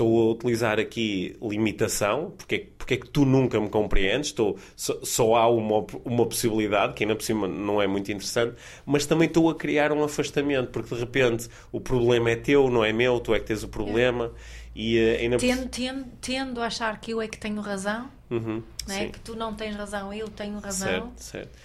Estou 0.01 0.29
a 0.29 0.33
utilizar 0.33 0.81
aqui 0.81 1.37
limitação, 1.43 2.33
porque, 2.37 2.71
porque 2.79 2.95
é 2.95 2.97
que 2.97 3.09
tu 3.09 3.27
nunca 3.27 3.61
me 3.61 3.69
compreendes, 3.69 4.29
estou, 4.29 4.57
só, 4.75 4.99
só, 5.03 5.35
há 5.37 5.49
uma, 5.49 5.85
uma 6.05 6.27
possibilidade, 6.27 6.95
que 6.95 7.05
ainda 7.05 7.15
por 7.15 7.23
cima 7.23 7.47
não 7.47 7.83
é 7.83 7.87
muito 7.87 8.11
interessante, 8.11 8.57
mas 8.87 9.05
também 9.05 9.29
estou 9.29 9.51
a 9.51 9.55
criar 9.55 9.93
um 9.93 10.03
afastamento, 10.03 10.71
porque 10.71 10.95
de 10.95 11.01
repente 11.01 11.49
o 11.71 11.81
problema 11.81 12.31
é 12.31 12.37
teu, 12.37 12.71
não 12.71 12.83
é 12.83 12.93
meu, 12.93 13.21
tu 13.21 13.35
é 13.35 13.39
que 13.39 13.47
tens 13.47 13.63
o 13.63 13.69
problema. 13.69 14.33
E, 14.75 14.99
uh, 14.99 15.21
ainda... 15.21 15.37
tendo, 15.37 15.69
tendo, 15.69 16.05
tendo 16.21 16.63
a 16.63 16.67
achar 16.67 16.99
que 17.01 17.11
eu 17.11 17.21
é 17.21 17.29
que 17.29 17.39
tenho 17.39 17.61
razão, 17.61 18.11
uhum, 18.31 18.63
é? 18.89 19.07
que 19.07 19.21
tu 19.21 19.37
não 19.37 19.55
tens 19.55 19.77
razão, 19.77 20.13
eu 20.15 20.29
tenho 20.29 20.59
razão. 20.59 21.13
Certo, 21.17 21.23
certo. 21.23 21.59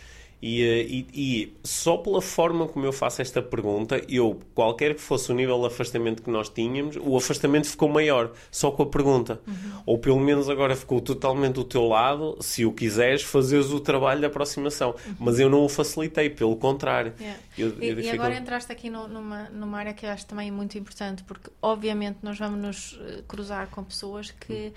E, 0.48 0.62
eh, 0.62 0.82
e, 0.84 1.08
e, 1.12 1.58
só 1.64 1.98
pela 1.98 2.22
forma 2.22 2.68
como 2.68 2.86
eu 2.86 2.94
faço 2.94 3.20
esta 3.20 3.42
pergunta, 3.42 4.00
eu, 4.08 4.40
qualquer 4.54 4.94
que 4.94 5.02
fosse 5.02 5.32
o 5.32 5.36
nível 5.36 5.60
de 5.62 5.66
afastamento 5.66 6.22
que 6.22 6.30
nós 6.30 6.50
tínhamos, 6.50 6.98
o 6.98 7.18
afastamento 7.18 7.68
ficou 7.68 7.90
maior, 7.90 8.32
só 8.52 8.70
com 8.70 8.84
a 8.84 8.86
pergunta. 8.86 9.42
Uhum. 9.48 9.82
Ou 9.88 9.98
pelo 9.98 10.20
menos 10.20 10.48
agora 10.48 10.76
ficou 10.76 11.02
totalmente 11.02 11.56
do 11.56 11.64
teu 11.64 11.88
lado, 11.88 12.38
se 12.42 12.64
o 12.64 12.72
quiseres, 12.72 13.24
fazeres 13.24 13.72
o 13.72 13.80
trabalho 13.80 14.20
de 14.20 14.28
aproximação. 14.28 14.92
Uhum. 14.92 15.16
Mas 15.20 15.40
eu 15.40 15.50
não 15.50 15.66
o 15.66 15.68
facilitei, 15.68 16.30
pelo 16.30 16.56
contrário. 16.58 17.16
Yeah. 17.20 17.40
Eu, 17.58 17.70
eu 17.82 18.00
e, 18.00 18.04
e, 18.04 18.10
agora 18.12 18.38
entraste 18.38 18.72
aqui 18.72 18.88
no, 18.88 19.08
numa, 19.08 19.50
numa 19.50 19.80
área 19.80 19.96
que 19.96 20.06
eu 20.06 20.12
acho 20.12 20.28
também 20.28 20.52
muito 20.52 20.78
importante, 20.78 21.24
porque 21.24 21.50
obviamente 21.60 22.20
nós 22.22 22.38
vamos 22.38 22.62
nos 22.62 23.00
eh, 23.02 23.24
cruzar 23.28 23.68
com 23.70 23.84
pessoas 23.84 24.30
que, 24.30 24.72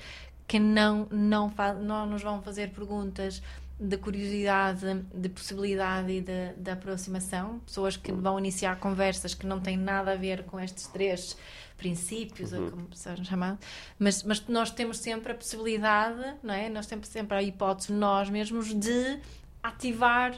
que 0.46 0.58
não, 0.58 1.06
não, 1.10 1.52
não 1.82 2.06
nos 2.06 2.22
vão 2.22 2.40
fazer 2.40 2.70
perguntas 2.70 3.42
de 3.80 3.96
curiosidade, 3.96 5.04
de 5.14 5.28
possibilidade 5.28 6.10
e 6.10 6.20
de, 6.20 6.52
de 6.56 6.70
aproximação, 6.70 7.60
pessoas 7.60 7.96
que 7.96 8.10
vão 8.12 8.38
iniciar 8.38 8.76
conversas 8.80 9.34
que 9.34 9.46
não 9.46 9.60
têm 9.60 9.76
nada 9.76 10.12
a 10.12 10.16
ver 10.16 10.42
com 10.44 10.58
estes 10.58 10.86
três 10.88 11.36
princípios, 11.76 12.52
uhum. 12.52 12.64
ou 12.64 12.70
como 12.72 12.88
sejam 12.92 13.24
chamados, 13.24 13.64
mas, 13.98 14.24
mas 14.24 14.44
nós 14.48 14.70
temos 14.72 14.98
sempre 14.98 15.30
a 15.30 15.34
possibilidade, 15.34 16.34
não 16.42 16.52
é? 16.52 16.68
Nós 16.68 16.86
temos 16.86 17.06
sempre 17.06 17.36
a 17.36 17.42
hipótese 17.42 17.92
nós 17.92 18.28
mesmos 18.28 18.74
de 18.74 19.20
ativar 19.62 20.34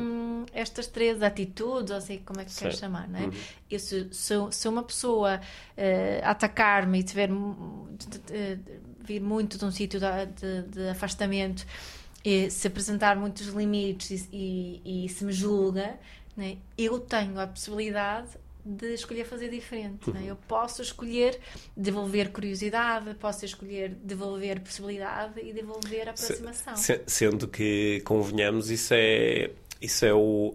hum, 0.00 0.44
estas 0.52 0.86
três 0.86 1.20
atitudes, 1.22 1.90
ou 1.90 1.96
assim, 1.96 2.18
como 2.24 2.40
é 2.40 2.44
que 2.44 2.50
Certo. 2.52 2.62
queres 2.62 2.78
chamar, 2.78 3.08
não 3.08 3.18
é? 3.18 3.22
Uhum. 3.24 3.32
Se, 3.78 4.08
se, 4.12 4.34
se 4.52 4.68
uma 4.68 4.82
pessoa 4.84 5.40
eh, 5.76 6.20
atacar-me 6.24 7.00
e 7.00 7.02
tiver 7.02 7.28
mu- 7.28 7.88
de- 7.98 8.56
de- 8.56 8.80
vir 9.00 9.20
muito 9.20 9.58
de 9.58 9.64
um 9.64 9.70
sítio 9.70 9.98
de- 10.00 10.62
de 10.62 10.88
afastamento, 10.88 11.66
e 12.24 12.50
se 12.50 12.66
apresentar 12.68 13.16
muitos 13.16 13.48
limites 13.48 14.28
e, 14.32 14.80
e- 14.84 15.04
e 15.04 15.08
se 15.08 15.24
me 15.24 15.32
julga, 15.32 15.98
né, 16.36 16.56
eu 16.78 16.98
tenho 16.98 17.38
a 17.38 17.46
possibilidade 17.46 18.28
de 18.66 18.94
escolher 18.94 19.26
fazer 19.26 19.50
diferente. 19.50 20.10
né? 20.10 20.22
Eu 20.24 20.36
posso 20.48 20.80
escolher 20.80 21.38
devolver 21.76 22.30
curiosidade, 22.32 23.14
posso 23.16 23.44
escolher 23.44 23.90
devolver 24.02 24.58
possibilidade 24.60 25.38
e 25.42 25.52
devolver 25.52 26.08
aproximação. 26.08 26.74
Se- 26.74 27.02
sendo 27.06 27.46
que, 27.46 28.00
convenhamos, 28.06 28.70
isso 28.70 28.94
é, 28.94 29.50
isso 29.82 30.06
é 30.06 30.14
o. 30.14 30.54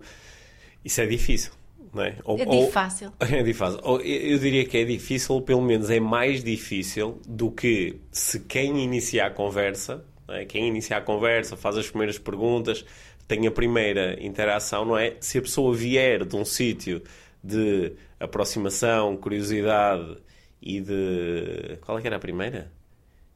Isso 0.84 1.00
é 1.02 1.06
difícil, 1.06 1.52
não 1.94 2.02
é? 2.04 2.16
Ou, 2.24 2.40
É 2.40 2.46
ou- 2.48 2.66
de 2.66 2.72
fácil. 2.72 3.14
É 3.20 3.44
difícil. 3.44 3.80
Ou 3.84 4.02
eu 4.02 4.40
diria 4.40 4.66
que 4.66 4.78
é 4.80 4.86
difícil, 4.86 5.36
ou 5.36 5.42
pelo 5.44 5.62
menos 5.62 5.92
é 5.92 6.00
mais 6.00 6.44
difícil 6.44 7.22
do 7.28 7.52
que 7.52 7.98
se 8.12 8.40
quem 8.40 8.84
inicia 8.84 9.28
a 9.28 9.30
conversa, 9.30 10.04
é? 10.34 10.46
quem 10.46 10.68
inicia 10.68 10.98
a 10.98 11.02
conversa, 11.02 11.56
faz 11.58 11.78
as 11.78 11.88
primeiras 11.90 12.18
perguntas, 12.18 12.86
tem 13.28 13.46
a 13.48 13.52
primeira 13.52 14.18
interação, 14.24 14.86
não 14.86 14.98
é? 14.98 15.16
Se 15.20 15.38
a 15.38 15.42
pessoa 15.42 15.76
vier 15.76 16.26
de 16.26 16.36
um 16.36 16.44
sítio 16.46 17.02
de 17.44 17.94
aproximação, 18.20 19.16
curiosidade 19.18 20.18
e 20.62 20.80
de. 20.82 21.78
Qual 21.82 21.98
é 21.98 22.02
que 22.02 22.08
era 22.08 22.16
a 22.18 22.20
primeira? 22.20 22.72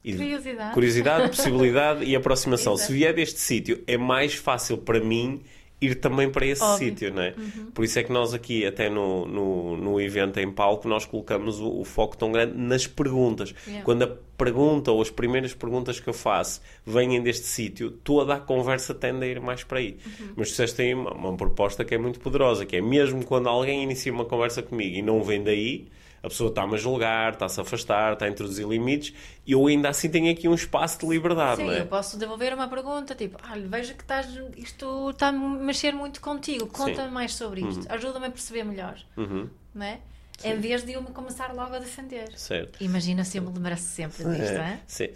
De- 0.03 0.17
Curiosidade. 0.17 0.73
Curiosidade, 0.73 1.27
possibilidade 1.36 2.03
e 2.03 2.15
aproximação. 2.15 2.73
Exato. 2.73 2.88
Se 2.88 2.93
vier 2.93 3.13
deste 3.13 3.39
sítio, 3.39 3.82
é 3.88 3.97
mais 3.97 4.34
fácil 4.36 4.77
para 4.77 4.99
mim 4.99 5.41
ir 5.84 5.96
também 5.96 6.30
para 6.30 6.46
esse 6.46 6.78
sítio, 6.78 7.13
não 7.13 7.22
é? 7.22 7.34
Por 7.74 7.84
isso 7.84 8.00
é 8.00 8.04
que 8.04 8.12
nós 8.12 8.34
aqui, 8.34 8.65
até 8.65 8.89
no, 8.89 9.26
no, 9.26 9.78
no 9.78 10.02
evento 10.02 10.39
em 10.39 10.52
palco, 10.52 10.88
nós 10.88 11.06
colocamos 11.06 11.60
o, 11.60 11.80
o 11.80 11.84
foco 11.84 12.15
tão 12.17 12.32
grande 12.32 12.58
nas 12.58 12.88
perguntas. 12.88 13.54
Yeah. 13.65 13.84
Quando 13.84 14.04
a 14.04 14.08
pergunta 14.38 14.91
ou 14.91 15.02
as 15.02 15.10
primeiras 15.10 15.54
perguntas 15.54 16.00
que 16.00 16.08
eu 16.08 16.13
faço 16.13 16.62
vêm 16.86 17.22
deste 17.22 17.46
sítio, 17.46 17.91
toda 17.91 18.36
a 18.36 18.39
conversa 18.39 18.93
tende 18.93 19.26
a 19.26 19.28
ir 19.28 19.39
mais 19.39 19.63
para 19.63 19.80
aí. 19.80 19.98
Mas 20.36 20.50
tu 20.50 20.52
disseste 20.52 20.82
aí 20.82 20.93
uma, 20.93 21.13
uma 21.13 21.38
proposta 21.38 21.84
que 21.86 21.93
é 21.93 21.98
muito 21.98 22.19
poderosa, 22.19 22.65
que 22.65 22.76
é 22.76 22.82
mesmo 22.82 23.26
quando 23.26 23.48
alguém 23.48 23.84
inicia 23.84 24.12
uma 24.12 24.26
conversa 24.26 24.62
comigo 24.62 24.96
e 24.96 25.02
não 25.02 25.24
vem 25.24 25.43
daí, 25.43 25.88
a 26.23 26.29
pessoa 26.29 26.49
está-me 26.49 26.73
a 26.75 26.77
julgar, 26.77 27.33
está-se 27.33 27.59
a 27.59 27.63
afastar, 27.63 28.13
está 28.13 28.25
a 28.25 28.29
introduzir 28.29 28.65
limites, 28.65 29.13
e 29.45 29.51
eu 29.51 29.67
ainda 29.67 29.89
assim 29.89 30.09
tenho 30.09 30.31
aqui 30.31 30.47
um 30.47 30.53
espaço 30.55 30.99
de 30.99 31.05
liberdade, 31.05 31.57
Sim, 31.57 31.65
não 31.67 31.73
é? 31.73 31.81
eu 31.81 31.86
posso 31.86 32.17
devolver 32.17 32.53
uma 32.53 32.67
pergunta, 32.69 33.13
tipo, 33.13 33.38
vejo 33.69 33.93
que 33.93 34.01
estás, 34.03 34.27
isto 34.55 35.09
está 35.09 35.27
a 35.27 35.31
mexer 35.33 35.93
muito 35.93 36.21
contigo, 36.21 36.65
conta-me 36.67 37.12
mais 37.12 37.36
sobre 37.36 37.62
isto, 37.62 37.86
ajuda-me 37.91 38.27
a 38.27 38.31
perceber 38.31 38.63
melhor, 38.63 38.95
Uhum, 39.17 39.49
não 39.75 39.86
é? 39.86 39.99
Em 40.43 40.59
vez 40.59 40.83
de 40.83 40.91
eu 40.93 41.01
me 41.01 41.07
começar 41.09 41.53
logo 41.53 41.75
a 41.75 41.79
defender. 41.79 42.27
certo. 42.36 42.83
Imagina 42.83 43.23
se 43.23 43.38
eu 43.38 43.43
me 43.43 43.53
lembrasse 43.53 43.83
sempre 43.83 44.23
disto, 44.25 44.53
não 44.55 44.63
é? 44.63 44.79
Sim. 44.88 45.07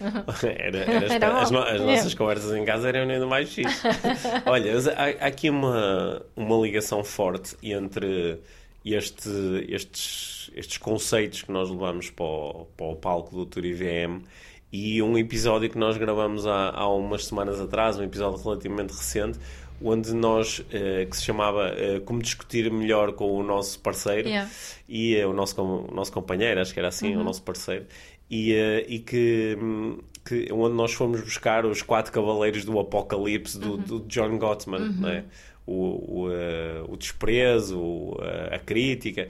Era, 0.43 0.77
era 0.91 1.13
Era 1.15 1.41
as, 1.41 1.51
no- 1.51 1.57
as 1.59 1.81
É. 1.81 1.85
nossas 1.85 2.13
conversas 2.13 2.55
em 2.55 2.63
casa 2.63 2.87
eram 2.89 3.09
ainda 3.11 3.25
mais 3.25 3.51
fixe. 3.51 3.81
Olha, 4.45 4.73
há, 4.95 5.25
há 5.25 5.27
aqui 5.27 5.49
uma, 5.49 6.21
uma 6.35 6.55
ligação 6.65 7.03
forte 7.03 7.57
entre 7.63 8.39
este, 8.85 9.27
estes, 9.67 10.37
estes 10.55 10.77
conceitos 10.77 11.41
que 11.41 11.51
nós 11.51 11.69
levamos 11.69 12.10
para 12.10 12.25
o, 12.25 12.67
para 12.75 12.86
o 12.86 12.95
palco 12.95 13.36
do 13.36 13.45
Tour 13.45 13.65
IVM 13.65 14.21
e 14.71 15.01
um 15.01 15.17
episódio 15.17 15.69
que 15.69 15.77
nós 15.77 15.97
gravamos 15.97 16.45
há, 16.45 16.71
há 16.71 16.88
umas 16.89 17.25
semanas 17.25 17.60
atrás, 17.60 17.97
um 17.97 18.03
episódio 18.03 18.43
relativamente 18.43 18.91
recente, 18.91 19.39
onde 19.81 20.13
nós, 20.13 20.63
eh, 20.71 21.07
que 21.10 21.15
se 21.15 21.23
chamava 21.23 21.69
eh, 21.69 21.99
Como 22.01 22.21
Discutir 22.21 22.69
Melhor 22.71 23.13
com 23.13 23.31
o 23.31 23.43
Nosso 23.43 23.79
Parceiro, 23.79 24.27
Yeah. 24.27 24.49
e 24.89 25.15
eh, 25.15 25.25
o 25.25 25.33
nosso, 25.33 25.62
o 25.62 25.93
nosso 25.93 26.12
companheiro, 26.12 26.60
acho 26.60 26.73
que 26.73 26.79
era 26.79 26.89
assim, 26.89 27.15
o 27.15 27.23
nosso 27.23 27.43
parceiro, 27.43 27.86
e, 28.29 28.53
e 28.88 28.99
que, 28.99 29.57
hum, 29.62 29.99
que 30.25 30.51
onde 30.51 30.75
nós 30.75 30.93
fomos 30.93 31.21
buscar 31.21 31.65
os 31.65 31.81
quatro 31.81 32.12
cavaleiros 32.12 32.65
do 32.65 32.77
Apocalipse 32.77 33.57
do, 33.57 33.77
do 33.77 33.99
John 34.01 34.38
Gottman, 34.38 34.93
não 34.99 35.10
é? 35.10 35.23
o, 35.65 36.25
o, 36.25 36.93
o 36.93 36.97
desprezo, 36.97 38.17
a 38.51 38.60
crítica. 38.60 39.27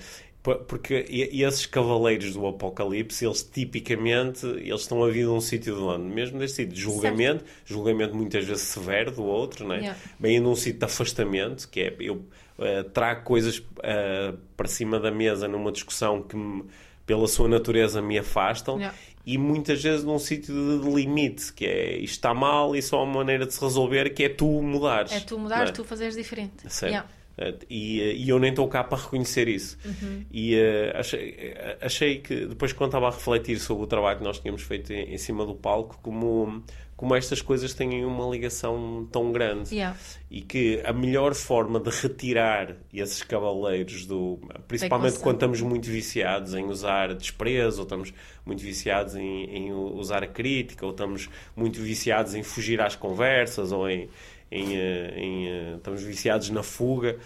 Porque 0.56 1.06
esses 1.10 1.66
cavaleiros 1.66 2.34
do 2.34 2.46
Apocalipse, 2.48 3.26
eles 3.26 3.44
tipicamente 3.44 4.46
eles 4.46 4.82
estão 4.82 5.04
a 5.04 5.08
vir 5.10 5.24
de 5.26 5.30
um 5.30 5.42
sítio 5.42 5.76
de 5.76 5.82
onde? 5.82 6.04
Mesmo 6.06 6.40
deste 6.40 6.58
sítio 6.58 6.74
de 6.74 6.82
julgamento, 6.82 7.44
julgamento 7.66 8.16
muitas 8.16 8.46
vezes 8.46 8.64
severo 8.64 9.12
do 9.12 9.24
outro, 9.24 9.68
não 9.68 9.76
é? 9.76 9.80
Yeah. 9.80 10.00
bem 10.20 10.40
num 10.40 10.56
sítio 10.56 10.80
de 10.80 10.86
afastamento, 10.86 11.68
que 11.70 11.82
é 11.82 11.96
eu 12.00 12.24
eh, 12.60 12.84
trago 12.84 13.24
coisas 13.24 13.62
eh, 13.84 14.34
para 14.56 14.68
cima 14.68 15.00
da 15.00 15.12
mesa 15.12 15.48
numa 15.48 15.72
discussão 15.72 16.22
que 16.22 16.36
me- 16.36 16.64
pela 17.06 17.28
sua 17.28 17.48
natureza 17.48 18.02
me 18.02 18.18
afastam 18.18 18.78
Yeah. 18.78 18.98
e 19.26 19.38
muitas 19.38 19.82
vezes 19.82 20.04
num 20.04 20.20
sítio 20.20 20.54
de, 20.82 20.90
limite, 20.90 21.54
que 21.54 21.66
é 21.66 21.98
isto 21.98 22.14
está 22.16 22.34
mal 22.34 22.76
e 22.76 22.82
só 22.82 22.98
há 23.00 23.04
uma 23.04 23.16
maneira 23.20 23.46
de 23.46 23.54
se 23.54 23.62
resolver 23.62 24.10
que 24.10 24.24
é 24.24 24.30
tu 24.30 24.62
mudares. 24.62 25.12
É 25.14 25.20
tu 25.20 25.38
mudares, 25.40 25.70
é? 25.70 25.74
tu 25.74 25.84
fazeres 25.84 26.16
diferente. 26.16 26.64
Certo. 26.68 26.92
Yeah. 26.92 27.10
Eh, 27.38 27.54
E, 27.70 28.02
eh, 28.02 28.14
e 28.16 28.30
eu 28.30 28.40
nem 28.40 28.50
estou 28.50 28.68
cá 28.68 28.84
para 28.84 28.98
reconhecer 28.98 29.48
isso. 29.48 29.78
Uhum. 29.86 30.26
E 30.32 30.56
eh, 30.56 30.92
achei, 30.96 31.54
achei 31.82 32.20
que 32.20 32.46
depois, 32.48 32.74
quando 32.74 32.90
estava 32.90 33.08
a 33.08 33.12
refletir 33.12 33.60
sobre 33.60 33.84
o 33.84 33.88
trabalho 33.88 34.18
que 34.20 34.24
nós 34.24 34.40
tínhamos 34.40 34.64
feito 34.64 34.92
em, 34.92 35.14
em 35.14 35.18
cima 35.18 35.46
do 35.46 35.54
palco, 35.54 36.00
como, 36.02 36.64
como 36.96 37.16
estas 37.16 37.42
coisas 37.42 37.74
têm 37.74 38.04
uma 38.04 38.28
ligação 38.28 39.08
tão 39.12 39.32
grande 39.32 39.76
Yeah. 39.76 39.96
e 40.32 40.42
que 40.42 40.82
a 40.84 40.92
melhor 40.92 41.36
forma 41.36 41.80
de 41.80 41.90
retirar 41.92 42.76
esses 42.92 43.22
cavaleiros 43.22 44.06
do. 44.06 44.40
Principalmente 44.68 45.20
quando 45.20 45.36
estamos 45.36 45.62
muito 45.62 45.88
viciados 45.88 46.56
em 46.56 46.66
usar 46.66 47.14
desprezo, 47.14 47.80
ou 47.80 47.84
estamos 47.84 48.14
muito 48.44 48.64
viciados 48.64 49.16
em, 49.16 49.44
em 49.46 49.74
usar 49.74 50.24
a 50.24 50.28
crítica, 50.28 50.86
ou 50.86 50.92
estamos 50.92 51.30
muito 51.56 51.80
viciados 51.80 52.34
em 52.34 52.42
fugir 52.42 52.82
às 52.82 52.96
conversas, 52.96 53.72
ou 53.72 53.88
em. 53.88 54.10
Em, 54.52 54.76
eh, 54.76 55.14
em, 55.16 55.48
eh, 55.48 55.74
estamos 55.78 56.04
viciados 56.04 56.50
na 56.50 56.64
fuga, 56.64 57.18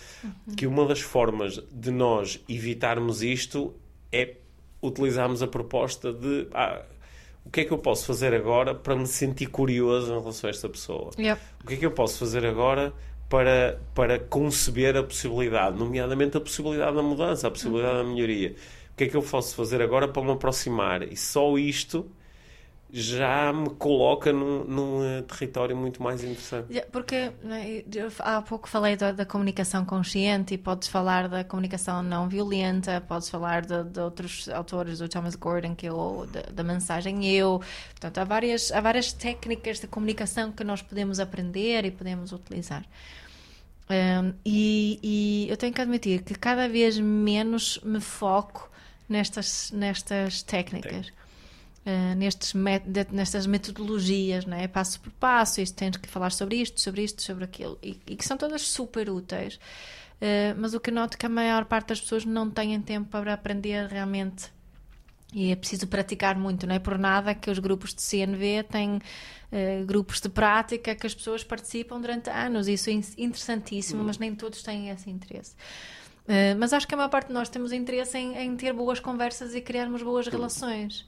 que 0.57 0.65
uma 0.65 0.85
das 0.85 1.01
formas 1.01 1.61
de 1.71 1.91
nós 1.91 2.39
evitarmos 2.49 3.21
isto 3.21 3.73
é 4.11 4.35
utilizarmos 4.81 5.43
a 5.43 5.47
proposta 5.47 6.11
de 6.11 6.47
ah, 6.53 6.81
o 7.45 7.49
que 7.49 7.61
é 7.61 7.65
que 7.65 7.71
eu 7.71 7.77
posso 7.77 8.05
fazer 8.05 8.33
agora 8.33 8.73
para 8.73 8.95
me 8.95 9.07
sentir 9.07 9.47
curioso 9.47 10.13
em 10.13 10.19
relação 10.19 10.47
a 10.47 10.51
esta 10.51 10.69
pessoa? 10.69 11.11
Yep. 11.17 11.41
O 11.63 11.67
que 11.67 11.73
é 11.73 11.77
que 11.77 11.85
eu 11.85 11.91
posso 11.91 12.19
fazer 12.19 12.45
agora 12.45 12.93
para, 13.27 13.79
para 13.95 14.19
conceber 14.19 14.95
a 14.95 15.03
possibilidade, 15.03 15.77
nomeadamente 15.77 16.37
a 16.37 16.41
possibilidade 16.41 16.95
da 16.95 17.01
mudança, 17.01 17.47
a 17.47 17.51
possibilidade 17.51 17.97
da 17.97 18.03
melhoria? 18.03 18.55
O 18.93 18.97
que 18.97 19.05
é 19.05 19.07
que 19.07 19.17
eu 19.17 19.23
posso 19.23 19.55
fazer 19.55 19.81
agora 19.81 20.07
para 20.07 20.21
me 20.21 20.31
aproximar? 20.31 21.03
E 21.03 21.15
só 21.15 21.57
isto 21.57 22.09
já 22.93 23.53
me 23.53 23.69
coloca 23.69 24.33
num, 24.33 24.65
num 24.65 25.03
eh, 25.03 25.21
território 25.21 25.75
muito 25.77 26.03
mais 26.03 26.23
interessante. 26.23 26.81
Porque 26.91 27.31
né, 27.41 27.83
há 28.19 28.41
pouco 28.41 28.67
falei 28.67 28.97
da, 28.97 29.13
da 29.13 29.25
comunicação 29.25 29.85
consciente 29.85 30.53
e 30.53 30.57
podes 30.57 30.89
falar 30.89 31.29
da 31.29 31.43
comunicação 31.43 32.03
não 32.03 32.27
violenta, 32.27 32.99
podes 32.99 33.29
falar 33.29 33.61
de, 33.61 33.83
de 33.85 33.99
outros 33.99 34.49
autores, 34.49 34.99
do 34.99 35.07
Thomas 35.07 35.35
Gordon, 35.35 35.73
que 35.73 35.85
eu, 35.85 36.27
da, 36.31 36.41
da 36.41 36.63
mensagem 36.63 37.25
eu. 37.25 37.61
Portanto, 37.91 38.17
há 38.17 38.23
várias, 38.25 38.71
há 38.71 38.81
várias 38.81 39.13
técnicas 39.13 39.79
de 39.79 39.87
comunicação 39.87 40.51
que 40.51 40.63
nós 40.63 40.81
podemos 40.81 41.19
aprender 41.19 41.85
e 41.85 41.91
podemos 41.91 42.33
utilizar. 42.33 42.83
Um, 43.89 44.33
e, 44.45 44.99
e 45.01 45.47
eu 45.49 45.55
tenho 45.57 45.73
que 45.73 45.81
admitir 45.81 46.23
que 46.23 46.33
cada 46.35 46.67
vez 46.67 46.97
menos 46.99 47.79
me 47.83 48.01
foco 48.01 48.69
nestas, 49.07 49.71
nestas 49.71 50.41
técnicas. 50.43 51.11
Uh, 51.83 52.13
nestes 52.15 52.53
de- 52.85 53.07
nestas 53.11 53.47
metodologias, 53.47 54.45
não 54.45 54.55
é? 54.55 54.67
passo 54.67 54.99
por 54.99 55.11
passo, 55.13 55.59
isto 55.61 55.75
tens 55.75 55.97
que 55.97 56.07
falar 56.07 56.31
sobre 56.31 56.57
isto, 56.57 56.79
sobre 56.79 57.01
isto, 57.03 57.23
sobre 57.23 57.43
aquilo, 57.43 57.75
e, 57.81 57.99
e 58.05 58.15
que 58.15 58.23
são 58.23 58.37
todas 58.37 58.61
super 58.61 59.09
úteis. 59.09 59.55
Uh, 59.55 60.53
mas 60.57 60.75
o 60.75 60.79
que 60.79 60.91
eu 60.91 60.93
noto 60.93 61.15
é 61.15 61.17
que 61.17 61.25
a 61.25 61.29
maior 61.29 61.65
parte 61.65 61.87
das 61.87 61.99
pessoas 61.99 62.23
não 62.23 62.51
têm 62.51 62.79
tempo 62.81 63.09
para 63.09 63.33
aprender 63.33 63.87
realmente 63.87 64.51
e 65.33 65.49
é 65.51 65.55
preciso 65.55 65.87
praticar 65.87 66.37
muito, 66.37 66.67
não 66.67 66.75
é 66.75 66.79
por 66.79 66.99
nada 66.99 67.33
que 67.33 67.49
os 67.49 67.57
grupos 67.57 67.95
de 67.95 68.01
CNV 68.03 68.63
têm 68.69 68.99
eh, 69.51 69.81
grupos 69.85 70.19
de 70.21 70.27
prática 70.29 70.93
que 70.93 71.07
as 71.07 71.15
pessoas 71.15 71.41
participam 71.43 71.99
durante 72.01 72.29
anos. 72.29 72.67
Isso 72.67 72.89
é 72.89 72.93
in- 72.93 73.03
interessantíssimo, 73.17 74.03
mas 74.03 74.17
nem 74.19 74.35
todos 74.35 74.61
têm 74.61 74.89
esse 74.89 75.09
interesse. 75.09 75.55
Eh, 76.27 76.53
mas 76.55 76.73
acho 76.73 76.85
que 76.87 76.93
a 76.93 76.97
maior 76.97 77.09
parte 77.09 77.27
de 77.29 77.33
nós 77.33 77.47
temos 77.49 77.71
interesse 77.71 78.17
em, 78.17 78.37
em 78.37 78.55
ter 78.57 78.73
boas 78.73 78.99
conversas 78.99 79.55
e 79.55 79.61
criarmos 79.61 80.03
boas 80.03 80.27
relações. 80.27 81.07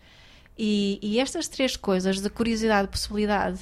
E, 0.57 0.99
e 1.01 1.19
estas 1.19 1.47
três 1.47 1.75
coisas, 1.75 2.19
de 2.21 2.29
curiosidade, 2.29 2.87
possibilidade 2.87 3.61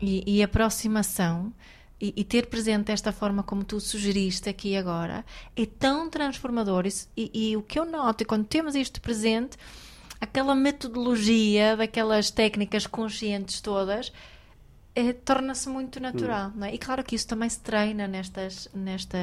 e, 0.00 0.38
e 0.38 0.42
aproximação, 0.42 1.52
e, 2.00 2.14
e 2.16 2.24
ter 2.24 2.46
presente 2.46 2.90
esta 2.92 3.12
forma 3.12 3.42
como 3.42 3.62
tu 3.64 3.78
sugeriste 3.80 4.48
aqui 4.48 4.74
agora, 4.76 5.24
é 5.56 5.66
tão 5.66 6.08
transformador. 6.08 6.86
Isso- 6.86 7.08
E, 7.16 7.30
e 7.50 7.56
o 7.56 7.62
que 7.62 7.78
eu 7.78 7.84
noto 7.84 8.22
é 8.22 8.24
quando 8.24 8.46
temos 8.46 8.74
isto 8.74 9.00
presente, 9.00 9.56
aquela 10.20 10.54
metodologia 10.54 11.76
daquelas 11.76 12.30
técnicas 12.30 12.86
conscientes 12.86 13.60
todas, 13.60 14.12
é, 15.08 15.12
torna-se 15.12 15.68
muito 15.68 16.00
natural, 16.00 16.52
não 16.54 16.66
é? 16.66 16.74
E 16.74 16.78
claro 16.78 17.02
que 17.02 17.14
isso 17.14 17.26
também 17.26 17.48
se 17.48 17.60
treina 17.60 18.06
nestas, 18.06 18.68
nesta, 18.74 19.18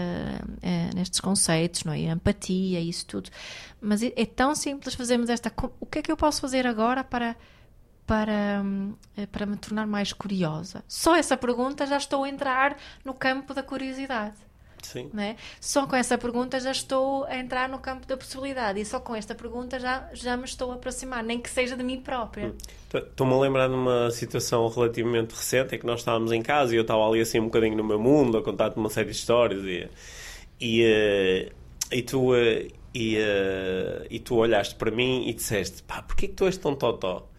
é, 0.62 0.90
nestes 0.96 1.20
conceitos, 1.20 1.84
não 1.84 1.94
é? 1.94 2.10
A 2.10 2.14
empatia, 2.14 2.80
isso 2.80 3.06
tudo. 3.06 3.30
Mas 3.80 4.02
é, 4.02 4.14
é, 4.16 4.26
tão 4.26 4.56
simples 4.56 4.96
fazermos 4.96 5.30
esta. 5.30 5.52
O 5.80 5.86
que 5.86 6.00
é 6.00 6.02
que 6.02 6.12
eu 6.12 6.18
posso 6.18 6.42
fazer 6.42 6.66
agora 6.66 7.04
para 7.04 7.36
para, 8.08 8.64
eh, 9.18 9.26
para 9.28 9.46
me 9.46 9.58
tornar 9.58 9.86
mais 9.86 10.14
curiosa? 10.14 10.82
Só 10.88 11.16
essa 11.16 11.36
pergunta 11.36 11.86
já 11.86 11.98
estou 11.98 12.24
a 12.24 12.30
entrar 12.30 12.78
no 13.04 13.14
campo 13.14 13.54
da 13.54 13.62
curiosidade. 13.62 14.47
Sim. 14.88 15.10
Né? 15.14 15.36
Só 15.60 15.86
com 15.86 15.98
essa 15.98 16.18
pergunta 16.18 16.58
já 16.62 16.72
estou 16.72 17.26
a 17.26 17.38
entrar 17.38 17.68
no 17.68 17.78
campo 17.78 18.08
da 18.08 18.16
possibilidade 18.16 18.80
e 18.80 18.86
só 18.86 19.02
com 19.02 19.14
esta 19.14 19.36
pergunta 19.36 19.78
já, 19.78 20.10
já 20.14 20.38
me 20.38 20.46
estou 20.46 20.72
a 20.72 20.76
aproximar, 20.76 21.22
nem 21.22 21.42
que 21.42 21.50
seja 21.50 21.76
de 21.76 21.84
mim 21.84 22.00
própria. 22.00 22.48
Hum. 22.48 22.56
Estou-me 22.94 23.34
a 23.34 23.38
lembrar 23.38 23.68
de 23.68 23.74
uma 23.74 24.10
situação 24.12 24.66
relativamente 24.70 25.36
recente 25.36 25.76
em 25.76 25.80
que 25.80 25.86
nós 25.86 26.00
estávamos 26.00 26.32
em 26.32 26.42
casa 26.42 26.74
e 26.74 26.78
eu 26.78 26.84
estava 26.84 27.06
ali 27.06 27.20
assim 27.20 27.38
um 27.38 27.46
bocadinho 27.46 27.76
no 27.76 27.84
meu 27.84 28.00
mundo 28.00 28.38
a 28.38 28.42
contar-te 28.42 28.78
uma 28.78 28.90
série 28.90 29.10
de 29.10 29.18
histórias 29.18 29.62
e, 29.64 29.90
e, 30.62 30.84
eh, 30.84 31.52
e 31.92 32.02
tu. 32.02 32.34
Eh, 32.34 32.70
e, 33.00 33.16
e 34.10 34.18
tu 34.18 34.38
olhaste 34.38 34.74
para 34.74 34.90
mim 34.90 35.28
e 35.28 35.34
disseste: 35.34 35.84
pá, 35.84 36.02
porquê 36.02 36.28
que 36.28 36.34
tu 36.34 36.46
és 36.46 36.58
tão 36.58 36.74
totó? 36.74 37.30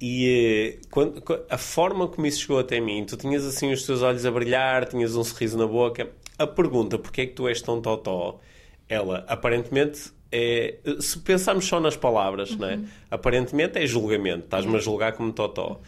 E 0.00 0.78
quando, 0.92 1.20
a 1.50 1.58
forma 1.58 2.06
como 2.06 2.24
isso 2.24 2.42
chegou 2.42 2.60
até 2.60 2.78
mim, 2.78 3.04
tu 3.04 3.16
tinhas 3.16 3.44
assim 3.44 3.72
os 3.72 3.84
teus 3.84 4.00
olhos 4.00 4.24
a 4.24 4.30
brilhar, 4.30 4.86
tinhas 4.86 5.16
um 5.16 5.24
sorriso 5.24 5.58
na 5.58 5.66
boca. 5.66 6.08
A 6.38 6.46
pergunta, 6.46 6.98
porquê 6.98 7.22
é 7.22 7.26
que 7.26 7.32
tu 7.32 7.48
és 7.48 7.60
tão 7.62 7.80
totó? 7.80 8.40
Ela, 8.88 9.24
aparentemente, 9.28 10.12
é. 10.30 10.76
Se 11.00 11.18
pensarmos 11.18 11.66
só 11.66 11.80
nas 11.80 11.96
palavras, 11.96 12.50
uhum. 12.50 12.58
não 12.58 12.68
é? 12.68 12.80
Aparentemente 13.10 13.78
é 13.78 13.86
julgamento, 13.86 14.44
estás-me 14.44 14.76
a 14.76 14.78
julgar 14.78 15.12
como 15.12 15.32
totó. 15.32 15.80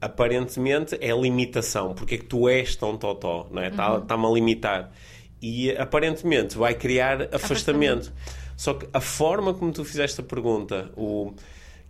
Aparentemente 0.00 0.96
é 1.00 1.10
limitação, 1.12 1.94
porque 1.94 2.16
é 2.16 2.18
que 2.18 2.24
tu 2.24 2.48
és 2.48 2.76
tão 2.76 2.96
totó, 2.96 3.48
não 3.50 3.62
é? 3.62 3.68
Está-me 3.68 4.24
uhum. 4.24 4.30
a 4.30 4.34
limitar. 4.34 4.92
E 5.40 5.70
aparentemente 5.72 6.56
vai 6.56 6.74
criar 6.74 7.22
afastamento. 7.32 7.34
afastamento. 7.34 8.12
Só 8.56 8.74
que 8.74 8.86
a 8.92 9.00
forma 9.00 9.52
como 9.52 9.72
tu 9.72 9.84
fizeste 9.84 10.20
a 10.20 10.24
pergunta, 10.24 10.90
o 10.96 11.34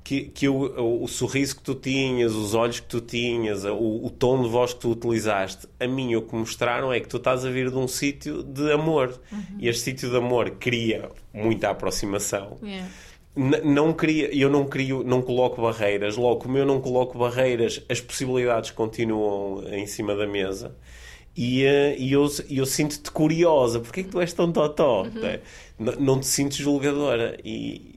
que, 0.06 0.22
que 0.26 0.48
o, 0.48 0.54
o, 0.54 1.02
o, 1.02 1.08
sorriso 1.08 1.56
que 1.56 1.62
tu 1.62 1.74
tinhas, 1.74 2.32
os 2.32 2.54
olhos 2.54 2.78
que 2.78 2.86
tu 2.86 3.00
tinhas, 3.00 3.64
o, 3.64 4.04
o, 4.04 4.08
tom 4.08 4.40
de 4.40 4.48
voz 4.48 4.72
que 4.72 4.78
tu 4.78 4.92
utilizaste, 4.92 5.66
a 5.80 5.88
mim 5.88 6.14
o 6.14 6.22
que 6.22 6.32
mostraram 6.32 6.92
é 6.92 7.00
que 7.00 7.08
tu 7.08 7.16
estás 7.16 7.44
a 7.44 7.50
vir 7.50 7.72
de 7.72 7.76
um 7.76 7.88
sítio 7.88 8.44
de 8.44 8.70
amor. 8.70 9.20
Uhum. 9.32 9.40
E 9.58 9.66
este 9.66 9.82
sítio 9.82 10.08
de 10.08 10.16
amor 10.16 10.48
cria 10.60 11.10
muita 11.34 11.70
aproximação. 11.70 12.56
Yeah. 12.62 12.88
Não 13.64 13.92
cria, 13.92 14.32
eu 14.32 14.48
não 14.48 14.64
crio, 14.66 15.02
não 15.02 15.20
coloco 15.20 15.60
barreiras. 15.60 16.16
Logo, 16.16 16.36
como 16.36 16.56
eu 16.56 16.64
não 16.64 16.80
coloco 16.80 17.18
barreiras, 17.18 17.82
as 17.88 18.00
possibilidades 18.00 18.70
continuam 18.70 19.64
em 19.72 19.88
cima 19.88 20.14
da 20.14 20.24
mesa. 20.24 20.76
E, 21.36 21.64
uh, 21.64 21.98
e 21.98 22.12
eu, 22.12 22.28
eu 22.48 22.64
sinto-te 22.64 23.10
curiosa. 23.10 23.80
Porquê 23.80 24.00
é 24.00 24.02
que 24.04 24.10
tu 24.10 24.20
és 24.20 24.32
tão 24.32 24.52
totó? 24.52 25.02
Uhum. 25.02 25.38
Não, 25.80 25.92
não 25.94 26.20
te 26.20 26.26
sinto 26.26 26.54
julgadora. 26.54 27.36
E, 27.44 27.95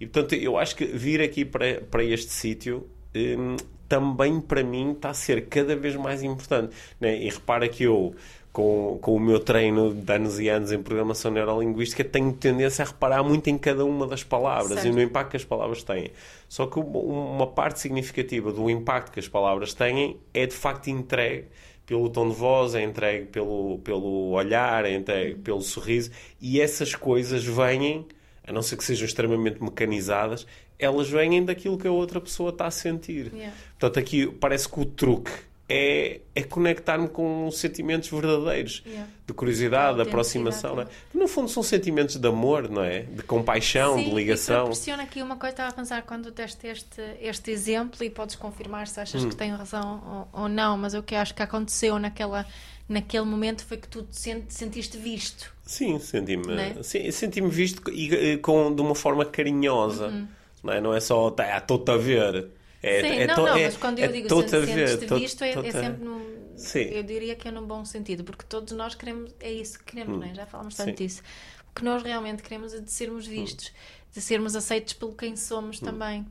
e 0.00 0.06
portanto, 0.06 0.34
eu 0.34 0.56
acho 0.56 0.76
que 0.76 0.84
vir 0.84 1.20
aqui 1.20 1.44
para, 1.44 1.80
para 1.80 2.04
este 2.04 2.32
sítio 2.32 2.88
hum, 3.14 3.56
também 3.88 4.40
para 4.40 4.62
mim 4.62 4.92
está 4.92 5.10
a 5.10 5.14
ser 5.14 5.46
cada 5.46 5.74
vez 5.74 5.96
mais 5.96 6.22
importante. 6.22 6.74
Né? 7.00 7.16
E 7.22 7.28
repara 7.30 7.68
que 7.68 7.84
eu, 7.84 8.14
com, 8.52 8.98
com 9.00 9.16
o 9.16 9.20
meu 9.20 9.40
treino 9.40 9.92
de 9.94 10.12
anos 10.12 10.38
e 10.38 10.48
anos 10.48 10.70
em 10.70 10.82
programação 10.82 11.30
neurolinguística, 11.30 12.04
tenho 12.04 12.32
tendência 12.32 12.84
a 12.84 12.88
reparar 12.88 13.22
muito 13.24 13.48
em 13.48 13.56
cada 13.56 13.84
uma 13.84 14.06
das 14.06 14.22
palavras 14.22 14.80
certo. 14.80 14.88
e 14.88 14.90
no 14.92 15.02
impacto 15.02 15.30
que 15.30 15.36
as 15.36 15.44
palavras 15.44 15.82
têm. 15.82 16.10
Só 16.48 16.66
que 16.66 16.78
uma 16.78 17.46
parte 17.46 17.80
significativa 17.80 18.52
do 18.52 18.68
impacto 18.68 19.10
que 19.10 19.20
as 19.20 19.28
palavras 19.28 19.72
têm 19.72 20.18
é 20.34 20.46
de 20.46 20.54
facto 20.54 20.88
entregue 20.88 21.46
pelo 21.86 22.10
tom 22.10 22.28
de 22.28 22.34
voz, 22.34 22.74
é 22.74 22.82
entregue 22.82 23.26
pelo, 23.26 23.78
pelo 23.78 24.32
olhar, 24.32 24.84
é 24.84 24.94
entregue 24.94 25.36
pelo 25.36 25.62
sorriso 25.62 26.10
e 26.38 26.60
essas 26.60 26.94
coisas 26.94 27.44
vêm 27.44 28.06
a 28.48 28.52
não 28.52 28.62
ser 28.62 28.76
que 28.76 28.84
sejam 28.84 29.06
extremamente 29.06 29.62
mecanizadas, 29.62 30.46
elas 30.78 31.08
vêm 31.08 31.44
daquilo 31.44 31.76
que 31.76 31.86
a 31.86 31.92
outra 31.92 32.20
pessoa 32.20 32.50
está 32.50 32.66
a 32.66 32.70
sentir. 32.70 33.30
Yeah. 33.34 33.54
Portanto, 33.78 33.98
aqui 33.98 34.26
parece 34.26 34.68
que 34.68 34.80
o 34.80 34.84
truque 34.84 35.30
é, 35.68 36.20
é 36.34 36.42
conectar-me 36.42 37.08
com 37.08 37.50
sentimentos 37.50 38.08
verdadeiros 38.08 38.82
yeah. 38.86 39.06
de 39.26 39.34
curiosidade, 39.34 39.96
de 39.96 40.02
aproximação. 40.02 40.76
Não 40.76 40.82
é? 40.82 40.86
No 41.12 41.28
fundo, 41.28 41.50
são 41.50 41.62
sentimentos 41.62 42.16
de 42.16 42.26
amor, 42.26 42.70
não 42.70 42.82
é? 42.82 43.00
De 43.00 43.22
compaixão, 43.22 43.96
Sim, 43.96 44.04
de 44.04 44.14
ligação. 44.14 44.56
Sim, 44.56 44.70
proporciona 44.70 45.02
aqui 45.02 45.20
uma 45.20 45.36
coisa, 45.36 45.52
estava 45.52 45.68
a 45.68 45.72
pensar 45.72 46.02
quando 46.02 46.30
deste 46.30 46.66
este, 46.66 47.02
este 47.20 47.50
exemplo 47.50 48.02
e 48.02 48.08
podes 48.08 48.34
confirmar 48.34 48.86
se 48.86 48.98
achas 48.98 49.22
hum. 49.22 49.28
que 49.28 49.36
tenho 49.36 49.56
razão 49.56 50.26
ou, 50.32 50.42
ou 50.42 50.48
não, 50.48 50.78
mas 50.78 50.94
o 50.94 51.02
que 51.02 51.14
acho 51.14 51.34
que 51.34 51.42
aconteceu 51.42 51.98
naquela 51.98 52.46
naquele 52.88 53.24
momento 53.24 53.64
foi 53.64 53.76
que 53.76 53.88
tu 53.88 54.02
te 54.02 54.16
sentiste 54.48 54.96
visto. 54.96 55.52
Sim, 55.64 55.98
senti-me 55.98 56.54
é? 56.54 56.82
senti 57.12 57.40
visto 57.42 57.90
e, 57.90 58.38
com, 58.38 58.74
de 58.74 58.80
uma 58.80 58.94
forma 58.94 59.24
carinhosa. 59.24 60.08
Uhum. 60.08 60.28
Não, 60.62 60.72
é? 60.72 60.80
não 60.80 60.94
é 60.94 61.00
só, 61.00 61.30
tá, 61.30 61.56
estou-te 61.56 61.90
a 61.90 61.96
ver. 61.96 62.48
É, 62.82 63.00
Sim, 63.00 63.06
é, 63.20 63.26
não, 63.26 63.36
não, 63.36 63.48
é, 63.48 63.64
mas 63.64 63.76
quando 63.76 63.98
eu 63.98 64.04
é 64.04 64.08
digo 64.08 64.28
sentes, 64.28 64.50
ver, 64.50 65.06
tô, 65.06 65.16
visto, 65.16 65.42
é, 65.42 65.50
é 65.50 65.72
sempre 65.72 66.04
num, 66.04 66.24
Sim. 66.56 66.80
eu 66.80 67.02
diria 67.02 67.34
que 67.34 67.48
é 67.48 67.50
num 67.50 67.66
bom 67.66 67.84
sentido, 67.84 68.22
porque 68.24 68.44
todos 68.48 68.72
nós 68.72 68.94
queremos, 68.94 69.34
é 69.40 69.50
isso 69.50 69.78
que 69.80 69.86
queremos, 69.86 70.16
hum. 70.16 70.20
não 70.20 70.26
é? 70.26 70.34
Já 70.34 70.46
falamos 70.46 70.74
tanto 70.74 70.90
Sim. 70.90 70.94
disso. 70.94 71.22
O 71.70 71.74
que 71.74 71.84
nós 71.84 72.02
realmente 72.02 72.42
queremos 72.42 72.72
é 72.72 72.80
de 72.80 72.90
sermos 72.90 73.26
hum. 73.26 73.30
vistos, 73.30 73.68
hum. 73.68 74.04
de 74.14 74.20
sermos 74.20 74.54
aceitos 74.56 74.94
pelo 74.94 75.12
quem 75.12 75.36
somos 75.36 75.82
hum. 75.82 75.84
também 75.84 76.26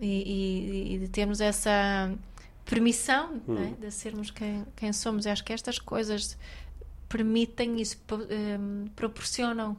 e, 0.00 0.06
e, 0.06 0.94
e, 0.94 0.98
de 0.98 1.08
termos 1.08 1.40
essa 1.40 2.12
permissão 2.64 3.40
hum. 3.46 3.54
né, 3.54 3.74
de 3.80 3.90
sermos 3.90 4.30
quem, 4.30 4.64
quem 4.76 4.92
somos. 4.92 5.26
Eu 5.26 5.32
acho 5.32 5.44
que 5.44 5.52
estas 5.52 5.78
coisas 5.78 6.36
permitem 7.08 7.80
isso, 7.80 7.98
um, 8.10 8.86
proporcionam. 8.96 9.76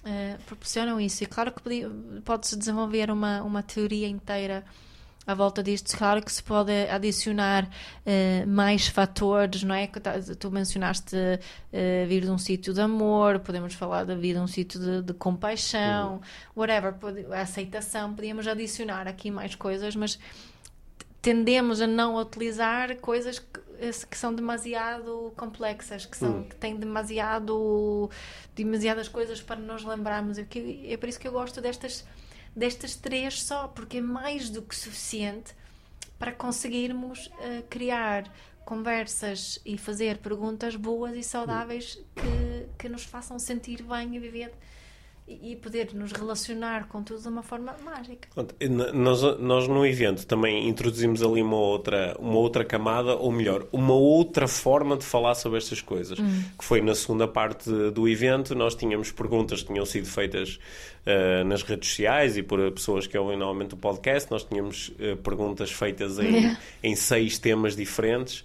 Uh, 0.00 0.42
proporcionam 0.46 1.00
isso. 1.00 1.24
E 1.24 1.26
claro 1.26 1.52
que 1.52 1.62
pode-se 2.24 2.56
desenvolver 2.56 3.10
uma, 3.10 3.42
uma 3.42 3.62
teoria 3.62 4.08
inteira 4.08 4.64
à 5.28 5.34
volta 5.34 5.62
disto. 5.62 5.94
Claro 5.94 6.22
que 6.22 6.32
se 6.32 6.42
pode 6.42 6.72
adicionar 6.88 7.64
uh, 7.66 8.46
mais 8.46 8.88
fatores, 8.88 9.62
não 9.62 9.74
é? 9.74 9.86
Tu 9.86 10.50
mencionaste 10.50 11.14
uh, 11.14 12.08
vir 12.08 12.22
de 12.22 12.30
um 12.30 12.38
sítio 12.38 12.72
de 12.72 12.80
amor, 12.80 13.40
podemos 13.40 13.74
falar 13.74 14.04
de 14.04 14.16
vir 14.16 14.32
de 14.32 14.40
um 14.40 14.46
sítio 14.46 14.80
de, 14.80 15.02
de 15.02 15.12
compaixão, 15.12 16.14
uhum. 16.14 16.20
whatever, 16.56 16.94
a 17.30 17.42
aceitação, 17.42 18.14
podíamos 18.14 18.46
adicionar 18.46 19.06
aqui 19.06 19.30
mais 19.30 19.54
coisas, 19.54 19.94
mas 19.94 20.18
tendemos 21.28 21.82
a 21.82 21.86
não 21.86 22.16
utilizar 22.16 22.96
coisas 22.96 23.38
que, 23.38 23.60
que 24.10 24.16
são 24.16 24.34
demasiado 24.34 25.30
complexas, 25.36 26.06
que, 26.06 26.16
são, 26.16 26.38
hum. 26.38 26.44
que 26.44 26.56
têm 26.56 26.74
demasiado, 26.74 28.08
demasiadas 28.56 29.08
coisas 29.08 29.42
para 29.42 29.60
nos 29.60 29.84
lembrarmos. 29.84 30.38
É 30.38 30.96
por 30.96 31.06
isso 31.06 31.20
que 31.20 31.28
eu 31.28 31.32
gosto 31.32 31.60
destas, 31.60 32.02
destas 32.56 32.94
três 32.94 33.42
só, 33.42 33.68
porque 33.68 33.98
é 33.98 34.00
mais 34.00 34.48
do 34.48 34.62
que 34.62 34.74
suficiente 34.74 35.54
para 36.18 36.32
conseguirmos 36.32 37.26
uh, 37.26 37.62
criar 37.68 38.24
conversas 38.64 39.60
e 39.66 39.76
fazer 39.76 40.16
perguntas 40.18 40.76
boas 40.76 41.14
e 41.14 41.22
saudáveis 41.22 42.00
que, 42.16 42.68
que 42.78 42.88
nos 42.88 43.04
façam 43.04 43.38
sentir 43.38 43.82
bem 43.82 44.16
e 44.16 44.18
viver 44.18 44.50
e 45.28 45.56
poder 45.56 45.94
nos 45.94 46.12
relacionar 46.12 46.88
com 46.88 47.02
tudo 47.02 47.20
de 47.20 47.28
uma 47.28 47.42
forma 47.42 47.76
mágica. 47.84 48.28
Nós, 48.94 49.22
nós 49.38 49.68
no 49.68 49.84
evento 49.84 50.26
também 50.26 50.68
introduzimos 50.68 51.22
ali 51.22 51.42
uma 51.42 51.56
outra, 51.56 52.16
uma 52.18 52.36
outra 52.36 52.64
camada, 52.64 53.14
ou 53.14 53.30
melhor, 53.30 53.66
uma 53.70 53.94
outra 53.94 54.48
forma 54.48 54.96
de 54.96 55.04
falar 55.04 55.34
sobre 55.34 55.58
estas 55.58 55.80
coisas, 55.82 56.18
hum. 56.18 56.42
que 56.58 56.64
foi 56.64 56.80
na 56.80 56.94
segunda 56.94 57.28
parte 57.28 57.70
do 57.90 58.08
evento, 58.08 58.54
nós 58.54 58.74
tínhamos 58.74 59.12
perguntas 59.12 59.62
que 59.62 59.68
tinham 59.68 59.84
sido 59.84 60.06
feitas 60.06 60.58
uh, 61.06 61.44
nas 61.44 61.62
redes 61.62 61.88
sociais 61.88 62.36
e 62.36 62.42
por 62.42 62.58
pessoas 62.72 63.06
que 63.06 63.18
ouvem 63.18 63.36
normalmente 63.36 63.74
o 63.74 63.76
podcast, 63.76 64.30
nós 64.30 64.44
tínhamos 64.44 64.88
uh, 64.88 65.16
perguntas 65.18 65.70
feitas 65.70 66.18
em, 66.18 66.56
em 66.82 66.96
seis 66.96 67.38
temas 67.38 67.76
diferentes 67.76 68.44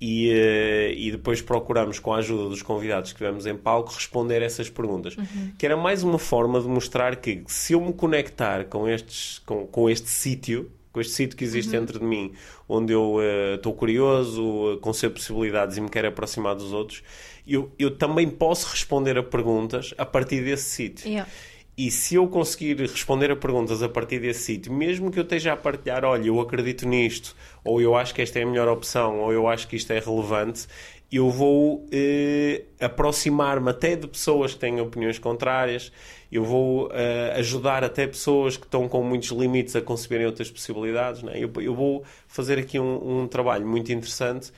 e, 0.00 0.30
uh, 0.30 0.92
e 0.98 1.10
depois 1.12 1.40
procuramos, 1.40 1.98
com 1.98 2.12
a 2.12 2.18
ajuda 2.18 2.48
dos 2.48 2.62
convidados 2.62 3.12
que 3.12 3.18
tivemos 3.18 3.46
em 3.46 3.56
palco, 3.56 3.92
responder 3.92 4.42
essas 4.42 4.68
perguntas. 4.68 5.16
Uhum. 5.16 5.52
Que 5.58 5.66
era 5.66 5.76
mais 5.76 6.02
uma 6.02 6.18
forma 6.18 6.60
de 6.60 6.68
mostrar 6.68 7.16
que 7.16 7.42
se 7.46 7.72
eu 7.72 7.80
me 7.80 7.92
conectar 7.92 8.64
com, 8.64 8.88
estes, 8.88 9.40
com, 9.46 9.66
com 9.66 9.88
este 9.88 10.08
sítio, 10.08 10.70
com 10.92 11.00
este 11.00 11.12
sítio 11.12 11.36
que 11.36 11.44
existe 11.44 11.74
uhum. 11.74 11.80
dentro 11.80 11.98
de 11.98 12.04
mim, 12.04 12.32
onde 12.68 12.92
eu 12.92 13.18
estou 13.54 13.72
uh, 13.72 13.76
curioso, 13.76 14.42
uh, 14.74 14.78
concebo 14.78 15.14
possibilidades 15.14 15.76
e 15.76 15.80
me 15.80 15.88
quero 15.88 16.08
aproximar 16.08 16.54
dos 16.54 16.72
outros, 16.72 17.02
eu, 17.46 17.70
eu 17.78 17.90
também 17.90 18.28
posso 18.28 18.70
responder 18.70 19.18
a 19.18 19.22
perguntas 19.22 19.94
a 19.98 20.04
partir 20.04 20.44
desse 20.44 20.70
sítio. 20.70 21.08
Yeah. 21.08 21.30
E 21.76 21.90
se 21.90 22.14
eu 22.14 22.28
conseguir 22.28 22.78
responder 22.78 23.32
a 23.32 23.36
perguntas 23.36 23.82
a 23.82 23.88
partir 23.88 24.20
desse 24.20 24.44
sítio, 24.44 24.72
mesmo 24.72 25.10
que 25.10 25.18
eu 25.18 25.24
esteja 25.24 25.52
a 25.52 25.56
partilhar, 25.56 26.04
olha, 26.04 26.28
eu 26.28 26.40
acredito 26.40 26.86
nisto, 26.86 27.34
ou 27.64 27.80
eu 27.80 27.96
acho 27.96 28.14
que 28.14 28.22
esta 28.22 28.38
é 28.38 28.44
a 28.44 28.46
melhor 28.46 28.68
opção, 28.68 29.18
ou 29.20 29.32
eu 29.32 29.48
acho 29.48 29.66
que 29.66 29.74
isto 29.74 29.92
é 29.92 29.98
relevante, 29.98 30.68
eu 31.10 31.30
vou 31.30 31.84
eh, 31.90 32.62
aproximar-me 32.80 33.70
até 33.70 33.96
de 33.96 34.06
pessoas 34.06 34.54
que 34.54 34.60
têm 34.60 34.80
opiniões 34.80 35.18
contrárias, 35.18 35.92
eu 36.30 36.44
vou 36.44 36.90
eh, 36.92 37.34
ajudar 37.36 37.82
até 37.84 38.06
pessoas 38.06 38.56
que 38.56 38.66
estão 38.66 38.88
com 38.88 39.02
muitos 39.02 39.30
limites 39.30 39.74
a 39.76 39.80
conceberem 39.80 40.26
outras 40.26 40.50
possibilidades. 40.50 41.22
Né? 41.22 41.32
Eu, 41.36 41.50
eu, 41.60 41.74
vou 41.74 42.04
fazer 42.26 42.58
aqui 42.58 42.78
um, 42.80 43.22
um 43.22 43.28
trabalho 43.28 43.66
muito 43.66 43.92
interessante 43.92 44.52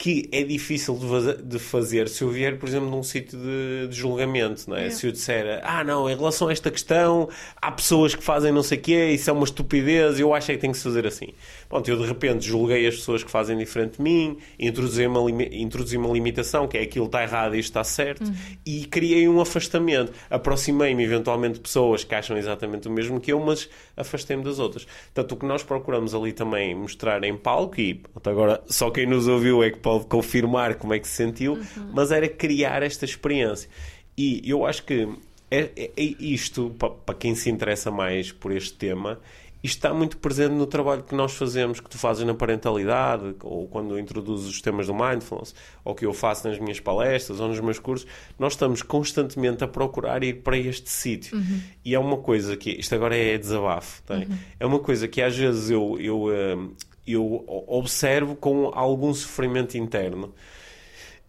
que 0.00 0.30
é 0.32 0.42
difícil 0.42 0.98
de 1.44 1.58
fazer 1.58 2.08
se 2.08 2.22
eu 2.22 2.30
vier, 2.30 2.58
por 2.58 2.66
exemplo, 2.66 2.88
num 2.88 3.02
sítio 3.02 3.38
de, 3.38 3.86
de, 3.88 3.94
julgamento, 3.94 4.64
não 4.66 4.74
é? 4.74 4.86
é? 4.86 4.90
Se 4.90 5.06
eu 5.06 5.12
disser, 5.12 5.60
ah, 5.62 5.84
não, 5.84 6.08
em 6.08 6.16
relação 6.16 6.48
a 6.48 6.52
esta 6.52 6.70
questão, 6.70 7.28
há 7.60 7.70
pessoas 7.70 8.14
que 8.14 8.24
fazem 8.24 8.50
não 8.50 8.62
sei 8.62 8.78
o 8.78 8.80
quê, 8.80 9.10
isso 9.10 9.28
é 9.28 9.32
uma 9.34 9.44
estupidez, 9.44 10.18
eu 10.18 10.32
acho 10.32 10.50
é 10.50 10.54
que 10.54 10.60
tem 10.62 10.72
que 10.72 10.78
se 10.78 10.84
fazer 10.84 11.06
assim. 11.06 11.34
Pronto, 11.70 11.88
eu 11.88 11.96
de 11.96 12.04
repente 12.04 12.44
julguei 12.44 12.84
as 12.84 12.96
pessoas 12.96 13.22
que 13.22 13.30
fazem 13.30 13.56
diferente 13.56 13.98
de 13.98 14.02
mim, 14.02 14.36
introduzi 14.58 15.06
uma, 15.06 15.30
introduzi 15.30 15.96
uma 15.96 16.12
limitação, 16.12 16.66
que 16.66 16.76
é 16.76 16.82
aquilo 16.82 17.06
está 17.06 17.22
errado 17.22 17.54
e 17.54 17.60
isto 17.60 17.70
está 17.70 17.84
certo, 17.84 18.24
uhum. 18.24 18.34
e 18.66 18.86
criei 18.86 19.28
um 19.28 19.40
afastamento. 19.40 20.12
Aproximei-me 20.28 21.04
eventualmente 21.04 21.54
de 21.54 21.60
pessoas 21.60 22.02
que 22.02 22.12
acham 22.12 22.36
exatamente 22.36 22.88
o 22.88 22.90
mesmo 22.90 23.20
que 23.20 23.32
eu, 23.32 23.38
mas 23.38 23.70
afastei-me 23.96 24.42
das 24.42 24.58
outras. 24.58 24.84
Portanto, 25.14 25.30
o 25.30 25.36
que 25.36 25.46
nós 25.46 25.62
procuramos 25.62 26.12
ali 26.12 26.32
também 26.32 26.74
mostrar 26.74 27.22
em 27.22 27.36
palco, 27.36 27.80
e 27.80 28.02
agora 28.24 28.60
só 28.66 28.90
quem 28.90 29.06
nos 29.06 29.28
ouviu 29.28 29.62
é 29.62 29.70
que 29.70 29.78
pode 29.78 30.06
confirmar 30.06 30.74
como 30.74 30.92
é 30.92 30.98
que 30.98 31.06
se 31.06 31.14
sentiu, 31.14 31.52
uhum. 31.52 31.92
mas 31.94 32.10
era 32.10 32.28
criar 32.28 32.82
esta 32.82 33.04
experiência. 33.04 33.70
E 34.18 34.42
eu 34.44 34.66
acho 34.66 34.82
que 34.84 35.08
é, 35.50 35.70
é, 35.76 35.90
é 35.96 36.02
isto, 36.18 36.74
para, 36.78 37.14
quem 37.14 37.34
se 37.34 37.50
interessa 37.50 37.90
mais 37.90 38.30
por 38.30 38.52
este 38.52 38.74
tema, 38.74 39.20
está 39.62 39.92
muito 39.92 40.16
presente 40.16 40.52
no 40.52 40.66
trabalho 40.66 41.02
que 41.02 41.14
nós 41.14 41.34
fazemos, 41.34 41.80
que 41.80 41.88
tu 41.88 41.98
fazes 41.98 42.24
na 42.24 42.34
parentalidade, 42.34 43.34
ou 43.42 43.66
quando 43.68 43.98
introduzes 43.98 44.48
os 44.48 44.60
temas 44.60 44.86
do 44.86 44.94
mindfulness, 44.94 45.54
ou 45.84 45.94
que 45.94 46.06
eu 46.06 46.12
faço 46.12 46.48
nas 46.48 46.58
minhas 46.58 46.80
palestras 46.80 47.40
ou 47.40 47.48
nos 47.48 47.60
meus 47.60 47.78
cursos. 47.78 48.06
Nós 48.38 48.54
estamos 48.54 48.82
constantemente 48.82 49.62
a 49.62 49.68
procurar 49.68 50.22
ir 50.24 50.42
para 50.42 50.56
este 50.56 50.88
sítio. 50.88 51.36
Uhum. 51.36 51.60
E 51.84 51.94
é 51.94 51.98
uma 51.98 52.16
coisa 52.16 52.56
que. 52.56 52.70
Isto 52.70 52.94
agora 52.94 53.16
é 53.16 53.36
desabafo. 53.36 54.02
Tá? 54.02 54.14
Uhum. 54.14 54.38
É 54.58 54.66
uma 54.66 54.78
coisa 54.78 55.06
que 55.06 55.20
às 55.20 55.36
vezes 55.36 55.70
eu, 55.70 55.96
eu, 56.00 56.32
eh, 56.32 56.58
eu 57.06 57.44
observo 57.66 58.34
com 58.36 58.70
algum 58.74 59.12
sofrimento 59.12 59.76
interno. 59.76 60.32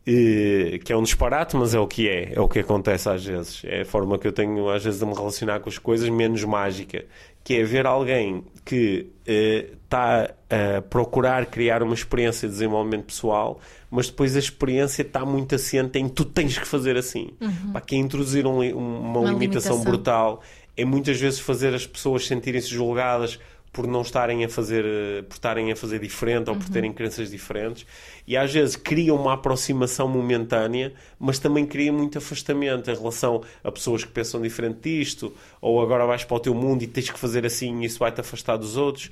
Que 0.03 0.91
é 0.91 0.97
um 0.97 1.03
disparate, 1.03 1.55
mas 1.55 1.75
é 1.75 1.79
o 1.79 1.87
que 1.87 2.09
é, 2.09 2.33
é 2.33 2.39
o 2.39 2.49
que 2.49 2.59
acontece 2.59 3.07
às 3.07 3.23
vezes. 3.23 3.61
É 3.63 3.81
a 3.81 3.85
forma 3.85 4.17
que 4.17 4.27
eu 4.27 4.31
tenho 4.31 4.69
às 4.69 4.83
vezes 4.83 4.99
de 4.99 5.05
me 5.05 5.13
relacionar 5.13 5.59
com 5.59 5.69
as 5.69 5.77
coisas 5.77 6.09
menos 6.09 6.43
mágica 6.43 7.05
que 7.43 7.55
é 7.55 7.63
ver 7.63 7.85
alguém 7.85 8.43
que 8.63 9.07
está 9.25 10.29
uh, 10.29 10.77
a 10.77 10.81
procurar 10.81 11.45
criar 11.47 11.81
uma 11.81 11.93
experiência 11.93 12.47
de 12.47 12.53
desenvolvimento 12.53 13.05
pessoal, 13.05 13.59
mas 13.89 14.07
depois 14.07 14.35
a 14.35 14.39
experiência 14.39 15.01
está 15.01 15.25
muito 15.25 15.55
assente 15.55 15.97
em 15.97 16.07
tu 16.07 16.23
tens 16.23 16.57
que 16.57 16.67
fazer 16.67 16.97
assim. 16.97 17.31
Uhum. 17.41 17.71
Para 17.71 17.81
que 17.81 17.95
introduzir 17.95 18.45
um, 18.45 18.59
uma, 18.59 19.19
uma 19.19 19.31
limitação, 19.31 19.33
limitação 19.39 19.83
brutal 19.83 20.41
é 20.77 20.85
muitas 20.85 21.19
vezes 21.19 21.39
fazer 21.39 21.73
as 21.73 21.85
pessoas 21.85 22.25
sentirem-se 22.25 22.69
julgadas 22.69 23.39
por 23.71 23.87
não 23.87 24.01
estarem 24.01 24.43
a 24.43 24.49
fazer, 24.49 24.83
por 25.29 25.35
estarem 25.35 25.71
a 25.71 25.75
fazer 25.75 25.99
diferente 25.99 26.49
ou 26.49 26.55
por 26.55 26.65
uhum. 26.65 26.71
terem 26.71 26.91
crenças 26.91 27.31
diferentes 27.31 27.85
e 28.27 28.35
às 28.35 28.51
vezes 28.51 28.75
cria 28.75 29.13
uma 29.13 29.33
aproximação 29.33 30.07
momentânea, 30.07 30.93
mas 31.17 31.39
também 31.39 31.65
cria 31.65 31.91
muito 31.91 32.17
afastamento 32.17 32.91
em 32.91 32.95
relação 32.95 33.41
a 33.63 33.71
pessoas 33.71 34.03
que 34.03 34.11
pensam 34.11 34.41
diferente 34.41 34.79
disto, 34.81 35.33
ou 35.61 35.81
agora 35.81 36.05
vais 36.05 36.23
para 36.23 36.35
o 36.35 36.39
teu 36.39 36.53
mundo 36.53 36.83
e 36.83 36.87
tens 36.87 37.09
que 37.09 37.17
fazer 37.17 37.45
assim 37.45 37.81
e 37.81 37.85
isso 37.85 37.99
vai-te 37.99 38.19
afastar 38.19 38.57
dos 38.57 38.75
outros. 38.75 39.09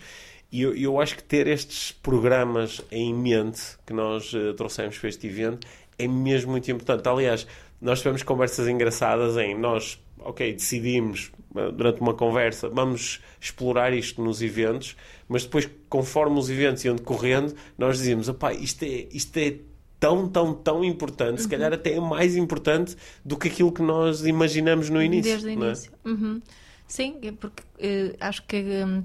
E 0.51 0.61
eu, 0.63 0.75
eu, 0.75 0.99
acho 0.99 1.15
que 1.15 1.23
ter 1.23 1.45
estes 1.47 1.91
programas 1.91 2.81
em 2.91 3.13
mente 3.13 3.61
que 3.85 3.93
nós 3.93 4.33
uh, 4.33 4.53
trouxemos 4.55 4.97
para 4.97 5.07
este 5.07 5.27
evento 5.27 5.67
é 5.97 6.07
mesmo 6.07 6.51
muito 6.51 6.71
importante. 6.71 7.07
Aliás, 7.07 7.45
nós 7.79 7.99
tivemos 7.99 8.23
conversas 8.23 8.67
engraçadas 8.67 9.37
em 9.37 9.57
nós, 9.57 9.99
ok, 10.19 10.53
decidimos 10.53 11.31
eh, 11.55 11.71
durante 11.71 12.01
uma 12.01 12.13
conversa, 12.13 12.69
vamos 12.69 13.21
explorar 13.39 13.93
isto 13.93 14.21
nos 14.21 14.41
eventos, 14.41 14.95
mas 15.27 15.43
depois, 15.43 15.69
conforme 15.89 16.37
os 16.37 16.49
eventos 16.49 16.83
iam 16.85 16.95
decorrendo, 16.95 17.55
nós 17.77 17.97
dizíamos, 17.97 18.29
opá, 18.29 18.53
isto 18.53 18.83
é, 18.83 19.07
isto 19.11 19.37
é 19.37 19.55
tão, 19.99 20.29
tão, 20.29 20.53
tão 20.53 20.83
importante, 20.83 21.37
uhum. 21.37 21.43
se 21.43 21.47
calhar 21.47 21.73
até 21.73 21.93
é 21.93 21.99
mais 21.99 22.35
importante 22.35 22.95
do 23.23 23.37
que 23.37 23.47
aquilo 23.47 23.71
que 23.71 23.81
nós 23.81 24.25
imaginamos 24.25 24.89
no 24.89 25.01
início. 25.01 25.31
Desde 25.31 25.47
o 25.47 25.49
é? 25.49 25.53
início. 25.53 25.91
É? 26.05 26.09
Uhum. 26.09 26.41
Sim, 26.87 27.17
é 27.21 27.31
porque 27.31 27.61
uh, 27.61 28.15
acho 28.19 28.43
que 28.47 28.55
um, 28.57 29.03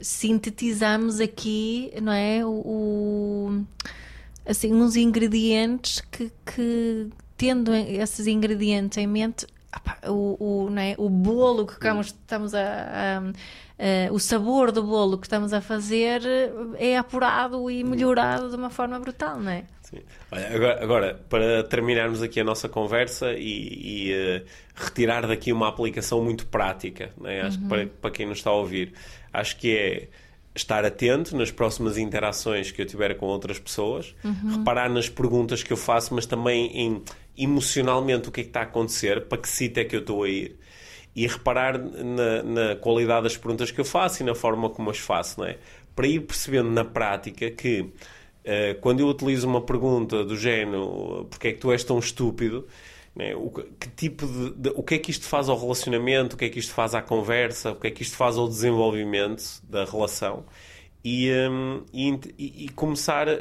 sintetizamos 0.00 1.20
aqui, 1.20 1.92
não 2.00 2.12
é, 2.12 2.44
o, 2.44 2.50
o 2.50 3.64
assim, 4.46 4.72
uns 4.72 4.96
ingredientes 4.96 6.00
que, 6.10 6.32
que 6.46 7.08
tendo 7.36 7.74
esses 7.74 8.26
ingredientes 8.26 8.96
em 8.96 9.06
mente, 9.06 9.46
o, 10.06 10.68
o, 10.68 10.78
é? 10.78 10.94
o 10.98 11.08
bolo 11.08 11.66
que 11.66 11.74
estamos 11.74 12.54
a, 12.54 12.60
a, 12.60 13.18
a, 13.18 14.12
o 14.12 14.18
sabor 14.18 14.72
do 14.72 14.82
bolo 14.82 15.18
que 15.18 15.26
estamos 15.26 15.52
a 15.52 15.60
fazer 15.60 16.22
é 16.76 16.96
apurado 16.96 17.70
e 17.70 17.84
melhorado 17.84 18.48
de 18.48 18.56
uma 18.56 18.70
forma 18.70 18.98
brutal, 18.98 19.38
não 19.38 19.50
é? 19.50 19.64
Sim. 19.82 20.00
Olha, 20.30 20.54
agora, 20.54 20.84
agora, 20.84 21.20
para 21.28 21.64
terminarmos 21.64 22.22
aqui 22.22 22.40
a 22.40 22.44
nossa 22.44 22.68
conversa 22.68 23.32
e, 23.32 24.08
e 24.08 24.12
uh, 24.12 24.44
retirar 24.74 25.26
daqui 25.26 25.52
uma 25.52 25.68
aplicação 25.68 26.22
muito 26.22 26.46
prática, 26.46 27.10
é? 27.24 27.40
acho 27.40 27.56
uhum. 27.56 27.62
que 27.62 27.68
para, 27.68 27.86
para 27.86 28.10
quem 28.10 28.26
nos 28.26 28.38
está 28.38 28.50
a 28.50 28.54
ouvir, 28.54 28.92
acho 29.32 29.56
que 29.56 29.76
é 29.76 30.08
estar 30.54 30.84
atento 30.84 31.36
nas 31.36 31.50
próximas 31.50 31.96
interações 31.96 32.70
que 32.70 32.82
eu 32.82 32.86
tiver 32.86 33.14
com 33.14 33.26
outras 33.26 33.58
pessoas, 33.58 34.14
uhum. 34.24 34.58
reparar 34.58 34.90
nas 34.90 35.08
perguntas 35.08 35.62
que 35.62 35.72
eu 35.72 35.76
faço, 35.76 36.14
mas 36.14 36.26
também 36.26 36.66
em 36.76 37.02
emocionalmente 37.38 38.28
o 38.28 38.32
que 38.32 38.40
é 38.40 38.44
que 38.44 38.50
está 38.50 38.60
a 38.60 38.64
acontecer, 38.64 39.26
para 39.26 39.38
que 39.38 39.48
sítio 39.48 39.80
é 39.80 39.84
que 39.84 39.96
eu 39.96 40.00
estou 40.00 40.24
a 40.24 40.28
ir. 40.28 40.58
E 41.14 41.26
reparar 41.26 41.78
na, 41.78 42.42
na, 42.42 42.76
qualidade 42.76 43.24
das 43.24 43.36
perguntas 43.36 43.70
que 43.70 43.80
eu 43.80 43.84
faço 43.84 44.22
e 44.22 44.26
na 44.26 44.34
forma 44.34 44.70
como 44.70 44.90
as 44.90 44.98
faço, 44.98 45.40
não 45.40 45.46
é? 45.46 45.58
Para 45.94 46.06
ir 46.06 46.20
percebendo 46.20 46.70
na 46.70 46.84
prática 46.84 47.50
que 47.50 47.80
uh, 47.80 48.80
quando 48.80 49.00
eu 49.00 49.08
utilizo 49.08 49.48
uma 49.48 49.60
pergunta 49.60 50.24
do 50.24 50.36
género 50.36 51.26
porque 51.30 51.48
é 51.48 51.52
que 51.52 51.58
tu 51.58 51.72
és 51.72 51.82
tão 51.82 51.98
estúpido, 51.98 52.68
é? 53.18 53.34
O, 53.34 53.50
que 53.50 53.88
tipo 53.96 54.26
de, 54.26 54.50
de, 54.52 54.72
o 54.76 54.82
que 54.82 54.94
é 54.94 54.98
que 54.98 55.10
isto 55.10 55.26
faz 55.26 55.48
ao 55.48 55.58
relacionamento, 55.58 56.36
o 56.36 56.38
que 56.38 56.44
é 56.44 56.48
que 56.48 56.60
isto 56.60 56.72
faz 56.72 56.94
à 56.94 57.02
conversa, 57.02 57.72
o 57.72 57.76
que 57.76 57.88
é 57.88 57.90
que 57.90 58.02
isto 58.02 58.16
faz 58.16 58.36
ao 58.36 58.48
desenvolvimento 58.48 59.42
da 59.68 59.84
relação 59.84 60.44
e, 61.04 61.30
um, 61.50 61.84
e, 61.92 62.64
e, 62.64 62.68
começar 62.70 63.28
a, 63.28 63.32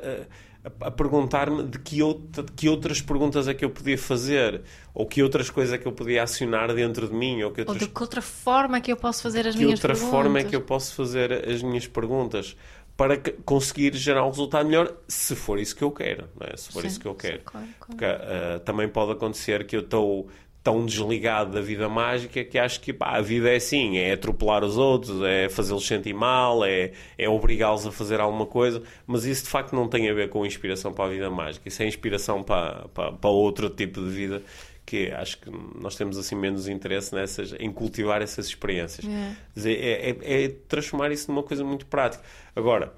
a 0.81 0.91
perguntar-me 0.91 1.63
de 1.63 1.79
que, 1.79 2.01
outra, 2.01 2.43
de 2.43 2.51
que 2.51 2.69
outras 2.69 3.01
perguntas 3.01 3.47
é 3.47 3.53
que 3.53 3.63
eu 3.63 3.69
podia 3.69 3.97
fazer 3.97 4.61
ou 4.93 5.05
que 5.05 5.21
outras 5.21 5.49
coisas 5.49 5.73
é 5.73 5.77
que 5.77 5.87
eu 5.87 5.91
podia 5.91 6.23
acionar 6.23 6.73
dentro 6.73 7.07
de 7.07 7.13
mim 7.13 7.43
ou, 7.43 7.51
que 7.51 7.61
outras, 7.61 7.81
ou 7.81 7.87
de 7.87 7.93
que 7.93 8.01
outra 8.01 8.21
forma 8.21 8.77
é 8.77 8.81
que 8.81 8.91
eu 8.91 8.97
posso 8.97 9.23
fazer 9.23 9.47
as 9.47 9.55
minhas 9.55 9.79
perguntas. 9.79 9.99
De 9.99 10.05
outra 10.05 10.17
forma 10.17 10.39
é 10.39 10.43
que 10.43 10.55
eu 10.55 10.61
posso 10.61 10.95
fazer 10.95 11.49
as 11.49 11.61
minhas 11.61 11.87
perguntas 11.87 12.55
para 12.97 13.15
conseguir 13.45 13.93
gerar 13.93 14.25
um 14.25 14.29
resultado 14.29 14.65
melhor, 14.65 14.91
se 15.07 15.35
for 15.35 15.59
isso 15.59 15.75
que 15.75 15.83
eu 15.83 15.91
quero, 15.91 16.27
é? 16.41 16.57
se 16.57 16.71
for 16.71 16.81
sim, 16.81 16.87
isso 16.87 16.99
que 16.99 17.05
eu 17.05 17.13
quero. 17.13 17.41
Claro, 17.43 17.67
claro. 17.79 17.85
Porque 17.87 18.05
uh, 18.05 18.59
também 18.61 18.89
pode 18.89 19.11
acontecer 19.11 19.67
que 19.67 19.75
eu 19.75 19.81
estou 19.81 20.27
tão 20.67 20.85
desligado 20.85 21.53
da 21.53 21.61
vida 21.61 21.87
mágica 21.87 22.43
que 22.43 22.59
acho 22.59 22.81
que 22.81 22.91
pá, 22.91 23.11
a 23.15 23.21
vida 23.21 23.49
é 23.49 23.55
assim, 23.55 23.99
é 23.99 24.11
atropelar 24.11 24.65
os 24.65 24.77
outros, 24.77 25.23
é 25.23 25.47
fazê-los 25.47 25.87
sentir 25.87 26.13
mal, 26.13 26.65
é, 26.65 26.91
é 27.17 27.29
obrigá-los 27.29 27.87
a 27.87 27.91
fazer 27.91 28.19
alguma 28.19 28.45
coisa, 28.45 28.83
mas 29.05 29.23
isso 29.23 29.45
de 29.45 29.49
facto 29.49 29.73
não 29.73 29.87
tem 29.87 30.09
a 30.09 30.13
ver 30.13 30.29
com 30.29 30.45
inspiração 30.45 30.91
para 30.91 31.05
a 31.05 31.07
vida 31.07 31.29
mágica, 31.29 31.69
isso 31.69 31.81
é 31.81 31.87
inspiração 31.87 32.43
para, 32.43 32.85
para, 32.93 33.13
para 33.13 33.29
outro 33.29 33.69
tipo 33.69 34.01
de 34.01 34.09
vida 34.09 34.43
que 34.85 35.09
acho 35.11 35.39
que 35.39 35.49
nós 35.81 35.95
temos 35.95 36.17
assim 36.17 36.35
menos 36.35 36.67
interesse 36.67 37.15
nessas, 37.15 37.53
em 37.57 37.71
cultivar 37.71 38.21
essas 38.21 38.47
experiências. 38.47 39.05
É. 39.05 39.69
É, 39.69 40.09
é, 40.09 40.43
é 40.43 40.49
transformar 40.67 41.13
isso 41.13 41.31
numa 41.31 41.43
coisa 41.43 41.63
muito 41.63 41.85
prática. 41.85 42.23
Agora, 42.53 42.93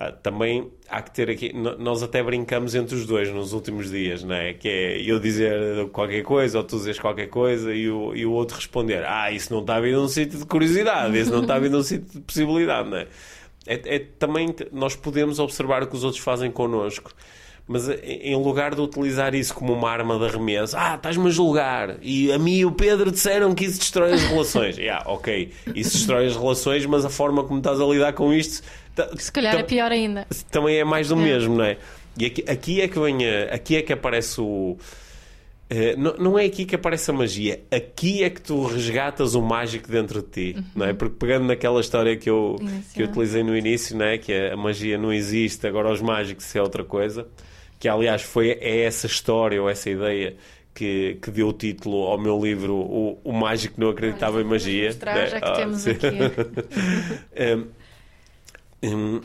ah, 0.00 0.12
também 0.12 0.70
há 0.88 1.02
que 1.02 1.10
ter 1.10 1.28
aqui. 1.28 1.52
Nós 1.52 2.04
até 2.04 2.22
brincamos 2.22 2.76
entre 2.76 2.94
os 2.94 3.04
dois 3.04 3.32
nos 3.32 3.52
últimos 3.52 3.90
dias, 3.90 4.22
não 4.22 4.36
é? 4.36 4.54
Que 4.54 4.68
é 4.68 5.02
eu 5.02 5.18
dizer 5.18 5.88
qualquer 5.90 6.22
coisa 6.22 6.58
ou 6.58 6.62
tu 6.64 6.76
dizes 6.76 7.00
qualquer 7.00 7.26
coisa 7.26 7.74
e 7.74 7.90
o, 7.90 8.14
e 8.14 8.24
o 8.24 8.30
outro 8.30 8.54
responder: 8.54 9.04
Ah, 9.04 9.32
isso 9.32 9.52
não 9.52 9.60
está 9.60 9.80
vindo 9.80 10.00
num 10.00 10.06
sítio 10.06 10.38
de 10.38 10.46
curiosidade, 10.46 11.18
isso 11.18 11.32
não 11.32 11.42
está 11.42 11.58
vindo 11.58 11.72
num 11.72 11.82
sítio 11.82 12.12
de 12.12 12.20
possibilidade, 12.20 12.88
não 12.88 12.96
é? 12.96 13.08
É, 13.66 13.96
é? 13.96 13.98
Também 13.98 14.54
nós 14.70 14.94
podemos 14.94 15.40
observar 15.40 15.82
o 15.82 15.88
que 15.88 15.96
os 15.96 16.04
outros 16.04 16.22
fazem 16.22 16.48
connosco 16.48 17.12
mas 17.68 17.86
em 18.02 18.34
lugar 18.34 18.74
de 18.74 18.80
utilizar 18.80 19.34
isso 19.34 19.54
como 19.54 19.74
uma 19.74 19.90
arma 19.90 20.18
de 20.18 20.24
arremesso, 20.24 20.74
ah, 20.76 20.94
estás-me 20.94 21.26
a 21.26 21.30
julgar, 21.30 21.96
e 22.00 22.32
a 22.32 22.38
mim 22.38 22.56
e 22.56 22.64
o 22.64 22.72
Pedro 22.72 23.12
disseram 23.12 23.54
que 23.54 23.66
isso 23.66 23.78
destrói 23.78 24.14
as 24.14 24.22
relações. 24.22 24.78
yeah, 24.80 25.04
ok, 25.06 25.52
isso 25.74 25.98
destrói 25.98 26.26
as 26.26 26.34
relações, 26.34 26.86
mas 26.86 27.04
a 27.04 27.10
forma 27.10 27.44
como 27.44 27.58
estás 27.58 27.78
a 27.78 27.84
lidar 27.84 28.14
com 28.14 28.32
isto. 28.32 28.62
Se 29.18 29.30
calhar 29.30 29.54
é 29.54 29.62
pior 29.62 29.92
ainda. 29.92 30.26
Também 30.50 30.78
é 30.78 30.84
mais 30.84 31.08
do 31.08 31.14
é. 31.14 31.18
mesmo, 31.18 31.56
não 31.56 31.64
é? 31.64 31.76
E 32.18 32.26
aqui, 32.26 32.44
aqui 32.48 32.80
é 32.80 32.88
que 32.88 32.98
vem 32.98 33.18
a, 33.24 33.54
aqui 33.54 33.76
é 33.76 33.82
que 33.82 33.92
aparece 33.92 34.40
o 34.40 34.76
Uh, 35.70 36.00
não, 36.00 36.16
não, 36.16 36.38
é 36.38 36.46
aqui 36.46 36.64
que 36.64 36.74
aparece 36.74 37.10
a 37.10 37.14
magia, 37.14 37.60
aqui 37.70 38.24
é 38.24 38.30
que 38.30 38.40
tu 38.40 38.64
resgatas 38.64 39.34
o 39.34 39.42
mágico 39.42 39.90
dentro 39.90 40.22
de 40.22 40.28
ti, 40.28 40.54
uhum. 40.56 40.64
não 40.74 40.86
é? 40.86 40.94
Porque 40.94 41.16
pegando 41.18 41.46
naquela 41.46 41.78
história 41.80 42.16
que 42.16 42.30
eu, 42.30 42.56
que 42.94 43.02
eu 43.02 43.06
utilizei 43.06 43.42
no 43.42 43.54
início, 43.54 43.94
não 43.94 44.06
é? 44.06 44.16
que 44.16 44.32
a 44.32 44.56
magia 44.56 44.96
não 44.96 45.12
existe, 45.12 45.66
agora 45.66 45.92
os 45.92 46.00
mágicos 46.00 46.56
é 46.56 46.62
outra 46.62 46.82
coisa, 46.84 47.28
que 47.78 47.86
aliás 47.86 48.22
foi, 48.22 48.52
é 48.52 48.84
essa 48.84 49.06
história 49.06 49.60
ou 49.60 49.68
essa 49.68 49.90
ideia 49.90 50.36
que, 50.78 51.18
que 51.20 51.30
deu 51.32 51.48
o 51.48 51.52
título 51.52 52.04
ao 52.04 52.16
meu 52.16 52.40
livro 52.40 52.74
O, 52.76 53.20
o 53.24 53.32
Mágico 53.32 53.80
Não 53.80 53.90
Acreditava 53.90 54.40
em 54.40 54.44
Magia. 54.44 54.86
Mostrar, 54.86 55.14
né? 55.16 55.26
já 55.26 55.40
que 55.40 55.48
ah, 55.48 55.52
temos 55.52 55.80
sim. 55.80 55.90
aqui. 55.90 56.06
um, 58.86 59.20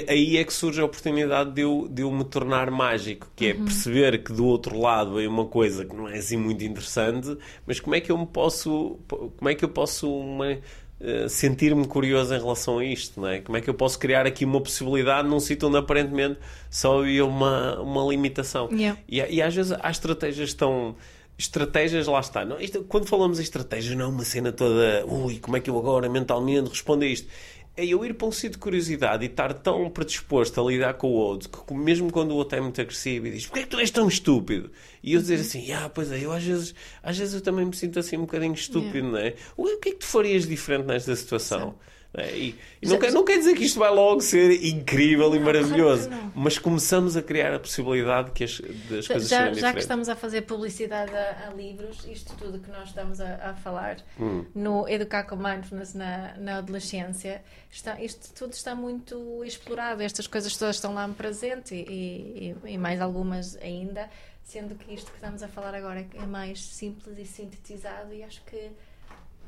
um, 0.00 0.10
aí 0.10 0.36
é 0.36 0.44
que 0.44 0.52
surge 0.52 0.80
a 0.80 0.84
oportunidade 0.84 1.52
de 1.52 1.62
eu, 1.62 1.88
de 1.90 2.02
eu 2.02 2.10
me 2.10 2.24
tornar 2.24 2.70
mágico, 2.70 3.30
que 3.34 3.46
é 3.46 3.52
uhum. 3.54 3.64
perceber 3.64 4.22
que 4.22 4.32
do 4.32 4.46
outro 4.46 4.78
lado 4.78 5.20
é 5.20 5.26
uma 5.26 5.46
coisa 5.46 5.84
que 5.84 5.94
não 5.94 6.08
é 6.08 6.18
assim 6.18 6.36
muito 6.36 6.64
interessante, 6.64 7.36
mas 7.66 7.80
como 7.80 7.94
é 7.94 8.00
que 8.00 8.10
eu 8.10 8.18
me 8.18 8.26
posso, 8.26 8.98
como 9.08 9.48
é 9.48 9.54
que 9.54 9.64
eu 9.64 9.68
posso 9.68 10.12
uma, 10.12 10.52
uh, 10.52 11.28
sentir-me 11.28 11.86
curioso 11.86 12.34
em 12.34 12.38
relação 12.38 12.78
a 12.78 12.84
isto, 12.84 13.20
não 13.20 13.28
é? 13.28 13.40
Como 13.40 13.56
é 13.56 13.60
que 13.60 13.68
eu 13.68 13.74
posso 13.74 13.98
criar 13.98 14.26
aqui 14.26 14.44
uma 14.44 14.60
possibilidade 14.60 15.28
num 15.28 15.40
sítio 15.40 15.68
onde 15.68 15.78
aparentemente 15.78 16.38
só 16.70 17.00
havia 17.00 17.24
uma, 17.24 17.80
uma 17.80 18.04
limitação? 18.10 18.68
Yeah. 18.72 18.98
E, 19.08 19.18
e 19.18 19.42
às 19.42 19.54
vezes 19.54 19.72
há 19.72 19.90
estratégias 19.90 20.54
tão 20.54 20.94
estratégias, 21.38 22.06
lá 22.06 22.20
está. 22.20 22.44
Não, 22.44 22.60
isto, 22.60 22.84
quando 22.84 23.06
falamos 23.06 23.38
em 23.38 23.42
estratégia, 23.42 23.96
não 23.96 24.04
é 24.04 24.08
uma 24.08 24.24
cena 24.24 24.52
toda, 24.52 25.04
ui, 25.06 25.38
como 25.38 25.56
é 25.56 25.60
que 25.60 25.68
eu 25.68 25.78
agora 25.78 26.08
mentalmente 26.08 26.68
respondo 26.68 27.04
a 27.04 27.06
isto? 27.06 27.28
É 27.76 27.86
eu 27.86 28.04
ir 28.04 28.14
para 28.14 28.28
um 28.28 28.32
sítio 28.32 28.52
de 28.52 28.58
curiosidade 28.58 29.24
e 29.24 29.28
estar 29.28 29.52
tão 29.54 29.88
predisposto 29.90 30.60
a 30.60 30.70
lidar 30.70 30.94
com 30.94 31.08
o 31.08 31.12
outro 31.12 31.48
que 31.48 31.74
mesmo 31.74 32.10
quando 32.12 32.32
o 32.32 32.34
outro 32.34 32.58
é 32.58 32.60
muito 32.60 32.80
agressivo 32.80 33.26
e 33.26 33.30
diz 33.30 33.46
porquê 33.46 33.60
é 33.60 33.62
que 33.62 33.68
tu 33.70 33.78
és 33.78 33.90
tão 33.90 34.08
estúpido? 34.08 34.70
E 35.02 35.14
eu 35.14 35.20
dizer 35.20 35.40
assim, 35.40 35.72
ah, 35.72 35.88
pois 35.88 36.12
é, 36.12 36.20
eu 36.20 36.32
às 36.32 36.44
vezes, 36.44 36.74
às 37.02 37.16
vezes 37.16 37.34
eu 37.34 37.40
também 37.40 37.64
me 37.64 37.74
sinto 37.74 37.98
assim 37.98 38.16
um 38.16 38.22
bocadinho 38.22 38.54
estúpido, 38.54 38.98
yeah. 38.98 39.10
não 39.10 39.18
é? 39.18 39.34
O 39.56 39.78
que 39.78 39.88
é 39.88 39.92
que 39.92 39.98
tu 39.98 40.06
farias 40.06 40.46
diferente 40.46 40.86
nesta 40.86 41.16
situação? 41.16 41.70
Sim. 41.70 41.91
É, 42.14 42.36
e, 42.36 42.58
e 42.82 42.86
não, 42.86 42.98
quer, 42.98 43.10
não 43.10 43.24
quer 43.24 43.38
dizer 43.38 43.56
que 43.56 43.64
isto 43.64 43.78
vai 43.78 43.90
logo 43.90 44.20
ser 44.20 44.62
incrível 44.66 45.34
e 45.34 45.40
maravilhoso, 45.40 46.10
mas 46.34 46.58
começamos 46.58 47.16
a 47.16 47.22
criar 47.22 47.54
a 47.54 47.58
possibilidade 47.58 48.32
que 48.32 48.44
as, 48.44 48.60
das 48.90 49.06
coisas 49.08 49.28
já, 49.28 49.46
sejam 49.46 49.54
Já 49.54 49.72
que 49.72 49.78
estamos 49.78 50.10
a 50.10 50.14
fazer 50.14 50.42
publicidade 50.42 51.10
a, 51.14 51.48
a 51.48 51.54
livros, 51.54 52.04
isto 52.06 52.36
tudo 52.36 52.58
que 52.58 52.70
nós 52.70 52.88
estamos 52.88 53.18
a, 53.18 53.50
a 53.50 53.54
falar 53.54 53.96
hum. 54.20 54.44
no 54.54 54.86
Educar 54.86 55.24
com 55.24 55.36
Mindfulness 55.36 55.94
na, 55.94 56.34
na 56.36 56.58
adolescência, 56.58 57.42
está, 57.70 57.98
isto 57.98 58.30
tudo 58.34 58.52
está 58.52 58.74
muito 58.74 59.42
explorado, 59.42 60.02
estas 60.02 60.26
coisas 60.26 60.54
todas 60.54 60.76
estão 60.76 60.92
lá 60.92 61.08
presente 61.08 61.74
e, 61.74 62.54
e, 62.66 62.72
e 62.72 62.78
mais 62.78 63.00
algumas 63.00 63.56
ainda, 63.56 64.10
sendo 64.44 64.74
que 64.74 64.92
isto 64.92 65.10
que 65.10 65.16
estamos 65.16 65.42
a 65.42 65.48
falar 65.48 65.74
agora 65.74 66.06
é 66.14 66.26
mais 66.26 66.62
simples 66.62 67.18
e 67.18 67.24
sintetizado 67.24 68.12
e 68.12 68.22
acho 68.22 68.42
que 68.44 68.70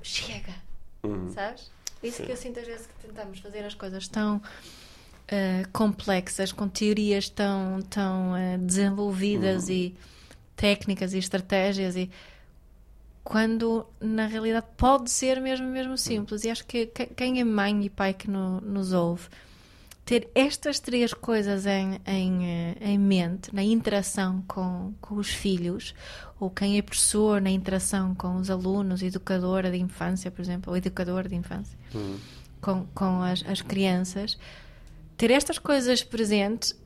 chega, 0.03 0.55
hum. 1.05 1.29
sabes? 1.29 1.74
Isso 2.05 2.19
Sim. 2.19 2.25
que 2.25 2.33
eu 2.33 2.37
sinto 2.37 2.61
às 2.61 2.67
vezes 2.67 2.87
que 2.87 3.07
tentamos 3.07 3.39
fazer 3.41 3.65
as 3.65 3.75
coisas 3.75 4.07
tão 4.09 4.37
uh, 4.37 5.69
complexas, 5.73 6.53
com 6.53 6.69
teorias 6.69 7.29
tão, 7.29 7.81
tão 7.83 8.33
uh, 8.33 8.59
desenvolvidas 8.59 9.65
uhum. 9.65 9.75
e 9.75 9.97
técnicas 10.57 11.15
e 11.15 11.19
estratégias 11.19 11.97
e 11.97 12.11
quando 13.25 13.87
na 14.01 14.27
realidade 14.27 14.67
pode 14.77 15.11
ser 15.11 15.41
mesmo 15.41 15.67
mesmo 15.67 15.97
simples 15.97 16.45
e 16.45 16.51
acho 16.51 16.65
que 16.67 16.87
quem 17.17 17.41
é 17.41 17.45
mãe 17.45 17.85
e 17.85 17.91
pai 17.91 18.13
que 18.13 18.31
no, 18.31 18.61
nos 18.61 18.93
ouve 18.93 19.29
ter 20.05 20.29
estas 20.35 20.79
três 20.79 21.15
coisas 21.15 21.65
em, 21.65 21.99
em, 22.07 22.47
eh, 22.47 22.77
em 22.81 22.99
mente 22.99 23.55
na 23.55 23.63
interação 23.63 24.45
com, 24.47 24.93
com 25.01 25.15
os 25.15 25.31
filhos, 25.31 25.95
ou 26.45 26.51
quem 26.51 26.77
é 26.77 26.83
professor 26.83 27.41
na 27.41 27.51
interação 27.51 28.15
com 28.15 28.37
os 28.37 28.51
alunos, 28.51 29.03
educadora 29.03 29.71
de 29.71 29.79
infância, 29.79 30.31
por 30.31 30.43
exemplo, 30.43 30.71
ou 30.71 30.77
educador 30.77 31.27
de 31.27 31.35
infância, 31.35 31.79
uhum. 31.95 32.19
com, 32.61 32.87
com 32.95 33.23
as, 33.23 33.43
as 33.47 33.63
crianças, 33.63 34.39
ter 35.17 35.31
estas 35.31 35.59
coisas 35.59 36.03
presentes, 36.03 36.79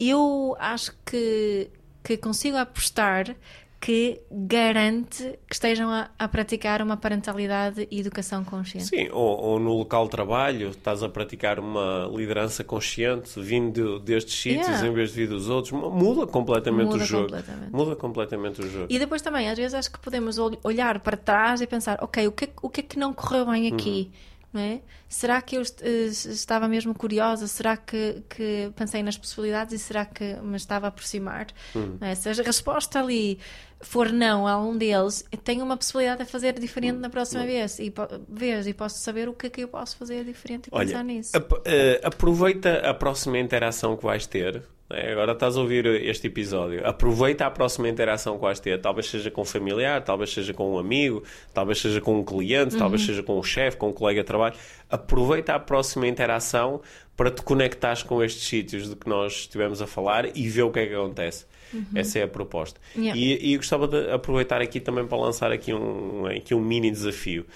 eu 0.00 0.56
acho 0.58 0.92
que, 1.04 1.68
que 2.02 2.16
consigo 2.16 2.56
apostar 2.56 3.36
que 3.82 4.20
garante 4.30 5.40
que 5.44 5.54
estejam 5.54 5.90
a, 5.90 6.08
a, 6.16 6.28
praticar 6.28 6.80
uma 6.80 6.96
parentalidade 6.96 7.88
e 7.90 7.98
educação 7.98 8.44
consciente. 8.44 8.86
Sim, 8.86 9.08
ou, 9.10 9.36
ou, 9.40 9.58
no 9.58 9.76
local 9.76 10.04
de 10.04 10.12
trabalho 10.12 10.68
estás 10.68 11.02
a 11.02 11.08
praticar 11.08 11.58
uma 11.58 12.08
liderança 12.14 12.62
consciente 12.62 13.40
vindo 13.40 13.98
destes 13.98 14.40
sítios 14.40 14.68
yeah. 14.68 14.86
em 14.86 14.94
vez 14.94 15.10
de 15.10 15.16
vir 15.16 15.28
dos 15.28 15.48
outros, 15.48 15.72
muda 15.72 16.28
completamente 16.28 16.86
muda 16.86 17.02
o 17.02 17.04
jogo. 17.04 17.24
Completamente. 17.24 17.72
Muda 17.72 17.96
completamente 17.96 18.60
o 18.60 18.70
jogo. 18.70 18.86
E 18.88 19.00
depois 19.00 19.20
também, 19.20 19.50
às 19.50 19.58
vezes 19.58 19.74
acho 19.74 19.90
que 19.90 19.98
podemos 19.98 20.38
olhar 20.62 21.00
para 21.00 21.16
trás 21.16 21.60
e 21.60 21.66
pensar, 21.66 21.98
ok, 22.00 22.28
o 22.28 22.32
que, 22.32 22.50
o 22.62 22.70
que 22.70 22.82
é 22.82 22.84
que 22.84 22.96
não 22.96 23.12
correu 23.12 23.46
bem 23.46 23.66
aqui? 23.66 24.12
Uhum 24.12 24.32
é? 24.60 24.80
Será 25.08 25.40
que 25.40 25.56
eu 25.56 25.62
uh, 25.62 25.64
estava 26.08 26.68
mesmo 26.68 26.94
curiosa? 26.94 27.46
Será 27.46 27.76
que, 27.76 28.22
que, 28.28 28.70
pensei 28.76 29.02
nas 29.02 29.16
possibilidades 29.16 29.72
e 29.74 29.78
será 29.78 30.04
que 30.04 30.34
me 30.36 30.56
estava 30.56 30.86
a 30.86 30.88
aproximar? 30.88 31.46
Uhum. 31.74 31.96
É? 32.00 32.14
Se 32.14 32.28
a 32.28 32.32
resposta 32.32 33.00
ali 33.00 33.38
for 33.82 34.10
não 34.10 34.46
a 34.46 34.60
um 34.60 34.76
deles, 34.76 35.24
tenho 35.44 35.64
uma 35.64 35.76
possibilidade 35.76 36.24
de 36.24 36.30
fazer 36.30 36.58
diferente 36.58 36.98
na 36.98 37.10
próxima 37.10 37.42
uhum. 37.42 37.46
vez 37.46 37.78
e, 37.78 37.92
vez 38.28 38.66
e 38.66 38.72
posso 38.72 38.98
saber 38.98 39.28
o 39.28 39.34
que 39.34 39.46
é 39.46 39.50
que 39.50 39.60
eu 39.62 39.68
posso 39.68 39.96
fazer 39.96 40.24
diferente 40.24 40.68
e 40.68 40.70
Olha, 40.72 40.86
pensar 40.86 41.04
nisso. 41.04 41.36
Ap 41.36 41.52
uh, 41.52 41.58
aproveita 42.02 42.78
a 42.88 42.94
próxima 42.94 43.38
interação 43.38 43.96
que 43.96 44.04
vais 44.04 44.26
ter 44.26 44.62
é? 44.92 45.12
Agora 45.12 45.32
estás 45.32 45.56
a 45.56 45.60
ouvir 45.60 45.86
este 45.86 46.26
episódio. 46.26 46.86
Aproveita 46.86 47.46
a 47.46 47.50
próxima 47.50 47.88
interação 47.88 48.36
que 48.36 48.42
vais 48.42 48.60
ter. 48.60 48.80
Talvez 48.80 49.08
seja 49.08 49.30
com 49.30 49.42
um 49.42 49.44
familiar, 49.44 50.02
talvez 50.02 50.32
seja 50.32 50.52
com 50.52 50.74
um 50.74 50.78
amigo, 50.78 51.22
talvez 51.54 51.80
seja 51.80 52.00
com 52.00 52.18
um 52.18 52.24
cliente, 52.24 52.74
uhum. 52.74 52.78
talvez 52.78 53.04
seja 53.04 53.22
com 53.22 53.38
um 53.38 53.42
chefe, 53.42 53.76
com 53.76 53.88
um 53.88 53.92
colega 53.92 54.20
de 54.20 54.26
trabalho. 54.26 54.54
Aproveita 54.90 55.54
a 55.54 55.58
próxima 55.58 56.06
interação 56.06 56.80
para 57.16 57.30
te 57.30 57.42
conectares 57.42 58.02
com 58.02 58.22
estes 58.22 58.46
sítios 58.46 58.88
de 58.88 58.96
que 58.96 59.08
nós 59.08 59.32
estivemos 59.32 59.80
a 59.80 59.86
falar 59.86 60.36
e 60.36 60.48
ver 60.48 60.62
o 60.62 60.70
que 60.70 60.80
é 60.80 60.86
que 60.86 60.94
acontece. 60.94 61.46
Uhum. 61.72 61.84
Essa 61.94 62.18
é 62.18 62.22
a 62.24 62.28
proposta. 62.28 62.80
Yeah. 62.96 63.18
E, 63.18 63.52
e 63.52 63.56
gostava 63.56 63.88
de 63.88 64.10
aproveitar 64.10 64.60
aqui 64.60 64.80
também 64.80 65.06
para 65.06 65.18
lançar 65.18 65.50
aqui 65.52 65.72
um, 65.72 66.26
aqui 66.26 66.54
um 66.54 66.60
mini 66.60 66.90
desafio 66.90 67.46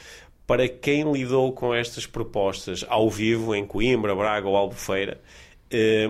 para 0.46 0.68
quem 0.68 1.10
lidou 1.12 1.52
com 1.52 1.74
estas 1.74 2.06
propostas 2.06 2.84
ao 2.88 3.10
vivo 3.10 3.54
em 3.54 3.66
Coimbra, 3.66 4.14
Braga 4.14 4.46
ou 4.46 4.56
Albufeira, 4.56 5.20
eh, 5.70 6.08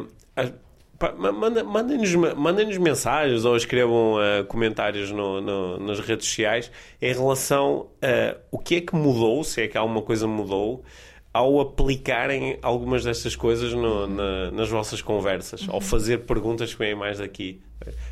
Mandem-nos 1.66 2.14
mandem 2.34 2.78
mensagens 2.78 3.44
ou 3.44 3.54
escrevam 3.54 4.14
uh, 4.14 4.44
comentários 4.46 5.10
no, 5.10 5.42
no, 5.42 5.78
nas 5.78 6.00
redes 6.00 6.26
sociais 6.26 6.72
em 7.02 7.12
relação 7.12 7.88
a 8.00 8.36
o 8.50 8.58
que 8.58 8.76
é 8.76 8.80
que 8.80 8.96
mudou, 8.96 9.44
se 9.44 9.60
é 9.60 9.68
que 9.68 9.76
alguma 9.76 10.00
coisa 10.00 10.26
mudou, 10.26 10.82
ao 11.36 11.60
aplicarem 11.60 12.58
algumas 12.62 13.04
destas 13.04 13.36
coisas 13.36 13.72
no, 13.74 14.06
na, 14.06 14.50
nas 14.50 14.70
vossas 14.70 15.02
conversas, 15.02 15.62
uhum. 15.62 15.74
ao 15.74 15.80
fazer 15.82 16.20
perguntas 16.20 16.72
que 16.72 16.78
vêm 16.78 16.94
mais 16.94 17.18
daqui. 17.18 17.60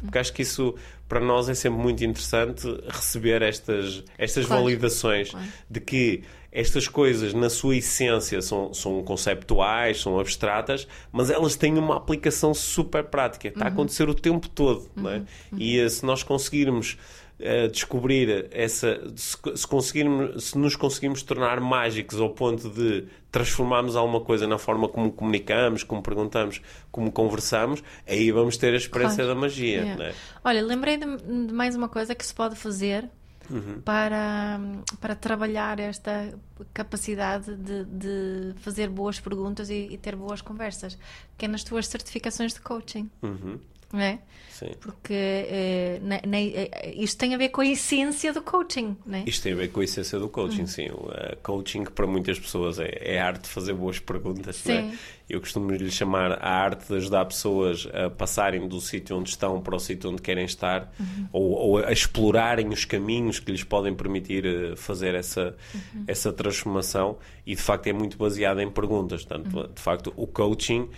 Porque 0.02 0.18
acho 0.18 0.32
que 0.32 0.42
isso, 0.42 0.74
para 1.08 1.20
nós, 1.20 1.48
é 1.48 1.54
sempre 1.54 1.80
muito 1.80 2.04
interessante 2.04 2.66
receber 2.86 3.40
estas, 3.40 4.04
estas 4.18 4.44
claro. 4.44 4.62
validações 4.62 5.30
claro. 5.30 5.46
de 5.70 5.80
que 5.80 6.22
estas 6.52 6.86
coisas, 6.86 7.32
na 7.32 7.48
sua 7.48 7.76
essência, 7.76 8.42
são, 8.42 8.74
são 8.74 9.02
conceptuais, 9.02 10.02
são 10.02 10.20
abstratas, 10.20 10.86
mas 11.10 11.30
elas 11.30 11.56
têm 11.56 11.78
uma 11.78 11.96
aplicação 11.96 12.52
super 12.52 13.04
prática. 13.04 13.48
Está 13.48 13.60
uhum. 13.62 13.66
a 13.66 13.70
acontecer 13.70 14.08
o 14.08 14.14
tempo 14.14 14.48
todo. 14.50 14.82
Uhum. 14.96 15.02
Não 15.02 15.10
é? 15.10 15.16
Uhum. 15.16 15.58
E 15.58 15.82
uh, 15.82 15.88
se 15.88 16.04
nós 16.04 16.22
conseguirmos 16.22 16.98
uh, 17.44 17.68
descobrir 17.70 18.48
essa. 18.50 19.00
Se, 19.14 19.36
se, 19.54 19.66
conseguirmos, 19.66 20.44
se 20.44 20.58
nos 20.58 20.74
conseguirmos 20.74 21.22
tornar 21.22 21.60
mágicos 21.60 22.20
ao 22.20 22.30
ponto 22.30 22.68
de 22.70 23.06
transformarmos 23.30 23.96
alguma 23.96 24.20
coisa 24.20 24.46
na 24.46 24.58
forma 24.58 24.88
como 24.88 25.12
comunicamos, 25.12 25.82
como 25.82 26.02
perguntamos, 26.02 26.62
como 26.90 27.12
conversamos, 27.12 27.82
aí 28.08 28.30
vamos 28.30 28.56
ter 28.56 28.72
a 28.72 28.76
experiência 28.76 29.24
claro. 29.24 29.34
da 29.34 29.40
magia. 29.40 29.96
É. 29.98 30.10
É? 30.10 30.14
Olha, 30.44 30.62
lembrei 30.62 30.96
de, 30.96 31.06
de 31.46 31.52
mais 31.52 31.76
uma 31.76 31.88
coisa 31.88 32.14
que 32.14 32.24
se 32.24 32.34
pode 32.34 32.56
fazer 32.56 33.08
uhum. 33.50 33.80
para, 33.82 34.60
para 35.00 35.14
trabalhar 35.14 35.78
esta 35.78 36.32
capacidade 36.72 37.54
de, 37.56 37.84
de 37.84 38.54
fazer 38.60 38.88
boas 38.88 39.20
perguntas 39.20 39.70
e, 39.70 39.88
e, 39.90 39.98
ter 39.98 40.16
boas 40.16 40.40
conversas, 40.40 40.98
que 41.36 41.44
é 41.44 41.48
nas 41.48 41.64
tuas 41.64 41.86
certificações 41.86 42.54
de 42.54 42.60
coaching. 42.60 43.10
Uhum. 43.22 43.58
Não 43.92 44.00
é? 44.00 44.18
Sim. 44.54 44.70
Porque 44.80 45.12
eh, 45.12 45.98
na, 46.00 46.20
na, 46.24 46.38
eh, 46.38 46.94
isto 46.94 47.18
tem 47.18 47.34
a 47.34 47.36
ver 47.36 47.48
com 47.48 47.60
a 47.60 47.66
essência 47.66 48.32
do 48.32 48.40
coaching, 48.40 48.96
não 49.04 49.18
é? 49.18 49.24
Isto 49.26 49.42
tem 49.42 49.52
a 49.52 49.56
ver 49.56 49.72
com 49.72 49.80
a 49.80 49.84
essência 49.84 50.16
do 50.16 50.28
coaching, 50.28 50.60
uhum. 50.60 50.66
sim. 50.68 50.90
O 50.90 51.08
uh, 51.08 51.36
coaching, 51.42 51.82
para 51.84 52.06
muitas 52.06 52.38
pessoas, 52.38 52.78
é, 52.78 52.88
é, 53.00 53.20
a 53.20 53.26
arte 53.26 53.42
de 53.42 53.48
fazer 53.48 53.72
boas 53.72 53.98
perguntas, 53.98 54.54
sim. 54.54 54.72
é? 54.72 54.92
Eu 55.28 55.40
costumo 55.40 55.72
lhe 55.72 55.90
chamar 55.90 56.32
a 56.40 56.50
arte 56.50 56.86
de 56.86 56.94
ajudar 56.94 57.24
pessoas 57.24 57.88
a 57.92 58.08
passarem 58.10 58.68
do 58.68 58.80
sítio 58.80 59.16
onde 59.16 59.30
estão 59.30 59.60
para 59.60 59.74
o 59.74 59.78
sítio 59.80 60.10
onde 60.10 60.22
querem 60.22 60.44
estar 60.44 60.92
uhum. 61.00 61.28
ou, 61.32 61.50
ou, 61.50 61.78
a 61.78 61.90
explorarem 61.90 62.68
os 62.68 62.84
caminhos 62.84 63.40
que 63.40 63.50
lhes 63.50 63.64
podem 63.64 63.92
permitir 63.92 64.44
uh, 64.46 64.76
fazer 64.76 65.16
essa, 65.16 65.56
uhum. 65.74 66.04
essa 66.06 66.32
transformação 66.32 67.18
e, 67.44 67.56
de 67.56 67.60
facto, 67.60 67.88
é 67.88 67.92
muito 67.92 68.16
baseada 68.16 68.62
em 68.62 68.70
perguntas. 68.70 69.24
Portanto, 69.24 69.58
uhum. 69.58 69.72
de 69.74 69.82
facto, 69.82 70.12
o 70.14 70.28
coaching 70.28 70.88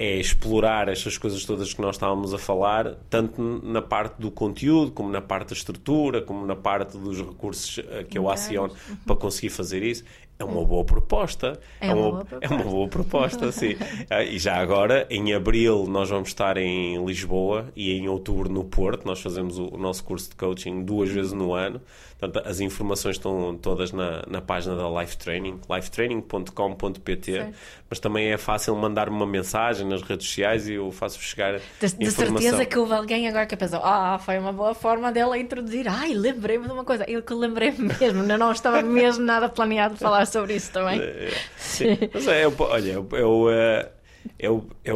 é 0.00 0.16
explorar 0.16 0.88
estas 0.88 1.18
coisas 1.18 1.44
todas 1.44 1.74
que 1.74 1.82
nós 1.82 1.96
estávamos 1.96 2.32
a 2.32 2.38
falar, 2.38 2.94
tanto 3.10 3.42
na 3.62 3.82
parte 3.82 4.18
do 4.18 4.30
conteúdo, 4.30 4.92
como 4.92 5.10
na 5.10 5.20
parte 5.20 5.48
da 5.48 5.54
estrutura, 5.54 6.22
como 6.22 6.46
na 6.46 6.56
parte 6.56 6.96
dos 6.96 7.18
recursos 7.18 7.84
eh, 7.86 8.04
que 8.04 8.16
eu 8.16 8.30
aciono 8.30 8.72
uhum. 8.72 8.96
para 9.04 9.16
conseguir 9.16 9.50
fazer 9.50 9.82
isso. 9.82 10.02
É 10.38 10.44
uma 10.44 10.64
boa 10.64 10.82
proposta. 10.84 11.60
É, 11.78 11.88
é 11.88 11.94
uma, 11.94 12.00
uma, 12.00 12.10
boa 12.12 12.24
proposta. 12.24 12.46
É 12.46 12.56
uma 12.56 12.64
boa 12.64 12.88
proposta, 12.88 13.52
sim. 13.52 13.76
Ah, 14.08 14.24
e 14.24 14.38
já 14.38 14.56
agora, 14.56 15.06
em 15.10 15.34
abril, 15.34 15.84
nós 15.86 16.08
vamos 16.08 16.30
estar 16.30 16.56
em 16.56 17.04
Lisboa 17.04 17.70
e 17.76 17.92
em 17.92 18.08
outubro 18.08 18.48
no 18.48 18.64
Porto. 18.64 19.04
Nós 19.04 19.20
fazemos 19.20 19.58
o, 19.58 19.76
nosso 19.76 20.02
curso 20.02 20.30
de 20.30 20.36
coaching 20.36 20.82
duas 20.82 21.10
vezes 21.10 21.34
no 21.34 21.52
ano. 21.52 21.78
Portanto, 22.20 22.46
as 22.46 22.60
informações 22.60 23.16
estão 23.16 23.56
todas 23.56 23.92
na, 23.92 24.22
na 24.28 24.42
página 24.42 24.76
da 24.76 24.88
Life 25.00 25.16
Training, 25.16 25.58
lifetraining.com.pt. 25.70 27.52
Mas 27.88 27.98
também 27.98 28.30
é 28.30 28.36
fácil 28.36 28.76
mandar 28.76 29.08
uma 29.08 29.26
mensagem 29.26 29.88
nas 29.88 30.02
redes 30.02 30.26
sociais 30.26 30.68
e 30.68 30.74
eu 30.74 30.92
faço 30.92 31.18
chegar. 31.18 31.58
De, 31.80 31.96
de 31.96 32.10
certeza 32.10 32.66
que 32.66 32.78
houve 32.78 32.92
alguém 32.92 33.26
agora 33.26 33.46
que 33.46 33.56
pensou: 33.56 33.80
ah, 33.82 34.20
foi 34.22 34.38
uma 34.38 34.52
boa 34.52 34.74
forma 34.74 35.10
dela 35.10 35.38
introduzir. 35.38 35.88
Ai, 35.88 36.12
lembrei-me 36.12 36.66
de 36.66 36.72
uma 36.72 36.84
coisa. 36.84 37.04
Eu 37.08 37.22
que 37.22 37.32
lembrei 37.32 37.72
mesmo, 38.00 38.22
não 38.22 38.52
estava 38.52 38.82
mesmo 38.82 39.24
nada 39.24 39.48
planeado 39.48 39.96
falar 39.96 40.26
sobre 40.26 40.56
isso 40.56 40.70
também. 40.70 41.00
É, 41.00 41.30
sim. 41.56 41.96
Mas 42.12 42.28
é, 42.28 42.46
olha, 42.46 42.92
eu, 42.92 43.08
eu 43.14 43.48
é, 43.48 43.90
é, 44.38 44.90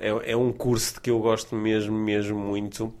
é, 0.00 0.32
é 0.32 0.36
um 0.36 0.52
curso 0.52 1.00
que 1.00 1.10
eu 1.10 1.18
gosto 1.18 1.56
mesmo, 1.56 1.98
mesmo 1.98 2.38
muito 2.38 2.94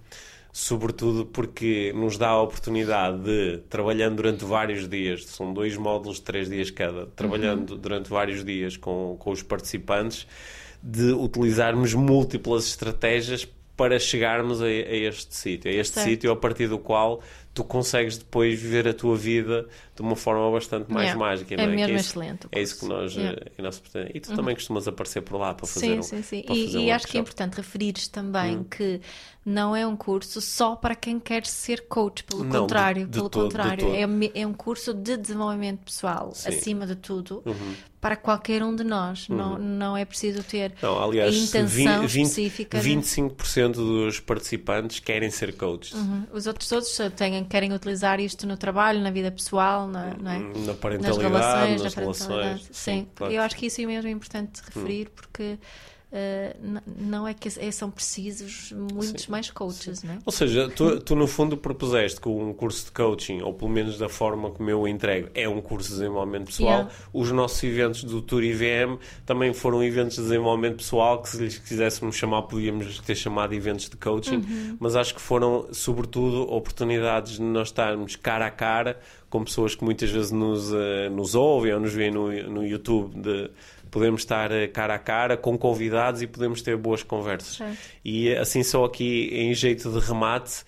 sobretudo 0.56 1.26
porque 1.26 1.92
nos 1.94 2.16
dá 2.16 2.30
a 2.30 2.40
oportunidade 2.40 3.18
de, 3.18 3.58
trabalhando 3.68 4.16
durante 4.16 4.42
vários 4.42 4.88
dias, 4.88 5.26
são 5.26 5.52
dois 5.52 5.76
módulos 5.76 6.16
de 6.16 6.22
três 6.22 6.48
dias 6.48 6.70
cada, 6.70 7.04
trabalhando 7.08 7.72
uhum. 7.72 7.78
durante 7.78 8.08
vários 8.08 8.42
dias 8.42 8.74
com, 8.74 9.16
com 9.18 9.30
os 9.32 9.42
participantes, 9.42 10.26
de 10.82 11.12
utilizarmos 11.12 11.92
múltiplas 11.92 12.66
estratégias 12.68 13.46
para 13.76 13.98
chegarmos 13.98 14.62
a, 14.62 14.64
a 14.64 14.68
este 14.68 15.36
sítio, 15.36 15.70
a 15.70 15.74
este 15.74 16.00
sítio 16.00 16.32
a 16.32 16.36
partir 16.36 16.68
do 16.68 16.78
qual 16.78 17.20
tu 17.52 17.62
consegues 17.62 18.16
depois 18.16 18.58
viver 18.58 18.88
a 18.88 18.94
tua 18.94 19.14
vida 19.14 19.66
de 19.94 20.00
uma 20.00 20.16
forma 20.16 20.50
bastante 20.50 20.90
mais 20.90 21.08
yeah. 21.08 21.18
mágica. 21.18 21.54
É, 21.54 21.64
é 21.64 21.66
mesmo 21.66 21.96
é 21.96 22.00
excelente. 22.00 22.48
É 22.52 22.62
isso 22.62 22.80
que 22.80 22.86
nós, 22.86 23.14
yeah. 23.14 23.38
é 23.58 23.62
nós 23.62 23.82
E 24.14 24.20
tu 24.20 24.30
uhum. 24.30 24.36
também 24.36 24.54
costumas 24.54 24.88
aparecer 24.88 25.20
por 25.20 25.38
lá 25.38 25.52
para 25.52 25.66
fazer 25.66 25.86
Sim, 25.86 25.98
um, 25.98 26.02
sim, 26.02 26.22
sim. 26.22 26.44
E, 26.48 26.84
e 26.84 26.90
acho 26.90 27.06
que 27.06 27.18
é 27.18 27.20
importante 27.20 27.54
referires 27.54 28.08
também 28.08 28.56
uhum. 28.56 28.64
que 28.64 29.00
não 29.46 29.76
é 29.76 29.86
um 29.86 29.94
curso 29.94 30.40
só 30.40 30.74
para 30.74 30.96
quem 30.96 31.20
quer 31.20 31.46
ser 31.46 31.86
coach, 31.86 32.24
pelo 32.24 32.42
não, 32.42 32.62
contrário, 32.62 33.04
de, 33.04 33.12
de 33.12 33.18
pelo 33.18 33.30
todo, 33.30 33.44
contrário, 33.44 33.94
é, 33.94 34.40
é 34.40 34.44
um 34.44 34.52
curso 34.52 34.92
de 34.92 35.16
desenvolvimento 35.16 35.84
pessoal, 35.84 36.32
sim. 36.34 36.48
acima 36.48 36.84
de 36.84 36.96
tudo, 36.96 37.44
uhum. 37.46 37.74
para 38.00 38.16
qualquer 38.16 38.60
um 38.64 38.74
de 38.74 38.82
nós. 38.82 39.28
Não, 39.28 39.52
uhum. 39.52 39.58
não 39.60 39.96
é 39.96 40.04
preciso 40.04 40.42
ter 40.42 40.74
não, 40.82 41.00
aliás, 41.00 41.32
a 41.32 41.38
intenção 41.38 42.08
20, 42.08 42.24
específica. 42.24 42.80
25% 42.80 43.68
de... 43.68 43.74
dos 43.74 44.18
participantes 44.18 44.98
querem 44.98 45.30
ser 45.30 45.56
coaches. 45.56 45.92
Uhum. 45.92 46.24
Os 46.32 46.48
outros 46.48 46.68
todos 46.68 46.98
têm 47.14 47.44
querem 47.44 47.72
utilizar 47.72 48.18
isto 48.18 48.48
no 48.48 48.56
trabalho, 48.56 49.00
na 49.00 49.12
vida 49.12 49.30
pessoal, 49.30 49.86
na, 49.86 50.12
não 50.14 50.30
é? 50.32 50.38
na 50.66 50.74
parentalidade, 50.74 51.04
nas 51.04 51.16
relações. 51.18 51.82
Nas 51.82 51.94
relações 51.94 52.62
sim, 52.62 52.72
sim 52.72 53.08
claro. 53.14 53.32
eu 53.32 53.40
acho 53.42 53.54
que 53.54 53.66
isso 53.66 53.80
é 53.80 53.86
mesmo 53.86 54.10
importante 54.10 54.60
referir, 54.66 55.06
hum. 55.06 55.12
porque 55.14 55.58
Uh, 56.06 56.80
não 56.96 57.26
é 57.26 57.34
que 57.34 57.48
é, 57.48 57.70
são 57.72 57.90
precisos 57.90 58.72
muitos 58.72 59.24
Sim. 59.24 59.30
mais 59.30 59.50
coaches, 59.50 60.04
não 60.04 60.14
é? 60.14 60.18
Ou 60.24 60.30
seja, 60.30 60.68
tu, 60.68 61.00
tu, 61.00 61.16
no 61.16 61.26
fundo 61.26 61.56
propuseste 61.56 62.20
que 62.20 62.28
um 62.28 62.52
curso 62.52 62.84
de 62.84 62.92
coaching, 62.92 63.42
ou 63.42 63.52
pelo 63.52 63.72
menos 63.72 63.98
da 63.98 64.08
forma 64.08 64.50
como 64.50 64.70
eu 64.70 64.82
o 64.82 64.88
entrego, 64.88 65.28
é 65.34 65.48
um 65.48 65.60
curso 65.60 65.88
de 65.88 65.94
desenvolvimento 65.96 66.46
pessoal. 66.46 66.70
Yeah. 66.70 66.90
Os 67.12 67.32
nossos 67.32 67.60
eventos 67.64 68.04
do 68.04 68.22
Tour 68.22 68.44
IVM 68.44 68.98
também 69.26 69.52
foram 69.52 69.82
eventos 69.82 70.14
de 70.14 70.22
desenvolvimento 70.22 70.76
pessoal, 70.76 71.20
que 71.20 71.28
se 71.28 71.38
lhes 71.38 71.58
quiséssemos 71.58 72.14
chamar, 72.14 72.42
podíamos 72.42 73.00
ter 73.00 73.16
chamado 73.16 73.52
eventos 73.52 73.88
de 73.90 73.96
coaching, 73.96 74.36
uhum. 74.36 74.76
mas 74.78 74.94
acho 74.94 75.12
que 75.12 75.20
foram, 75.20 75.66
sobretudo, 75.72 76.42
oportunidades 76.52 77.32
de 77.34 77.42
nós 77.42 77.68
estarmos 77.68 78.14
cara 78.14 78.46
a 78.46 78.50
cara 78.50 79.00
com 79.28 79.42
pessoas 79.42 79.74
que 79.74 79.84
muitas 79.84 80.08
vezes 80.10 80.30
nos, 80.30 80.72
uh, 80.72 81.10
nos 81.10 81.34
ouvem 81.34 81.74
ou 81.74 81.80
nos 81.80 81.92
veem 81.92 82.12
no, 82.12 82.30
no 82.48 82.64
YouTube 82.64 83.20
de 83.20 83.50
podemos 83.96 84.20
estar 84.20 84.52
eh, 84.52 84.68
cara 84.68 84.94
a 84.94 84.98
cara 84.98 85.38
com 85.38 85.56
convidados 85.56 86.20
e 86.20 86.26
podemos 86.26 86.60
ter 86.60 86.76
boas 86.76 87.02
conversas. 87.02 87.62
E 88.04 88.30
assim, 88.36 88.62
só 88.62 88.84
aqui 88.84 89.30
em 89.32 89.54
jeito 89.54 89.90
de 89.90 90.06
remate, 90.06 90.64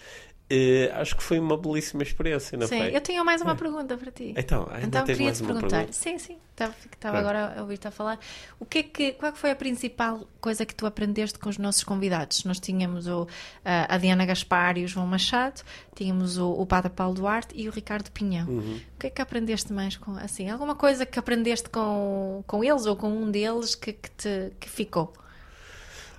Uh, 0.50 0.88
acho 0.94 1.14
que 1.14 1.22
foi 1.22 1.38
uma 1.38 1.58
belíssima 1.58 2.02
experiência, 2.02 2.56
não 2.56 2.66
sim, 2.66 2.78
foi? 2.78 2.96
eu 2.96 3.02
tenho 3.02 3.22
mais 3.22 3.42
uma 3.42 3.52
é. 3.52 3.54
pergunta 3.54 3.98
para 3.98 4.10
ti. 4.10 4.32
Então, 4.34 4.66
então 4.82 5.04
queria 5.04 5.30
te 5.30 5.42
perguntar. 5.42 5.68
Pergunta? 5.68 5.92
Sim, 5.92 6.18
sim, 6.18 6.38
estava, 6.52 6.74
estava 6.90 7.18
agora 7.18 7.54
a 7.58 7.60
ouvir-te 7.60 7.86
a 7.86 7.90
falar. 7.90 8.18
O 8.58 8.64
que 8.64 8.78
é 8.78 8.82
que, 8.82 9.12
qual 9.12 9.30
é 9.30 9.34
foi 9.34 9.50
a 9.50 9.56
principal 9.56 10.26
coisa 10.40 10.64
que 10.64 10.74
tu 10.74 10.86
aprendeste 10.86 11.38
com 11.38 11.50
os 11.50 11.58
nossos 11.58 11.84
convidados? 11.84 12.44
Nós 12.44 12.58
tínhamos 12.58 13.06
o, 13.06 13.28
a 13.62 13.98
Diana 13.98 14.24
Gaspar 14.24 14.78
e 14.78 14.86
o 14.86 14.88
João 14.88 15.06
Machado, 15.06 15.60
tínhamos 15.94 16.38
o, 16.38 16.50
o 16.50 16.64
Padre 16.64 16.92
Paulo 16.92 17.14
Duarte 17.14 17.54
e 17.54 17.68
o 17.68 17.70
Ricardo 17.70 18.10
Pinhão. 18.10 18.48
Uhum. 18.48 18.80
O 18.96 18.98
que 18.98 19.08
é 19.08 19.10
que 19.10 19.20
aprendeste 19.20 19.70
mais 19.70 19.98
com 19.98 20.12
assim? 20.12 20.48
Alguma 20.48 20.74
coisa 20.74 21.04
que 21.04 21.18
aprendeste 21.18 21.68
com, 21.68 22.42
com 22.46 22.64
eles 22.64 22.86
ou 22.86 22.96
com 22.96 23.10
um 23.10 23.30
deles 23.30 23.74
que, 23.74 23.92
que 23.92 24.10
te 24.12 24.52
que 24.58 24.70
ficou? 24.70 25.12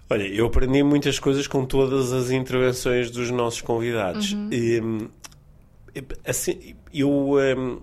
Olha, 0.10 0.24
eu 0.24 0.48
aprendi 0.48 0.82
muitas 0.82 1.20
coisas 1.20 1.46
com 1.46 1.66
todas 1.66 2.12
as 2.12 2.32
intervenções 2.32 3.12
dos 3.12 3.30
nossos 3.30 3.62
convidados. 3.62 4.34
Uhum. 4.34 4.50
E, 4.52 4.82
assim, 6.26 6.76
eu 6.92 7.36
um, 7.38 7.80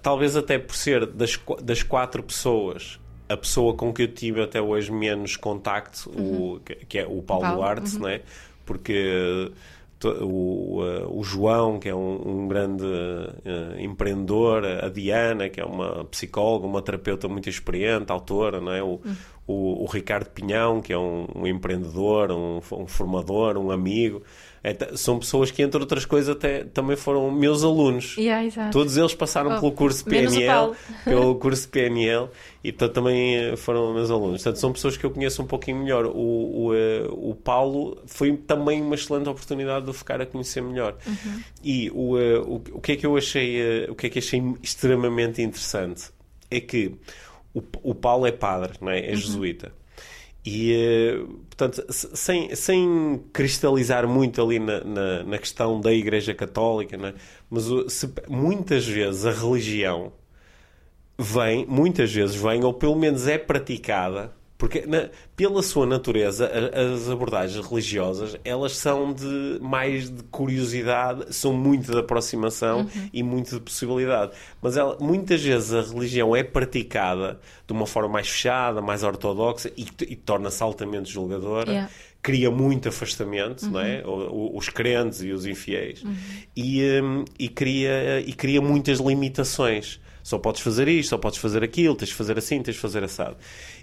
talvez 0.00 0.34
até 0.34 0.58
por 0.58 0.74
ser 0.74 1.04
das, 1.06 1.38
das 1.62 1.82
quatro 1.82 2.22
pessoas 2.22 2.98
a 3.28 3.36
pessoa 3.36 3.74
com 3.74 3.92
que 3.92 4.02
eu 4.02 4.08
tive 4.08 4.42
até 4.42 4.60
hoje 4.60 4.92
menos 4.92 5.36
contacto, 5.36 6.10
uhum. 6.14 6.54
o, 6.54 6.60
que 6.60 6.98
é 6.98 7.06
o 7.06 7.22
Paulo, 7.22 7.42
Paulo. 7.44 7.56
Duarte, 7.56 7.94
uhum. 7.94 8.02
não 8.02 8.08
é? 8.08 8.20
Porque 8.66 9.50
o, 10.20 10.80
o 11.08 11.22
João, 11.24 11.78
que 11.78 11.88
é 11.88 11.94
um, 11.94 12.42
um 12.42 12.48
grande 12.48 12.84
uh, 12.84 13.80
empreendedor, 13.80 14.64
a 14.64 14.88
Diana, 14.88 15.48
que 15.48 15.60
é 15.60 15.64
uma 15.64 16.04
psicóloga, 16.06 16.66
uma 16.66 16.82
terapeuta 16.82 17.28
muito 17.28 17.48
experiente, 17.48 18.12
autora, 18.12 18.60
não 18.60 18.72
é? 18.72 18.82
O, 18.82 19.00
uhum 19.04 19.16
o, 19.46 19.82
o 19.82 19.86
Ricardo 19.86 20.30
Pinhão, 20.30 20.80
que 20.80 20.92
é 20.92 20.98
um, 20.98 21.26
um 21.34 21.46
empreendedor, 21.46 22.30
um, 22.30 22.60
um, 22.72 22.86
formador, 22.86 23.56
um 23.56 23.70
amigo. 23.70 24.22
É, 24.64 24.96
são 24.96 25.18
pessoas 25.18 25.50
que, 25.50 25.60
entre 25.60 25.80
outras 25.80 26.04
coisas, 26.04 26.36
até 26.36 26.62
também 26.62 26.94
foram 26.94 27.28
meus 27.32 27.64
alunos. 27.64 28.16
Yeah, 28.16 28.70
Todos 28.70 28.96
eles 28.96 29.12
passaram 29.12 29.56
oh, 29.56 29.58
pelo 29.58 29.72
curso 29.72 30.04
PNL, 30.04 30.72
pelo 31.04 31.34
curso 31.34 31.68
PNL 31.68 32.28
e 32.62 32.70
portanto, 32.70 32.94
também 32.94 33.34
eh, 33.34 33.56
foram 33.56 33.92
meus 33.92 34.08
alunos. 34.08 34.40
Portanto, 34.40 34.60
são 34.60 34.72
pessoas 34.72 34.96
que 34.96 35.04
eu 35.04 35.10
conheço 35.10 35.42
um 35.42 35.46
pouquinho 35.46 35.78
melhor. 35.78 36.06
O, 36.06 36.66
o, 36.66 36.74
eh, 36.74 37.08
o 37.10 37.34
Paulo 37.34 38.00
foi 38.06 38.36
também 38.36 38.80
uma 38.80 38.94
excelente 38.94 39.28
oportunidade 39.28 39.84
de 39.84 39.90
eu 39.90 39.94
ficar 39.94 40.20
a 40.20 40.26
conhecer 40.26 40.62
melhor. 40.62 40.96
Uhum. 41.04 41.42
E 41.64 41.90
o, 41.92 42.16
eh, 42.16 42.38
o, 42.38 42.62
o 42.74 42.80
que 42.80 42.92
é 42.92 42.96
que 42.96 43.04
eu 43.04 43.16
achei, 43.16 43.84
o 43.88 43.96
que 43.96 44.06
é 44.06 44.10
que 44.10 44.20
achei 44.20 44.40
extremamente 44.62 45.42
interessante 45.42 46.12
é 46.48 46.60
que 46.60 46.92
o, 47.54 47.62
o 47.82 47.94
Paulo 47.94 48.26
é 48.26 48.32
padre, 48.32 48.72
não 48.80 48.90
é? 48.90 49.06
É 49.06 49.10
uhum. 49.10 49.16
jesuíta. 49.16 49.72
E, 50.44 50.72
eh, 50.72 51.24
portanto, 51.48 51.86
sem, 51.90 52.54
sem 52.56 53.24
cristalizar 53.32 54.08
muito 54.08 54.42
ali 54.42 54.58
na, 54.58 54.82
na, 54.82 55.22
na 55.22 55.38
questão 55.38 55.80
da 55.80 55.92
Igreja 55.92 56.34
Católica, 56.34 56.96
é? 56.96 57.14
mas 57.48 57.64
se, 57.92 58.12
muitas 58.28 58.84
vezes 58.86 59.24
a 59.24 59.30
religião 59.30 60.12
vem, 61.16 61.64
muitas 61.66 62.12
vezes 62.12 62.34
vem, 62.34 62.64
ou 62.64 62.74
pelo 62.74 62.96
menos 62.96 63.28
é 63.28 63.38
praticada 63.38 64.34
porque, 64.62 64.86
na, 64.86 65.08
pela 65.34 65.60
sua 65.60 65.84
natureza, 65.84 66.48
as 66.72 67.08
abordagens 67.08 67.66
religiosas, 67.66 68.38
elas 68.44 68.76
são 68.76 69.12
de 69.12 69.58
mais 69.60 70.08
de 70.08 70.22
curiosidade, 70.30 71.34
são 71.34 71.52
muito 71.52 71.90
de 71.90 71.98
aproximação 71.98 72.82
uhum. 72.82 73.10
e 73.12 73.24
muito 73.24 73.56
de 73.56 73.60
possibilidade. 73.60 74.30
Mas 74.62 74.76
ela, 74.76 74.96
muitas 75.00 75.42
vezes 75.42 75.74
a 75.74 75.82
religião 75.82 76.36
é 76.36 76.44
praticada 76.44 77.40
de 77.66 77.72
uma 77.72 77.88
forma 77.88 78.10
mais 78.10 78.28
fechada, 78.28 78.80
mais 78.80 79.02
ortodoxa 79.02 79.68
e, 79.76 79.84
e 80.02 80.14
torna-se 80.14 80.62
altamente 80.62 81.10
julgadora. 81.10 81.72
Yeah 81.72 81.90
cria 82.22 82.52
muito 82.52 82.88
afastamento, 82.88 83.64
uhum. 83.64 83.72
não 83.72 83.80
é? 83.80 84.04
Uhum. 84.06 84.56
Os 84.56 84.68
crentes 84.68 85.24
e 85.24 85.32
os 85.32 85.44
infiéis. 85.44 86.04
Uhum. 86.04 86.14
E, 86.54 87.00
um, 87.02 87.24
e, 87.36 87.48
cria, 87.48 88.20
e 88.20 88.32
cria 88.32 88.60
muitas 88.60 89.00
limitações. 89.00 89.98
Só 90.22 90.38
podes 90.38 90.60
fazer 90.60 90.88
isto, 90.88 91.10
só 91.10 91.18
podes 91.18 91.38
fazer 91.38 91.62
aquilo, 91.62 91.94
tens 91.94 92.08
de 92.08 92.14
fazer 92.14 92.38
assim, 92.38 92.62
tens 92.62 92.74
de 92.74 92.80
fazer 92.80 93.02
assado. 93.02 93.36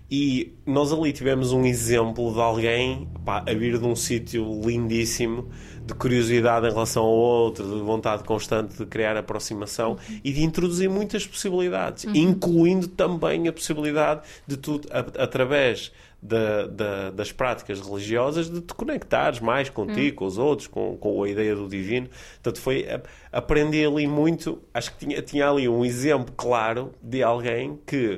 E 0.09 0.53
nós 0.65 0.91
ali 0.91 1.11
tivemos 1.11 1.51
um 1.51 1.65
exemplo 1.65 2.33
de 2.33 2.39
alguém 2.39 3.07
pá, 3.23 3.43
a 3.47 3.53
vir 3.53 3.77
de 3.77 3.85
um 3.85 3.95
sítio 3.95 4.59
lindíssimo, 4.63 5.49
de 5.85 5.93
curiosidade 5.93 6.67
em 6.67 6.69
relação 6.69 7.03
ao 7.03 7.11
outro, 7.11 7.63
de 7.63 7.81
vontade 7.81 8.23
constante 8.23 8.77
de 8.77 8.85
criar 8.85 9.17
aproximação 9.17 9.91
uhum. 9.91 10.19
e 10.23 10.31
de 10.31 10.43
introduzir 10.43 10.89
muitas 10.89 11.27
possibilidades, 11.27 12.05
uhum. 12.05 12.15
incluindo 12.15 12.87
também 12.87 13.47
a 13.47 13.53
possibilidade 13.53 14.21
de 14.47 14.57
tu, 14.57 14.81
a, 14.91 14.99
através 15.23 15.91
da, 16.21 16.67
da, 16.67 17.11
das 17.11 17.31
práticas 17.31 17.79
religiosas, 17.79 18.49
de 18.49 18.61
te 18.61 18.73
conectares 18.73 19.39
mais 19.39 19.69
contigo, 19.69 20.09
uhum. 20.09 20.15
com 20.15 20.25
os 20.25 20.37
outros, 20.37 20.67
com, 20.67 20.97
com 20.97 21.23
a 21.23 21.29
ideia 21.29 21.55
do 21.55 21.67
divino. 21.67 22.09
Portanto, 22.41 22.59
foi 22.61 22.85
aprendi 23.31 23.85
ali 23.85 24.05
muito. 24.07 24.61
Acho 24.73 24.91
que 24.95 25.05
tinha, 25.05 25.21
tinha 25.21 25.49
ali 25.49 25.67
um 25.69 25.85
exemplo 25.85 26.33
claro 26.35 26.91
de 27.01 27.23
alguém 27.23 27.79
que 27.87 28.15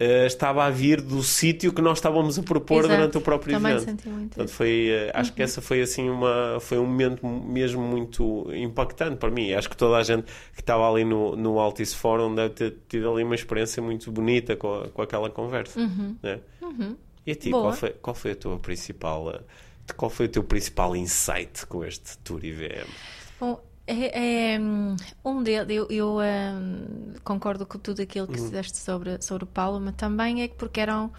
uh, 0.00 0.26
estava 0.26 0.64
a 0.64 0.70
vir 0.70 1.00
do 1.00 1.22
sítio 1.22 1.72
que 1.72 1.80
nós 1.80 1.96
estávamos 1.98 2.38
a 2.38 2.42
propor 2.42 2.80
Exato. 2.84 2.94
durante 2.94 3.16
o 3.18 3.20
próprio 3.22 3.54
Também 3.54 3.72
evento. 3.72 3.88
senti 3.88 4.08
muito 4.08 4.34
Portanto, 4.34 4.54
foi, 4.54 4.90
uh, 4.90 5.10
acho 5.18 5.30
Uhum. 5.30 5.36
que 5.36 5.42
essa 5.42 5.62
foi 5.62 5.80
assim 5.80 6.10
uma 6.10 6.58
foi 6.60 6.78
um 6.78 6.84
momento 6.86 7.26
mesmo 7.26 7.80
muito 7.80 8.48
impactante 8.54 9.16
para 9.16 9.30
mim. 9.30 9.52
Acho 9.54 9.70
que 9.70 9.76
toda 9.78 9.96
a 9.96 10.02
gente 10.02 10.24
que 10.54 10.60
estava 10.60 10.90
ali 10.90 11.04
no, 11.04 11.34
no 11.36 11.58
Altice 11.58 11.96
Forum 11.96 12.34
deve 12.34 12.50
ter 12.50 12.76
tido 12.88 13.10
ali 13.10 13.24
uma 13.24 13.34
experiência 13.34 13.82
muito 13.82 14.10
bonita 14.12 14.54
com, 14.56 14.74
a- 14.82 14.88
com 14.88 15.00
aquela 15.00 15.30
conversa. 15.30 15.80
né? 16.22 16.38
E 17.26 17.32
a 17.32 17.34
ti, 17.34 17.46
Uhum. 17.48 17.52
Boa. 17.52 17.62
qual 17.64 17.72
foi, 17.74 17.90
qual 17.90 18.14
foi 18.14 18.30
a 18.32 18.36
tua 18.36 18.58
principal 18.58 19.28
uh, 19.28 19.40
qual 19.96 20.08
foi 20.10 20.26
o 20.26 20.28
teu 20.28 20.44
principal 20.44 20.94
insight 20.94 21.66
com 21.66 21.84
este 21.84 22.16
Tour 22.18 22.44
IVM? 22.44 22.86
Bom, 23.40 23.60
é, 23.86 24.52
é, 24.54 24.60
hum, 24.60 24.94
um 25.24 25.42
deles, 25.42 25.66
eu, 25.76 25.86
eu, 25.90 26.18
hum, 26.18 27.14
concordo 27.24 27.66
com 27.66 27.76
tudo 27.78 28.00
aquilo 28.00 28.26
que 28.28 28.34
disseste 28.34 28.78
sobre, 28.78 29.20
sobre 29.20 29.44
o 29.44 29.46
Paulo, 29.48 29.80
mas 29.80 29.94
também 29.96 30.42
é 30.42 30.48
que 30.48 30.54
porque 30.54 30.78
eram 30.80 31.10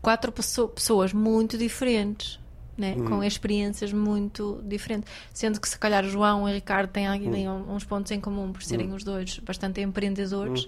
quatro 0.00 0.30
pesso- 0.30 0.68
pessoas 0.68 1.12
muito 1.12 1.58
diferentes. 1.58 2.38
Né? 2.78 2.94
Com 2.94 3.22
experiências 3.22 3.92
muito 3.92 4.62
diferentes. 4.64 5.12
Sendo 5.34 5.60
que 5.60 5.68
se 5.68 5.78
calhar 5.78 6.02
João 6.04 6.48
e 6.48 6.52
Ricardo 6.54 6.88
têm 6.90 7.06
ali 7.06 7.46
um- 7.46 7.74
uns 7.74 7.84
pontos 7.84 8.10
em 8.12 8.18
comum 8.20 8.52
por 8.52 8.62
serem 8.62 8.92
os 8.94 9.04
dois 9.04 9.38
bastante 9.40 9.80
empreendedores, 9.82 10.66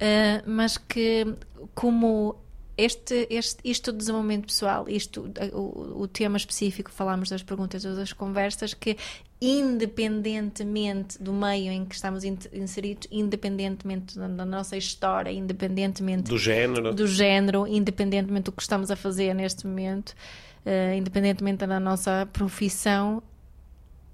Uh, 0.00 0.42
mas 0.48 0.76
que 0.78 1.26
como 1.74 2.36
este, 2.78 3.26
este, 3.28 3.58
isto 3.64 3.90
do 3.92 3.98
desenvolvimento 3.98 4.46
pessoal, 4.46 4.88
isto, 4.88 5.28
o, 5.52 6.02
o 6.02 6.06
tema 6.08 6.36
específico, 6.36 6.90
falámos 6.92 7.28
das 7.28 7.42
perguntas 7.42 7.84
ou 7.84 7.96
das 7.96 8.12
conversas, 8.12 8.72
que 8.72 8.96
independentemente 9.40 11.22
do 11.22 11.32
meio 11.32 11.70
em 11.72 11.84
que 11.84 11.94
estamos 11.94 12.24
in- 12.24 12.38
inseridos, 12.52 13.08
independentemente 13.10 14.18
da, 14.18 14.44
nossa 14.44 14.76
história, 14.76 15.30
independentemente 15.30 16.24
Do 16.30 16.38
género? 16.38 16.94
do 16.94 17.06
género, 17.06 17.66
independentemente 17.66 18.44
do 18.44 18.52
que 18.52 18.62
estamos 18.62 18.90
a 18.90 18.96
fazer 18.96 19.34
neste 19.34 19.66
momento, 19.66 20.14
eh, 20.64 20.96
independentemente 20.96 21.66
da 21.66 21.80
nossa 21.80 22.28
profissão, 22.32 23.22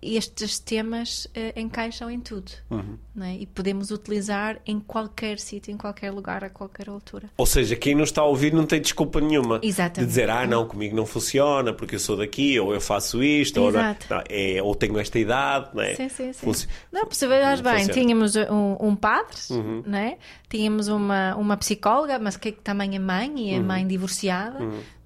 estes 0.05 0.59
temas 0.59 1.27
eh, 1.35 1.53
encaixam 1.57 2.11
em 2.11 2.21
tudo. 2.21 2.53
Uhum. 2.71 2.99
não 3.15 3.27
é? 3.27 3.35
E 3.37 3.47
podemos 3.47 3.91
utilizar 3.91 4.59
em 4.67 4.79
qualquer 4.81 5.39
sítio, 5.39 5.73
em 5.73 5.77
qualquer 5.77 6.11
lugar, 6.11 6.45
a 6.45 6.51
qualquer 6.51 6.89
altura. 6.89 7.31
Ou 7.37 7.47
seja, 7.47 7.75
quem 7.77 7.95
nos 7.95 8.09
está 8.11 8.23
a 8.23 8.25
ouvir 8.27 8.53
não 8.53 8.67
tem 8.67 8.81
desculpa 8.81 9.21
nenhuma 9.21 9.61
Exatamente. 9.63 10.01
de 10.01 10.07
dizer, 10.07 10.29
ah, 10.31 10.47
não, 10.47 10.67
comigo 10.67 10.95
não 10.97 11.07
funciona 11.07 11.73
porque 11.73 11.95
eu 11.95 11.99
sou 12.01 12.17
daqui, 12.17 12.59
ou 12.59 12.75
eu 12.75 12.81
faço 12.81 13.23
isto, 13.23 13.61
ou, 13.61 13.71
não, 13.73 13.97
não, 14.11 14.23
é, 14.29 14.61
ou 14.63 14.75
tenho 14.75 14.99
esta 14.99 15.19
idade, 15.19 15.71
não 15.75 15.83
é? 15.83 15.95
Sim, 15.95 16.09
sim, 16.09 16.33
sim. 16.33 16.45
Funci- 16.47 16.69
Não, 16.93 17.09
se 17.11 17.27
vejas 17.27 17.61
bem, 17.61 17.73
funciona. 17.79 17.93
tínhamos 18.01 18.37
um, 18.37 18.77
um 18.81 18.97
padre, 18.97 19.37
Uhum. 19.51 19.83
né? 19.87 20.19
tínhamos 20.49 20.87
uma, 20.89 21.35
uma 21.35 21.57
psicóloga, 21.57 22.17
mas 22.19 22.37
que 22.37 22.53
também 22.53 22.95
é 22.95 22.99
mãe 22.99 23.33
e 23.37 23.55
é 23.55 23.59
Uhum. 23.59 23.65
mãe 23.65 23.87
divorciada. 23.87 24.59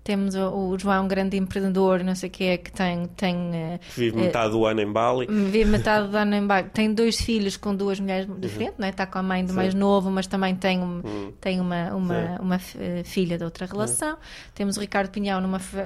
Temos 0.09 0.35
o, 0.35 0.71
o 0.71 0.79
João, 0.79 1.05
um 1.05 1.09
grande 1.09 1.37
empreendedor, 1.37 2.03
não 2.03 2.15
sei 2.15 2.31
o 2.31 2.33
que 2.33 2.57
que 2.57 2.73
tem, 2.73 3.05
tem 3.09 3.37
eh, 3.55 3.79
Vive 3.95 4.17
metade 4.17 4.53
do 4.53 4.65
ano 4.65 4.81
em 4.81 4.91
Bali. 4.91 5.27
Vive 5.27 5.67
metade 5.71 6.09
do 6.09 6.17
ano 6.17 6.35
em 6.35 6.47
Bali. 6.47 6.71
Tem 6.71 6.95
dois 6.95 7.21
filhos 7.21 7.59
com 7.59 7.75
duas 7.77 8.01
mulheres 8.01 8.27
Uhum. 8.27 8.41
diferentes, 8.41 8.79
não 8.79 8.87
é? 8.87 8.91
Está 8.91 9.07
com 9.07 9.19
a 9.19 9.23
mãe 9.23 9.45
do 9.45 9.53
mais 9.53 9.75
novo, 9.75 10.11
mas 10.11 10.27
também 10.27 10.55
tem, 10.57 10.79
um, 10.81 11.03
tem 11.39 11.61
uma, 11.61 11.95
uma, 11.95 12.41
uma 12.41 12.57
eh, 12.79 13.03
filha 13.05 13.37
de 13.37 13.45
outra 13.45 13.67
relação. 13.67 14.17
Temos 14.55 14.79
o 14.79 14.81
Ricardo 14.81 15.11
Pinhão 15.11 15.43
numa 15.43 15.59
fa- 15.59 15.85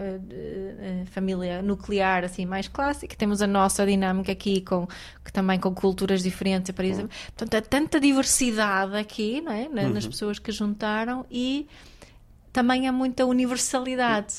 família 1.11 1.61
nuclear 1.62 2.25
assim 2.25 2.47
mais 2.47 2.68
clássica. 2.68 3.16
Temos 3.16 3.43
a 3.43 3.47
nossa 3.49 3.85
dinâmica 3.85 4.31
aqui 4.31 4.61
com 4.61 4.87
que 5.25 5.33
também 5.33 5.59
com 5.59 5.75
culturas 5.75 6.23
diferentes, 6.23 6.70
por 6.73 6.85
exemplo. 6.85 7.11
Portanto, 7.37 7.55
há 7.57 7.61
tanta 7.61 7.99
diversidade 8.01 8.97
aqui, 8.97 9.41
não 9.41 9.51
é? 9.53 9.68
Na- 9.68 9.89
Nas 9.89 10.07
pessoas 10.07 10.39
que 10.39 10.53
juntaram 10.53 11.27
e 11.31 11.66
também 12.53 12.87
há 12.89 12.93
muita 12.93 13.25
universalidade. 13.27 14.35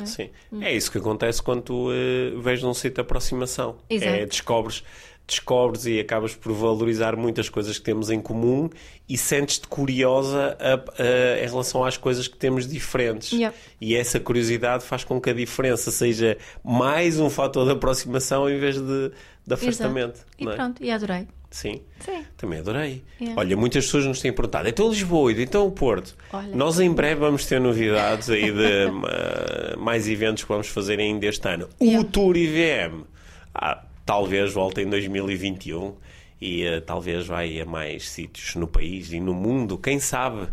É? 0.00 0.06
Sim. 0.06 0.30
É 0.60 0.74
isso 0.74 0.90
que 0.90 0.98
acontece 0.98 1.42
quando 1.42 1.62
tu 1.62 1.88
eh, 1.92 2.30
vês 2.40 2.62
num 2.62 2.72
sítio 2.74 2.94
de 2.96 3.00
aproximação. 3.00 3.76
Exato. 3.88 4.12
É, 4.12 4.24
descobres, 4.26 4.84
descobres 5.26 5.84
e 5.86 5.98
acabas 5.98 6.34
por 6.34 6.52
valorizar 6.52 7.16
muitas 7.16 7.48
coisas 7.48 7.76
que 7.78 7.84
temos 7.84 8.08
em 8.10 8.20
comum 8.20 8.70
e 9.08 9.16
sentes-te 9.18 9.66
curiosa 9.66 10.56
a- 10.60 10.74
a- 11.02 11.44
em 11.44 11.48
relação 11.48 11.84
às 11.84 11.96
coisas 11.96 12.28
que 12.28 12.36
temos 12.36 12.66
diferentes. 12.68 13.32
Yeah. 13.32 13.56
E 13.80 13.96
essa 13.96 14.20
curiosidade 14.20 14.84
faz 14.84 15.02
com 15.02 15.20
que 15.20 15.30
a 15.30 15.34
diferença 15.34 15.90
seja 15.90 16.38
mais 16.64 17.18
um 17.18 17.28
fator 17.28 17.64
de 17.66 17.72
aproximação 17.72 18.48
em 18.48 18.58
vez 18.58 18.76
de, 18.80 19.10
de 19.46 19.54
afastamento. 19.54 20.14
Exato. 20.16 20.26
E 20.38 20.48
é? 20.48 20.54
pronto, 20.54 20.84
e 20.84 20.90
adorei. 20.90 21.26
Sim. 21.50 21.80
Sim. 21.98 22.24
Também 22.36 22.60
adorei. 22.60 23.02
Yeah. 23.20 23.40
Olha, 23.40 23.56
muitas 23.56 23.84
pessoas 23.86 24.06
nos 24.06 24.20
têm 24.20 24.32
perguntado, 24.32 24.68
então 24.68 24.88
Lisboa, 24.88 25.32
e 25.32 25.42
então 25.42 25.66
o 25.66 25.72
Porto. 25.72 26.14
Olha. 26.32 26.54
Nós 26.54 26.78
em 26.78 26.92
breve 26.92 27.16
vamos 27.20 27.44
ter 27.46 27.60
novidades 27.60 28.30
aí 28.30 28.52
de 28.52 28.90
ma- 28.92 29.76
mais 29.76 30.08
eventos 30.08 30.44
que 30.44 30.48
vamos 30.48 30.68
fazer 30.68 31.00
ainda 31.00 31.26
este 31.26 31.48
ano. 31.48 31.68
O 31.80 31.84
Yeah. 31.84 32.08
Tour 32.12 32.36
IVM, 32.36 33.02
ah, 33.54 33.82
talvez 34.06 34.52
volte 34.52 34.80
em 34.80 34.88
2021 34.88 35.94
e 36.40 36.62
eh, 36.62 36.80
talvez 36.80 37.26
vai 37.26 37.60
a 37.60 37.66
mais 37.66 38.08
sítios 38.08 38.54
no 38.54 38.66
país 38.68 39.12
e 39.12 39.18
no 39.20 39.34
mundo, 39.34 39.76
quem 39.76 39.98
sabe. 39.98 40.46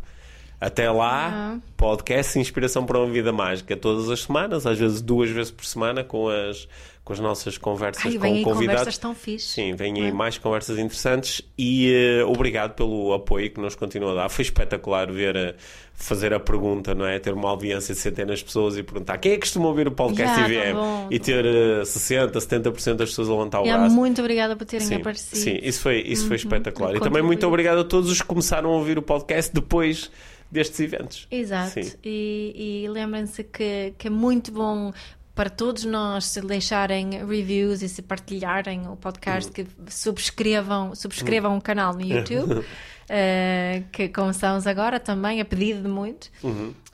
Até 0.60 0.89
lá, 0.89 1.30
Ah. 1.32 1.58
podcast 1.78 2.39
Inspiração 2.39 2.84
para 2.86 2.97
uma 2.97 3.12
Vida 3.12 3.32
Mágica 3.32 3.78
todas 3.78 4.10
as 4.10 4.22
semanas, 4.24 4.66
às 4.66 4.80
vezes 4.80 5.01
duas 5.01 5.30
vezes 5.30 5.51
por 5.51 5.64
semana, 5.64 6.03
com 6.03 6.30
as, 6.30 6.68
com 7.03 7.14
as 7.14 7.20
nossas 7.20 7.60
conversas 7.60 8.03
Ai, 8.03 8.14
com 8.14 8.20
vem 8.20 8.38
aí 8.38 8.43
convidados. 8.43 8.80
conversas 8.80 8.97
tão 8.97 9.14
fixe. 9.14 9.45
Sim, 9.49 9.76
vêm 9.76 10.01
aí 10.01 10.12
mais 10.12 10.39
conversas 10.39 10.80
interessantes 10.80 11.43
e 11.55 11.93
eh, 11.93 12.24
obrigado 12.26 12.74
pelo 12.74 13.14
apoio 13.14 13.51
que 13.51 13.60
nos 13.62 13.76
continua 13.76 14.14
a 14.14 14.16
dar. 14.16 14.30
Foi 14.30 14.41
espetacular 14.41 15.12
ver, 15.12 15.36
eh, 15.36 15.53
fazer 15.93 16.34
a 16.34 16.39
pergunta, 16.39 16.95
não 16.95 17.05
é? 17.05 17.20
Ter 17.20 17.34
uma 17.36 17.49
audiência 17.49 17.93
de 17.93 17.99
centenas 18.01 18.39
de 18.39 18.45
pessoas 18.45 18.78
e 18.78 18.84
perguntar 18.84 19.20
quem 19.20 19.34
é 19.34 19.36
que 19.36 19.41
costuma 19.41 19.68
ouvir 19.68 19.88
o 19.88 19.91
podcast 19.91 20.36
tá 20.41 20.49
IVM 20.49 20.74
bom. 20.74 21.08
e 21.12 21.20
ter 21.20 21.45
eh, 21.45 21.86
60, 21.86 22.39
70% 22.39 22.95
das 22.95 23.10
pessoas 23.10 23.30
a 23.30 23.32
levantar 23.34 23.62
o 23.62 23.68
E 23.68 23.72
braço. 23.72 23.95
muito 23.95 24.20
obrigada 24.22 24.55
por 24.55 24.66
terem 24.66 24.88
Sim, 24.88 24.95
aparecido. 24.95 25.38
sim, 25.38 25.60
isso 25.62 25.82
foi, 25.82 25.99
isso 26.01 26.26
foi 26.28 26.36
espetacular. 26.38 26.95
E 26.95 26.99
também 26.99 27.22
muito 27.22 27.45
obrigado 27.45 27.78
a 27.82 27.84
todos 27.84 28.10
os 28.10 28.20
que 28.24 28.28
começaram 28.28 28.72
a 28.72 28.74
ouvir 28.76 28.97
o 28.97 29.03
podcast 29.03 29.53
depois 29.53 30.10
destes 30.52 30.80
eventos. 30.80 31.28
Exato. 31.30 31.84
Sim. 31.84 31.93
E, 32.04 32.84
e 32.84 32.89
lembrem-se 32.89 33.43
que, 33.43 33.93
que 33.98 34.08
é 34.08 34.10
muito 34.10 34.52
bom 34.52 34.93
para 35.38 35.52
todos 35.52 35.86
nós 35.86 36.26
se 36.26 36.42
deixarem 36.42 37.12
reviews 37.24 37.84
e 37.84 37.88
se 37.88 38.02
partilharem 38.02 38.88
o 38.88 38.96
podcast, 38.96 39.52
que 39.52 39.68
subscrevam, 39.88 40.96
subscrevam 40.96 41.56
o 41.56 41.62
canal 41.62 41.94
no 41.94 42.02
YouTube, 42.02 42.66
eh, 43.08 43.84
que 43.92 44.10
começamos 44.10 44.66
agora 44.66 45.00
também, 45.00 45.40
a 45.40 45.46
pedido 45.46 45.84
de 45.84 45.88
muitos. 45.88 46.32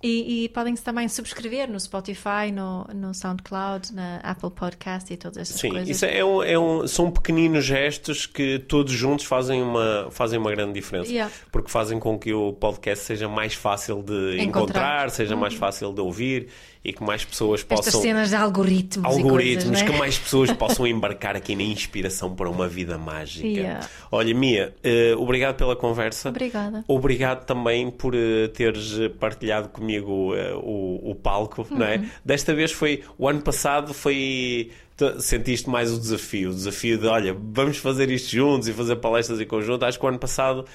E, 0.05 0.43
e 0.43 0.49
podem 0.49 0.75
também 0.75 1.07
subscrever 1.07 1.71
no 1.71 1.79
Spotify, 1.79 2.51
no, 2.53 2.83
no 2.93 3.13
SoundCloud, 3.13 3.93
na 3.93 4.17
Apple 4.17 4.51
Podcast 4.51 5.13
e 5.13 5.15
todas 5.15 5.37
essas 5.37 5.61
Sim, 5.61 5.69
coisas. 5.69 5.87
isso 5.87 6.05
é 6.05 6.25
um, 6.25 6.43
é 6.43 6.59
um- 6.59 6.85
são 6.85 7.09
pequeninos 7.09 7.63
gestos 7.63 8.25
que 8.25 8.59
todos 8.59 8.91
juntos 8.91 9.23
fazem 9.23 9.61
uma, 9.63 10.09
fazem 10.11 10.37
uma 10.37 10.51
grande 10.51 10.73
diferença. 10.73 11.09
Yeah. 11.09 11.33
Porque 11.49 11.71
fazem 11.71 11.99
com 11.99 12.19
que 12.19 12.33
o 12.33 12.51
podcast 12.51 13.05
seja 13.05 13.29
mais 13.29 13.53
fácil 13.53 14.03
de 14.03 14.41
encontrar, 14.41 14.43
Encontrar. 14.43 15.03
Uhum. 15.05 15.09
seja 15.11 15.35
mais 15.37 15.53
fácil 15.53 15.93
de 15.93 16.01
ouvir 16.01 16.49
e 16.83 16.91
que 16.91 17.01
mais 17.01 17.23
pessoas 17.23 17.61
Estas 17.61 17.85
possam. 17.85 18.01
cenas 18.01 18.29
de 18.29 18.35
algoritmos, 18.35 19.05
Algoritmos, 19.05 19.63
e 19.63 19.67
coisas, 19.67 19.81
que 19.83 19.91
né? 19.91 19.97
mais 19.97 20.17
pessoas 20.17 20.51
possam 20.53 20.85
embarcar 20.85 21.35
aqui 21.35 21.55
na 21.55 21.63
inspiração 21.63 22.35
para 22.35 22.49
uma 22.49 22.67
vida 22.67 22.97
mágica. 22.97 23.47
Yeah. 23.47 23.87
Olha, 24.11 24.33
Mia, 24.35 24.73
eh, 24.83 25.15
obrigado 25.17 25.55
pela 25.55 25.75
conversa. 25.75 26.29
Obrigada. 26.29 26.83
Obrigado 26.87 27.45
também 27.45 27.89
por 27.89 28.13
eh, 28.15 28.47
teres 28.49 28.97
partilhado 29.19 29.69
comigo 29.69 30.35
eh, 30.35 30.53
o, 30.55 31.11
o 31.11 31.15
palco, 31.15 31.65
não 31.71 31.85
é? 31.85 32.03
Desta 32.23 32.53
vez 32.53 32.71
foi, 32.71 33.03
o 33.17 33.27
ano 33.29 33.41
passado 33.41 33.93
foi, 33.93 34.71
sentiste 35.19 35.69
mais 35.69 35.91
o 35.91 35.99
desafio, 35.99 36.51
o 36.51 36.53
desafio 36.53 36.97
de, 36.97 37.07
olha, 37.07 37.33
vamos 37.33 37.77
fazer 37.77 38.09
isto 38.11 38.29
juntos 38.31 38.67
e 38.67 38.73
fazer 38.73 38.95
palestras 38.97 39.39
em 39.41 39.45
conjunto. 39.45 39.83
Acho 39.85 39.99
que 39.99 40.05
o 40.05 40.07
ano 40.09 40.19
passado 40.19 40.65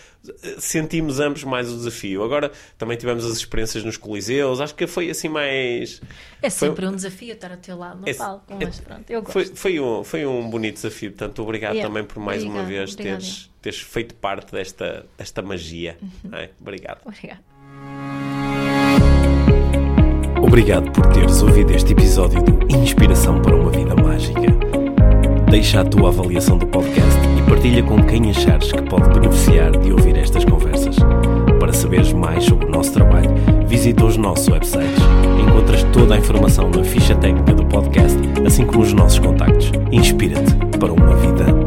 eh, 0.43 0.57
sentimos 0.59 1.21
ambos 1.21 1.45
mais 1.45 1.71
o 1.73 1.77
desafio. 1.77 2.23
Agora 2.25 2.51
também 2.77 2.97
tivemos 2.97 3.25
as 3.25 3.37
experiências 3.37 3.85
nos 3.85 3.97
coliseus, 3.97 4.61
acho 4.61 4.75
que 4.75 4.87
foi 4.87 5.09
assim 5.11 5.29
mais... 5.29 6.01
É 6.43 6.51
Foi- 6.51 6.69
sempre 6.69 6.87
um 6.87 6.95
desafio 6.95 7.33
estar 7.35 7.51
ao 7.51 7.57
teu 7.59 7.77
lado 7.79 8.01
no 8.01 8.09
É- 8.09 8.15
palco, 8.15 8.45
é- 8.53 8.65
mas 8.65 8.81
pronto, 8.81 9.11
eu 9.11 9.23
gosto. 9.23 9.33
Foi, 9.33 9.45
foi, 9.55 9.81
um, 9.81 10.05
foi 10.05 10.27
um 10.27 10.49
bonito 10.51 10.75
desafio, 10.75 11.11
portanto, 11.13 11.43
obrigado 11.43 11.75
Yeah. 11.75 11.89
também 11.89 12.05
por 12.07 12.19
mais 12.21 12.43
uma 12.43 12.61
Obrigada, 12.63 12.87
vez 12.87 12.95
teres, 12.95 13.51
teres 13.63 13.81
feito 13.81 14.15
parte 14.17 14.53
desta, 14.53 15.07
desta 15.17 15.43
magia. 15.43 15.97
não 16.25 16.39
é? 16.39 16.51
Obrigado. 16.61 17.01
Obrigada. 17.05 17.41
Obrigado 20.49 20.91
por 20.93 21.05
teres 21.09 21.43
ouvido 21.43 21.75
este 21.75 21.93
episódio 21.93 22.43
de 22.43 22.75
Inspiração 22.75 23.39
para 23.39 23.55
uma 23.55 23.71
Vida 23.71 23.95
Mágica. 23.95 24.41
Deixa 25.51 25.83
a 25.83 25.85
tua 25.85 26.09
avaliação 26.09 26.57
do 26.57 26.67
podcast 26.67 27.21
e 27.39 27.43
partilha 27.51 27.83
com 27.83 28.03
quem 28.03 28.31
achares 28.31 28.73
que 28.73 28.83
pode 28.83 29.11
beneficiar 29.11 29.77
de 29.77 29.93
ouvir 29.93 30.17
estas 30.17 30.47
conversas. 30.47 30.97
Para 31.61 31.73
saberes 31.75 32.15
mais 32.15 32.47
sobre 32.47 32.65
o 32.65 32.71
nosso 32.71 32.95
trabalho, 32.95 33.31
visita 33.67 34.07
os 34.07 34.17
nossos 34.17 34.49
websites. 34.49 35.03
Encontras 35.39 35.83
toda 35.93 36.15
a 36.15 36.19
informação 36.19 36.71
na 36.71 36.83
ficha 36.83 37.15
técnica 37.15 37.53
do 37.53 37.67
podcast, 37.67 38.19
assim 38.47 38.65
como 38.65 38.83
os 38.83 38.95
nossos 38.95 39.19
contactos. 39.19 39.71
Inspira-te 39.93 40.55
para 40.79 40.93
uma 40.95 41.15
vida 41.17 41.58